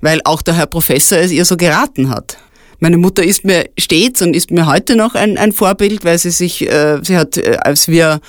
Weil 0.00 0.20
auch 0.24 0.42
der 0.42 0.54
Herr 0.54 0.66
Professor 0.66 1.18
es 1.18 1.30
ihr 1.30 1.44
so 1.44 1.56
geraten 1.56 2.10
hat. 2.10 2.38
Meine 2.80 2.98
Mutter 2.98 3.22
ist 3.22 3.44
mir 3.44 3.66
stets 3.78 4.22
und 4.22 4.34
ist 4.34 4.50
mir 4.50 4.66
heute 4.66 4.96
noch 4.96 5.14
ein, 5.14 5.38
ein 5.38 5.52
Vorbild, 5.52 6.04
weil 6.04 6.18
sie 6.18 6.32
sich, 6.32 6.68
äh, 6.68 6.98
sie 7.02 7.16
hat, 7.16 7.36
äh, 7.36 7.58
als 7.60 7.86
wir 7.86 8.20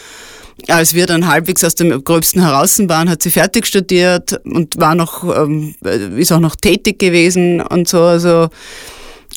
als 0.68 0.94
wir 0.94 1.08
dann 1.08 1.28
halbwegs 1.28 1.64
aus 1.64 1.76
dem 1.76 2.04
Gröbsten 2.04 2.42
heraus 2.42 2.80
waren, 2.88 3.10
hat 3.10 3.24
sie 3.24 3.32
fertig 3.32 3.66
studiert 3.66 4.40
und 4.46 4.78
war 4.78 4.96
noch, 4.96 5.24
ähm, 5.36 5.76
ist 6.16 6.32
auch 6.32 6.40
noch 6.40 6.56
tätig 6.56 7.00
gewesen 7.00 7.60
und 7.62 7.88
so. 7.88 8.02
Also, 8.02 8.50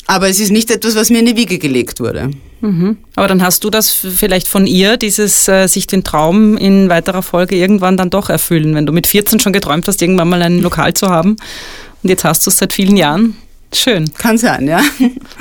aber 0.05 0.29
es 0.29 0.39
ist 0.39 0.51
nicht 0.51 0.71
etwas, 0.71 0.95
was 0.95 1.09
mir 1.09 1.19
in 1.19 1.25
die 1.25 1.35
Wiege 1.35 1.57
gelegt 1.57 1.99
wurde. 1.99 2.31
Mhm. 2.61 2.97
Aber 3.15 3.27
dann 3.27 3.43
hast 3.43 3.63
du 3.63 3.69
das 3.69 3.91
vielleicht 3.91 4.47
von 4.47 4.65
ihr, 4.65 4.97
dieses 4.97 5.47
äh, 5.47 5.67
sich 5.67 5.87
den 5.87 6.03
Traum 6.03 6.57
in 6.57 6.89
weiterer 6.89 7.21
Folge 7.21 7.55
irgendwann 7.55 7.97
dann 7.97 8.09
doch 8.09 8.29
erfüllen, 8.29 8.73
wenn 8.75 8.85
du 8.85 8.93
mit 8.93 9.07
14 9.07 9.39
schon 9.39 9.53
geträumt 9.53 9.87
hast, 9.87 10.01
irgendwann 10.01 10.29
mal 10.29 10.41
ein 10.41 10.59
Lokal 10.59 10.93
zu 10.93 11.07
haben 11.07 11.37
und 12.03 12.09
jetzt 12.09 12.23
hast 12.23 12.45
du 12.45 12.49
es 12.49 12.57
seit 12.57 12.73
vielen 12.73 12.97
Jahren. 12.97 13.35
Schön. 13.73 14.11
Kann 14.13 14.37
sein, 14.37 14.67
ja. 14.67 14.81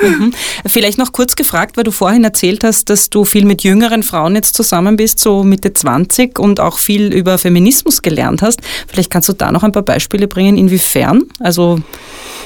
Mhm. 0.02 0.32
Vielleicht 0.66 0.98
noch 0.98 1.12
kurz 1.12 1.36
gefragt, 1.36 1.76
weil 1.76 1.84
du 1.84 1.92
vorhin 1.92 2.24
erzählt 2.24 2.64
hast, 2.64 2.90
dass 2.90 3.08
du 3.08 3.24
viel 3.24 3.44
mit 3.44 3.62
jüngeren 3.62 4.02
Frauen 4.02 4.34
jetzt 4.34 4.56
zusammen 4.56 4.96
bist, 4.96 5.20
so 5.20 5.44
Mitte 5.44 5.72
20 5.72 6.38
und 6.38 6.60
auch 6.60 6.78
viel 6.78 7.12
über 7.12 7.38
Feminismus 7.38 8.02
gelernt 8.02 8.42
hast. 8.42 8.60
Vielleicht 8.88 9.10
kannst 9.10 9.28
du 9.28 9.32
da 9.32 9.52
noch 9.52 9.62
ein 9.62 9.72
paar 9.72 9.82
Beispiele 9.82 10.26
bringen, 10.26 10.58
inwiefern? 10.58 11.24
Also 11.38 11.78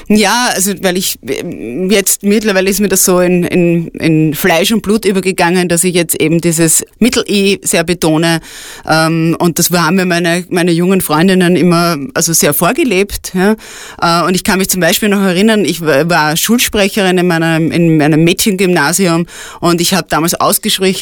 ja, 0.07 0.49
also 0.53 0.73
weil 0.81 0.97
ich 0.97 1.19
jetzt 1.89 2.23
mittlerweile 2.23 2.69
ist 2.69 2.79
mir 2.79 2.89
das 2.89 3.05
so 3.05 3.19
in, 3.19 3.43
in, 3.43 3.87
in 3.89 4.33
Fleisch 4.33 4.71
und 4.71 4.81
Blut 4.81 5.05
übergegangen, 5.05 5.69
dass 5.69 5.83
ich 5.83 5.93
jetzt 5.93 6.19
eben 6.19 6.41
dieses 6.41 6.83
Mittel-I 6.99 7.59
sehr 7.63 7.83
betone. 7.83 8.41
Ähm, 8.87 9.35
und 9.39 9.59
das 9.59 9.71
haben 9.71 9.95
mir 9.95 10.05
meine, 10.05 10.45
meine 10.49 10.71
jungen 10.71 11.01
Freundinnen 11.01 11.55
immer 11.55 11.97
also 12.13 12.33
sehr 12.33 12.53
vorgelebt. 12.53 13.33
Ja. 13.33 13.55
Äh, 14.01 14.27
und 14.27 14.35
ich 14.35 14.43
kann 14.43 14.59
mich 14.59 14.69
zum 14.69 14.81
Beispiel 14.81 15.09
noch 15.09 15.21
erinnern, 15.21 15.65
ich 15.71 15.81
war 15.81 16.35
Schulsprecherin 16.35 17.17
in 17.17 17.27
meinem, 17.27 17.71
in 17.71 17.97
meinem 17.97 18.23
Mädchengymnasium 18.23 19.25
und 19.59 19.81
ich 19.81 19.93
habe 19.93 20.07
damals 20.09 20.35
ausgeschrieben 20.35 20.93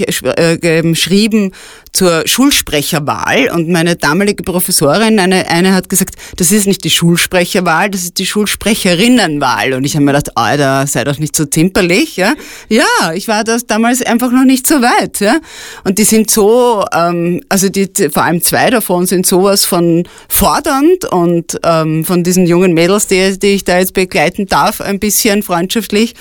zur 1.91 2.27
Schulsprecherwahl 2.27 3.49
und 3.53 3.69
meine 3.69 3.95
damalige 3.95 4.43
Professorin, 4.43 5.19
eine, 5.19 5.47
eine 5.49 5.73
hat 5.73 5.89
gesagt, 5.89 6.15
das 6.37 6.51
ist 6.51 6.67
nicht 6.67 6.83
die 6.83 6.89
Schulsprecherwahl, 6.89 7.89
das 7.89 8.03
ist 8.03 8.19
die 8.19 8.25
Schulsprecherinnenwahl. 8.25 9.73
Und 9.73 9.85
ich 9.85 9.95
habe 9.95 10.05
mir 10.05 10.11
gedacht, 10.11 10.37
Alter, 10.37 10.85
sei 10.87 11.03
doch 11.03 11.17
nicht 11.17 11.35
so 11.35 11.45
zimperlich. 11.45 12.15
Ja, 12.15 12.33
ja 12.67 13.13
ich 13.13 13.27
war 13.27 13.43
das 13.43 13.65
damals 13.65 14.01
einfach 14.01 14.31
noch 14.31 14.45
nicht 14.45 14.67
so 14.67 14.75
weit. 14.75 15.19
Ja? 15.19 15.39
Und 15.83 15.97
die 15.97 16.03
sind 16.03 16.29
so, 16.29 16.85
ähm, 16.93 17.41
also 17.49 17.69
die, 17.69 17.89
vor 18.11 18.23
allem 18.23 18.41
zwei 18.41 18.69
davon 18.69 19.05
sind 19.07 19.25
sowas 19.25 19.65
von 19.65 20.07
fordernd 20.27 21.05
und 21.05 21.59
ähm, 21.63 22.05
von 22.05 22.23
diesen 22.23 22.45
jungen 22.45 22.73
Mädels, 22.73 23.07
die, 23.07 23.39
die 23.39 23.47
ich 23.47 23.63
da 23.63 23.79
jetzt 23.79 23.93
begleiten 23.93 24.45
darf, 24.45 24.58
ein 24.81 24.99
bisschen 24.99 25.43
freundschaftlich 25.43 26.15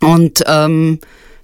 und 0.00 0.42
ähm, 0.46 0.98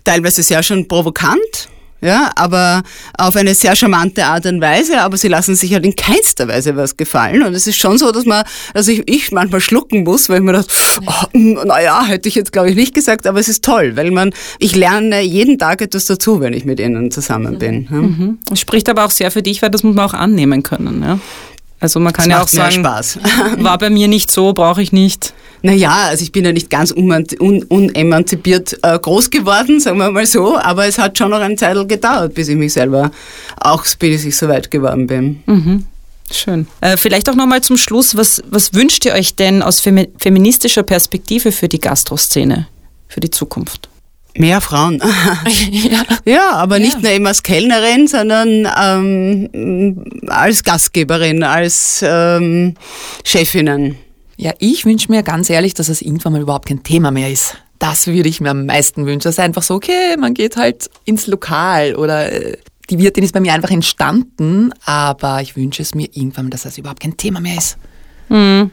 teilweise 0.04 0.42
sehr 0.42 0.62
schon 0.62 0.88
provokant 0.88 1.68
ja, 2.00 2.30
aber 2.36 2.82
auf 3.16 3.34
eine 3.34 3.54
sehr 3.54 3.74
charmante 3.74 4.24
Art 4.24 4.46
und 4.46 4.60
Weise, 4.60 5.00
aber 5.00 5.16
sie 5.16 5.26
lassen 5.26 5.56
sich 5.56 5.72
halt 5.74 5.84
in 5.84 5.96
keinster 5.96 6.46
Weise 6.46 6.76
was 6.76 6.96
gefallen. 6.96 7.42
Und 7.42 7.54
es 7.54 7.66
ist 7.66 7.76
schon 7.76 7.98
so, 7.98 8.12
dass 8.12 8.24
man, 8.24 8.44
also 8.72 8.92
ich, 8.92 9.02
ich 9.06 9.32
manchmal 9.32 9.60
schlucken 9.60 10.04
muss, 10.04 10.28
weil 10.28 10.38
ich 10.38 10.44
mir 10.44 10.52
dachte, 10.52 10.72
oh, 11.04 11.26
naja, 11.34 12.04
hätte 12.06 12.28
ich 12.28 12.36
jetzt 12.36 12.52
glaube 12.52 12.70
ich 12.70 12.76
nicht 12.76 12.94
gesagt, 12.94 13.26
aber 13.26 13.40
es 13.40 13.48
ist 13.48 13.64
toll, 13.64 13.96
weil 13.96 14.12
man, 14.12 14.32
ich 14.60 14.76
lerne 14.76 15.22
jeden 15.22 15.58
Tag 15.58 15.82
etwas 15.82 16.04
dazu, 16.04 16.40
wenn 16.40 16.52
ich 16.52 16.64
mit 16.64 16.78
ihnen 16.78 17.10
zusammen 17.10 17.58
bin. 17.58 17.88
Ja. 17.90 17.96
Mhm. 17.96 18.38
Das 18.48 18.60
spricht 18.60 18.88
aber 18.88 19.04
auch 19.04 19.10
sehr 19.10 19.32
für 19.32 19.42
dich, 19.42 19.60
weil 19.60 19.70
das 19.70 19.82
muss 19.82 19.96
man 19.96 20.08
auch 20.08 20.14
annehmen 20.14 20.62
können. 20.62 21.02
Ja? 21.02 21.18
Also 21.80 22.00
man 22.00 22.12
kann 22.12 22.28
das 22.28 22.36
ja 22.36 22.42
auch 22.42 22.48
sagen, 22.48 22.84
Spaß. 22.84 23.18
war 23.58 23.78
bei 23.78 23.90
mir 23.90 24.08
nicht 24.08 24.30
so, 24.30 24.52
brauche 24.52 24.82
ich 24.82 24.92
nicht. 24.92 25.32
Naja, 25.62 26.06
also 26.08 26.22
ich 26.22 26.32
bin 26.32 26.44
ja 26.44 26.52
nicht 26.52 26.70
ganz 26.70 26.92
unemanzipiert 26.92 28.78
äh, 28.82 28.98
groß 28.98 29.30
geworden, 29.30 29.80
sagen 29.80 29.98
wir 29.98 30.10
mal 30.10 30.26
so, 30.26 30.56
aber 30.56 30.86
es 30.86 30.98
hat 30.98 31.18
schon 31.18 31.30
noch 31.30 31.40
eine 31.40 31.56
Zeit 31.56 31.88
gedauert, 31.88 32.34
bis 32.34 32.48
ich 32.48 32.56
mich 32.56 32.72
selber 32.72 33.10
auch, 33.60 33.84
bis 33.98 34.24
ich 34.24 34.36
so 34.36 34.48
weit 34.48 34.70
geworden 34.70 35.06
bin. 35.06 35.42
Mhm. 35.46 35.86
Schön. 36.30 36.66
Äh, 36.80 36.96
vielleicht 36.96 37.28
auch 37.30 37.34
nochmal 37.34 37.62
zum 37.62 37.76
Schluss, 37.76 38.16
was, 38.16 38.42
was 38.48 38.74
wünscht 38.74 39.04
ihr 39.04 39.14
euch 39.14 39.34
denn 39.34 39.62
aus 39.62 39.80
femi 39.80 40.08
feministischer 40.18 40.82
Perspektive 40.82 41.52
für 41.52 41.68
die 41.68 41.80
Gastroszene, 41.80 42.68
für 43.08 43.20
die 43.20 43.30
Zukunft? 43.30 43.88
Mehr 44.36 44.60
Frauen. 44.60 45.02
ja. 45.70 46.02
ja. 46.24 46.50
aber 46.52 46.78
nicht 46.78 47.02
nur 47.02 47.10
eben 47.10 47.26
als 47.26 47.42
Kellnerin, 47.42 48.06
sondern 48.06 48.68
ähm, 48.80 50.04
als 50.28 50.62
Gastgeberin, 50.62 51.42
als 51.42 52.04
ähm, 52.06 52.74
Chefinnen. 53.24 53.96
Ja, 54.36 54.52
ich 54.60 54.84
wünsche 54.84 55.10
mir 55.10 55.24
ganz 55.24 55.50
ehrlich, 55.50 55.74
dass 55.74 55.88
es 55.88 56.00
irgendwann 56.00 56.32
mal 56.34 56.42
überhaupt 56.42 56.68
kein 56.68 56.84
Thema 56.84 57.10
mehr 57.10 57.30
ist. 57.30 57.56
Das 57.80 58.06
würde 58.06 58.28
ich 58.28 58.40
mir 58.40 58.50
am 58.50 58.66
meisten 58.66 59.06
wünschen. 59.06 59.28
Es 59.28 59.34
ist 59.34 59.40
einfach 59.40 59.62
so, 59.62 59.74
okay, 59.74 60.16
man 60.16 60.34
geht 60.34 60.56
halt 60.56 60.88
ins 61.04 61.26
Lokal 61.26 61.96
oder 61.96 62.32
äh, 62.32 62.56
die 62.90 62.98
Wirtin 62.98 63.24
ist 63.24 63.34
bei 63.34 63.40
mir 63.40 63.52
einfach 63.52 63.70
entstanden, 63.70 64.72
aber 64.84 65.42
ich 65.42 65.56
wünsche 65.56 65.82
es 65.82 65.94
mir 65.94 66.08
irgendwann, 66.12 66.50
dass 66.50 66.62
das 66.62 66.78
überhaupt 66.78 67.00
kein 67.00 67.16
Thema 67.16 67.40
mehr 67.40 67.58
ist. 67.58 67.76
Mhm. 68.28 68.70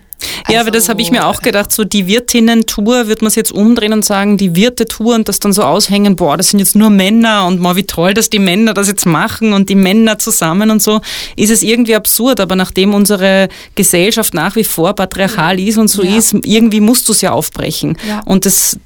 Ja, 0.47 0.59
also, 0.59 0.61
aber 0.61 0.71
das 0.71 0.89
habe 0.89 1.01
ich 1.01 1.11
mir 1.11 1.25
auch 1.25 1.41
gedacht, 1.41 1.71
so 1.71 1.83
die 1.83 2.07
Wirtinnen-Tour 2.07 3.07
wird 3.07 3.21
man 3.21 3.27
es 3.27 3.35
jetzt 3.35 3.51
umdrehen 3.51 3.93
und 3.93 4.05
sagen, 4.05 4.37
die 4.37 4.55
Wirte-Tour 4.55 5.15
und 5.15 5.27
das 5.27 5.39
dann 5.39 5.53
so 5.53 5.63
aushängen, 5.63 6.15
boah, 6.15 6.37
das 6.37 6.49
sind 6.49 6.59
jetzt 6.59 6.75
nur 6.75 6.89
Männer 6.89 7.45
und 7.45 7.59
mal 7.59 7.75
wie 7.75 7.83
toll, 7.83 8.13
dass 8.13 8.29
die 8.29 8.39
Männer 8.39 8.73
das 8.73 8.87
jetzt 8.87 9.05
machen 9.05 9.53
und 9.53 9.69
die 9.69 9.75
Männer 9.75 10.19
zusammen 10.19 10.71
und 10.71 10.81
so, 10.81 11.01
ist 11.35 11.51
es 11.51 11.63
irgendwie 11.63 11.95
absurd, 11.95 12.39
aber 12.39 12.55
nachdem 12.55 12.93
unsere 12.93 13.49
Gesellschaft 13.75 14.33
nach 14.33 14.55
wie 14.55 14.63
vor 14.63 14.93
patriarchal 14.93 15.59
ist 15.59 15.77
und 15.77 15.87
so 15.87 16.03
ja. 16.03 16.15
ist, 16.15 16.35
irgendwie 16.43 16.79
musst 16.79 17.07
du 17.07 17.11
es 17.11 17.21
ja 17.21 17.31
aufbrechen. 17.31 17.97
Ja. 18.07 18.21
Und 18.25 18.45
das 18.45 18.79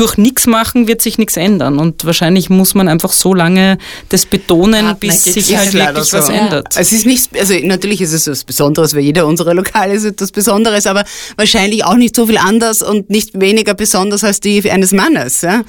durch 0.00 0.16
nichts 0.16 0.46
machen 0.46 0.88
wird 0.88 1.02
sich 1.02 1.18
nichts 1.18 1.36
ändern 1.36 1.78
und 1.78 2.06
wahrscheinlich 2.06 2.48
muss 2.48 2.74
man 2.74 2.88
einfach 2.88 3.12
so 3.12 3.34
lange 3.34 3.76
das 4.08 4.24
betonen, 4.24 4.88
Hartnäckig 4.88 5.24
bis 5.24 5.34
sich 5.34 5.54
halt 5.54 5.74
wirklich 5.74 6.06
so. 6.06 6.16
was 6.16 6.30
ändert. 6.30 6.74
Es 6.74 6.90
ist 6.90 7.04
nichts, 7.04 7.28
also 7.38 7.52
natürlich 7.64 8.00
ist 8.00 8.14
es 8.14 8.26
was 8.26 8.44
Besonderes, 8.44 8.94
weil 8.94 9.02
jeder 9.02 9.26
unserer 9.26 9.52
Lokale 9.52 9.92
ist 9.92 10.04
etwas 10.04 10.32
Besonderes, 10.32 10.86
aber 10.86 11.04
wahrscheinlich 11.36 11.84
auch 11.84 11.96
nicht 11.96 12.16
so 12.16 12.26
viel 12.26 12.38
anders 12.38 12.80
und 12.80 13.10
nicht 13.10 13.38
weniger 13.38 13.74
besonders 13.74 14.24
als 14.24 14.40
die 14.40 14.70
eines 14.70 14.92
Mannes. 14.92 15.42
Ja? 15.42 15.64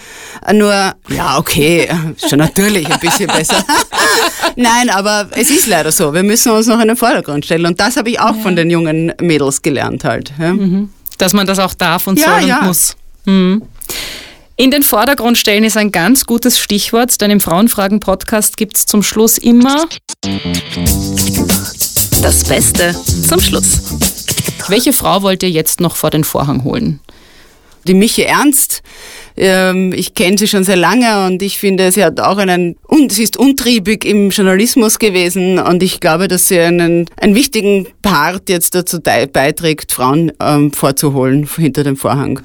Nur, 0.54 0.72
ja, 1.10 1.38
okay, 1.38 1.90
schon 2.30 2.40
natürlich 2.40 2.90
ein 2.90 3.00
bisschen 3.02 3.28
besser. 3.28 3.66
Nein, 4.56 4.90
aber 4.92 5.28
es 5.32 5.50
ist 5.50 5.68
leider 5.68 5.92
so. 5.92 6.14
Wir 6.14 6.24
müssen 6.24 6.54
uns 6.54 6.68
noch 6.68 6.80
in 6.80 6.88
den 6.88 6.98
Vordergrund 6.98 7.44
stellen. 7.44 7.66
Und 7.66 7.82
das 7.82 7.98
habe 7.98 8.10
ich 8.10 8.20
auch 8.22 8.36
ja. 8.36 8.42
von 8.42 8.56
den 8.56 8.70
jungen 8.70 9.12
Mädels 9.20 9.62
gelernt 9.62 10.06
halt. 10.06 10.32
Ja? 10.40 10.54
Mhm. 10.54 10.90
Dass 11.18 11.34
man 11.34 11.46
das 11.46 11.60
auch 11.60 11.74
darf 11.74 12.08
und 12.08 12.18
ja, 12.18 12.40
soll 12.40 12.50
und 12.50 12.68
muss. 12.68 12.96
Mhm. 13.26 13.62
In 14.58 14.70
den 14.70 14.84
Vordergrund 14.84 15.40
stellen 15.40 15.64
ist 15.64 15.76
ein 15.76 15.92
ganz 15.92 16.26
gutes 16.26 16.60
Stichwort, 16.60 17.20
denn 17.20 17.32
im 17.32 17.40
Frauenfragen-Podcast 17.40 18.58
gibt 18.58 18.78
es 18.78 18.86
zum 18.86 19.02
Schluss 19.02 19.40
immer 19.40 19.88
das 22.22 22.44
Beste 22.44 22.96
zum 23.28 23.40
Schluss. 23.40 23.82
Welche 24.68 24.94
Frau 24.94 25.24
wollt 25.24 25.42
ihr 25.42 25.50
jetzt 25.50 25.82
noch 25.82 25.96
vor 25.96 26.12
den 26.12 26.24
Vorhang 26.24 26.64
holen? 26.64 27.00
Die 27.88 27.96
Michi 27.96 28.22
Ernst. 28.22 28.84
Ähm, 29.36 29.94
ich 29.94 30.14
kenne 30.14 30.38
sie 30.38 30.48
schon 30.48 30.64
sehr 30.64 30.76
lange 30.76 31.26
und 31.26 31.42
ich 31.42 31.58
finde, 31.58 31.92
sie 31.92 32.04
hat 32.04 32.20
auch 32.20 32.38
einen, 32.38 32.76
und 32.84 33.12
sie 33.12 33.24
ist 33.24 33.38
untriebig 33.38 34.06
im 34.06 34.30
Journalismus 34.30 35.00
gewesen 35.00 35.58
und 35.58 35.82
ich 35.82 36.00
glaube, 36.00 36.28
dass 36.28 36.50
sie 36.50 36.60
einen, 36.60 37.08
einen 37.18 37.34
wichtigen 37.34 37.88
Part 38.04 38.50
jetzt 38.50 38.76
dazu 38.76 39.00
beiträgt, 39.02 39.92
Frauen 39.92 40.32
ähm, 40.40 40.72
vorzuholen 40.72 41.50
hinter 41.58 41.84
dem 41.84 41.98
Vorhang. 41.98 42.42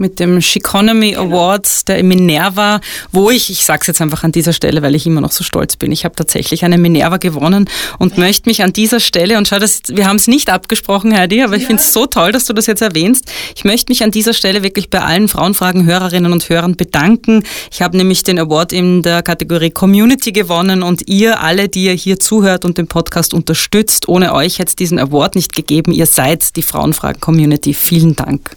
Mit 0.00 0.20
dem 0.20 0.40
Chiconomy 0.40 1.16
Awards 1.16 1.84
der 1.84 2.02
Minerva, 2.02 2.80
wo 3.12 3.30
ich, 3.30 3.50
ich 3.50 3.64
sage 3.64 3.80
es 3.82 3.86
jetzt 3.88 4.00
einfach 4.00 4.24
an 4.24 4.32
dieser 4.32 4.52
Stelle, 4.52 4.82
weil 4.82 4.94
ich 4.94 5.06
immer 5.06 5.20
noch 5.20 5.32
so 5.32 5.44
stolz 5.44 5.76
bin, 5.76 5.92
ich 5.92 6.04
habe 6.04 6.14
tatsächlich 6.14 6.64
eine 6.64 6.78
Minerva 6.78 7.16
gewonnen 7.16 7.68
und 7.98 8.16
ja. 8.16 8.20
möchte 8.20 8.48
mich 8.48 8.62
an 8.62 8.72
dieser 8.72 9.00
Stelle, 9.00 9.38
und 9.38 9.48
schau, 9.48 9.58
das, 9.58 9.82
wir 9.88 10.06
haben 10.06 10.16
es 10.16 10.26
nicht 10.26 10.50
abgesprochen, 10.50 11.16
Heidi, 11.16 11.42
aber 11.42 11.56
ich 11.56 11.62
ja. 11.62 11.68
finde 11.68 11.82
es 11.82 11.92
so 11.92 12.06
toll, 12.06 12.32
dass 12.32 12.44
du 12.44 12.52
das 12.52 12.66
jetzt 12.66 12.82
erwähnst. 12.82 13.30
Ich 13.56 13.64
möchte 13.64 13.90
mich 13.90 14.02
an 14.02 14.10
dieser 14.10 14.34
Stelle 14.34 14.62
wirklich 14.62 14.90
bei 14.90 15.00
allen 15.00 15.28
Frauenfragen-Hörerinnen 15.28 16.32
und 16.32 16.48
Hörern 16.48 16.76
bedanken. 16.76 17.44
Ich 17.72 17.82
habe 17.82 17.96
nämlich 17.96 18.22
den 18.22 18.38
Award 18.38 18.72
in 18.72 19.02
der 19.02 19.22
Kategorie 19.22 19.70
Community 19.70 20.32
gewonnen 20.32 20.82
und 20.82 21.08
ihr 21.08 21.40
alle, 21.40 21.68
die 21.68 21.84
ihr 21.84 21.92
hier 21.92 22.18
zuhört 22.18 22.64
und 22.64 22.78
den 22.78 22.86
Podcast 22.86 23.34
unterstützt, 23.34 24.08
ohne 24.08 24.32
euch 24.32 24.58
hätte 24.58 24.70
es 24.70 24.76
diesen 24.76 24.98
Award 24.98 25.34
nicht 25.34 25.54
gegeben. 25.54 25.92
Ihr 25.92 26.06
seid 26.06 26.56
die 26.56 26.62
Frauenfragen-Community. 26.62 27.74
Vielen 27.74 28.16
Dank. 28.16 28.50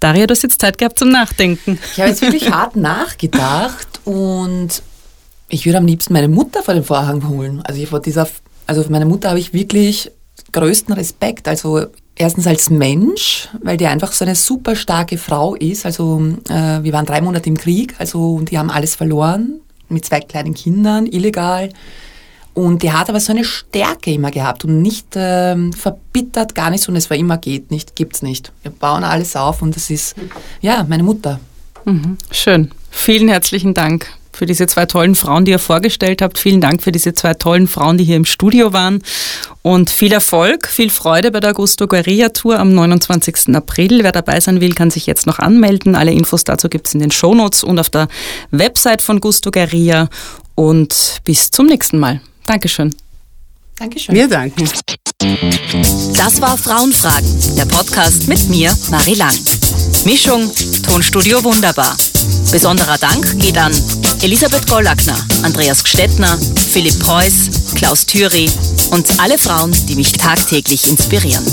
Daria, 0.00 0.26
du 0.26 0.32
hast 0.32 0.42
jetzt 0.42 0.60
Zeit 0.60 0.78
gehabt 0.78 0.98
zum 0.98 1.10
Nachdenken. 1.10 1.78
Ich 1.92 1.98
habe 1.98 2.10
jetzt 2.10 2.22
wirklich 2.22 2.50
hart 2.50 2.76
nachgedacht 2.76 4.00
und 4.04 4.82
ich 5.48 5.66
würde 5.66 5.78
am 5.78 5.86
liebsten 5.86 6.12
meine 6.12 6.28
Mutter 6.28 6.62
vor 6.62 6.74
den 6.74 6.84
Vorhang 6.84 7.28
holen. 7.28 7.62
Also 7.64 7.84
vor 7.86 8.00
dieser, 8.00 8.28
also 8.66 8.82
für 8.82 8.92
meine 8.92 9.06
Mutter 9.06 9.30
habe 9.30 9.40
ich 9.40 9.52
wirklich 9.52 10.10
größten 10.52 10.94
Respekt. 10.94 11.48
Also 11.48 11.86
erstens 12.14 12.46
als 12.46 12.70
Mensch, 12.70 13.48
weil 13.62 13.76
die 13.76 13.86
einfach 13.86 14.12
so 14.12 14.24
eine 14.24 14.34
super 14.34 14.76
starke 14.76 15.18
Frau 15.18 15.54
ist. 15.54 15.84
Also 15.84 16.22
äh, 16.48 16.82
wir 16.82 16.92
waren 16.92 17.06
drei 17.06 17.20
Monate 17.20 17.48
im 17.48 17.56
Krieg, 17.56 17.94
also 17.98 18.40
die 18.40 18.58
haben 18.58 18.70
alles 18.70 18.94
verloren 18.94 19.60
mit 19.88 20.04
zwei 20.04 20.20
kleinen 20.20 20.54
Kindern, 20.54 21.06
illegal. 21.06 21.70
Und 22.58 22.82
die 22.82 22.90
hat 22.90 23.08
aber 23.08 23.20
so 23.20 23.30
eine 23.30 23.44
Stärke 23.44 24.10
immer 24.10 24.32
gehabt 24.32 24.64
und 24.64 24.82
nicht 24.82 25.10
ähm, 25.14 25.72
verbittert, 25.72 26.56
gar 26.56 26.70
nichts. 26.70 26.88
Und 26.88 26.96
es 26.96 27.08
war 27.08 27.16
immer 27.16 27.38
geht 27.38 27.70
nicht, 27.70 27.94
gibt's 27.94 28.20
nicht. 28.20 28.50
Wir 28.62 28.72
bauen 28.72 29.04
alles 29.04 29.36
auf 29.36 29.62
und 29.62 29.76
das 29.76 29.90
ist, 29.90 30.16
ja, 30.60 30.84
meine 30.88 31.04
Mutter. 31.04 31.38
Mhm. 31.84 32.18
Schön. 32.32 32.72
Vielen 32.90 33.28
herzlichen 33.28 33.74
Dank 33.74 34.08
für 34.32 34.44
diese 34.44 34.66
zwei 34.66 34.86
tollen 34.86 35.14
Frauen, 35.14 35.44
die 35.44 35.52
ihr 35.52 35.60
vorgestellt 35.60 36.20
habt. 36.20 36.36
Vielen 36.36 36.60
Dank 36.60 36.82
für 36.82 36.90
diese 36.90 37.14
zwei 37.14 37.34
tollen 37.34 37.68
Frauen, 37.68 37.96
die 37.96 38.02
hier 38.02 38.16
im 38.16 38.24
Studio 38.24 38.72
waren. 38.72 39.04
Und 39.62 39.88
viel 39.88 40.12
Erfolg, 40.12 40.66
viel 40.66 40.90
Freude 40.90 41.30
bei 41.30 41.38
der 41.38 41.50
Augusto 41.50 41.86
Guerilla 41.86 42.30
Tour 42.30 42.58
am 42.58 42.74
29. 42.74 43.54
April. 43.54 44.02
Wer 44.02 44.10
dabei 44.10 44.40
sein 44.40 44.60
will, 44.60 44.74
kann 44.74 44.90
sich 44.90 45.06
jetzt 45.06 45.28
noch 45.28 45.38
anmelden. 45.38 45.94
Alle 45.94 46.10
Infos 46.10 46.42
dazu 46.42 46.68
gibt's 46.68 46.92
in 46.92 46.98
den 46.98 47.12
Shownotes 47.12 47.62
und 47.62 47.78
auf 47.78 47.88
der 47.88 48.08
Website 48.50 49.00
von 49.00 49.20
Gusto 49.20 49.52
Guerilla. 49.52 50.08
Und 50.56 51.20
bis 51.22 51.52
zum 51.52 51.66
nächsten 51.66 52.00
Mal. 52.00 52.20
Dankeschön. 52.48 52.94
Dankeschön. 53.78 54.14
Wir 54.14 54.26
danken. 54.26 54.66
Das 56.16 56.40
war 56.40 56.56
Frauenfragen, 56.56 57.56
der 57.56 57.66
Podcast 57.66 58.26
mit 58.26 58.48
mir, 58.48 58.74
Marie 58.90 59.16
Lang. 59.16 59.34
Mischung, 60.06 60.50
Tonstudio 60.82 61.44
Wunderbar. 61.44 61.94
Besonderer 62.50 62.96
Dank 62.96 63.38
geht 63.38 63.58
an 63.58 63.72
Elisabeth 64.22 64.66
Gollackner, 64.66 65.18
Andreas 65.42 65.84
Gstettner, 65.84 66.38
Philipp 66.72 66.98
Preuß, 67.00 67.74
Klaus 67.74 68.06
Thüry 68.06 68.50
und 68.92 69.20
alle 69.20 69.36
Frauen, 69.36 69.72
die 69.86 69.96
mich 69.96 70.12
tagtäglich 70.12 70.88
inspirieren. 70.88 71.44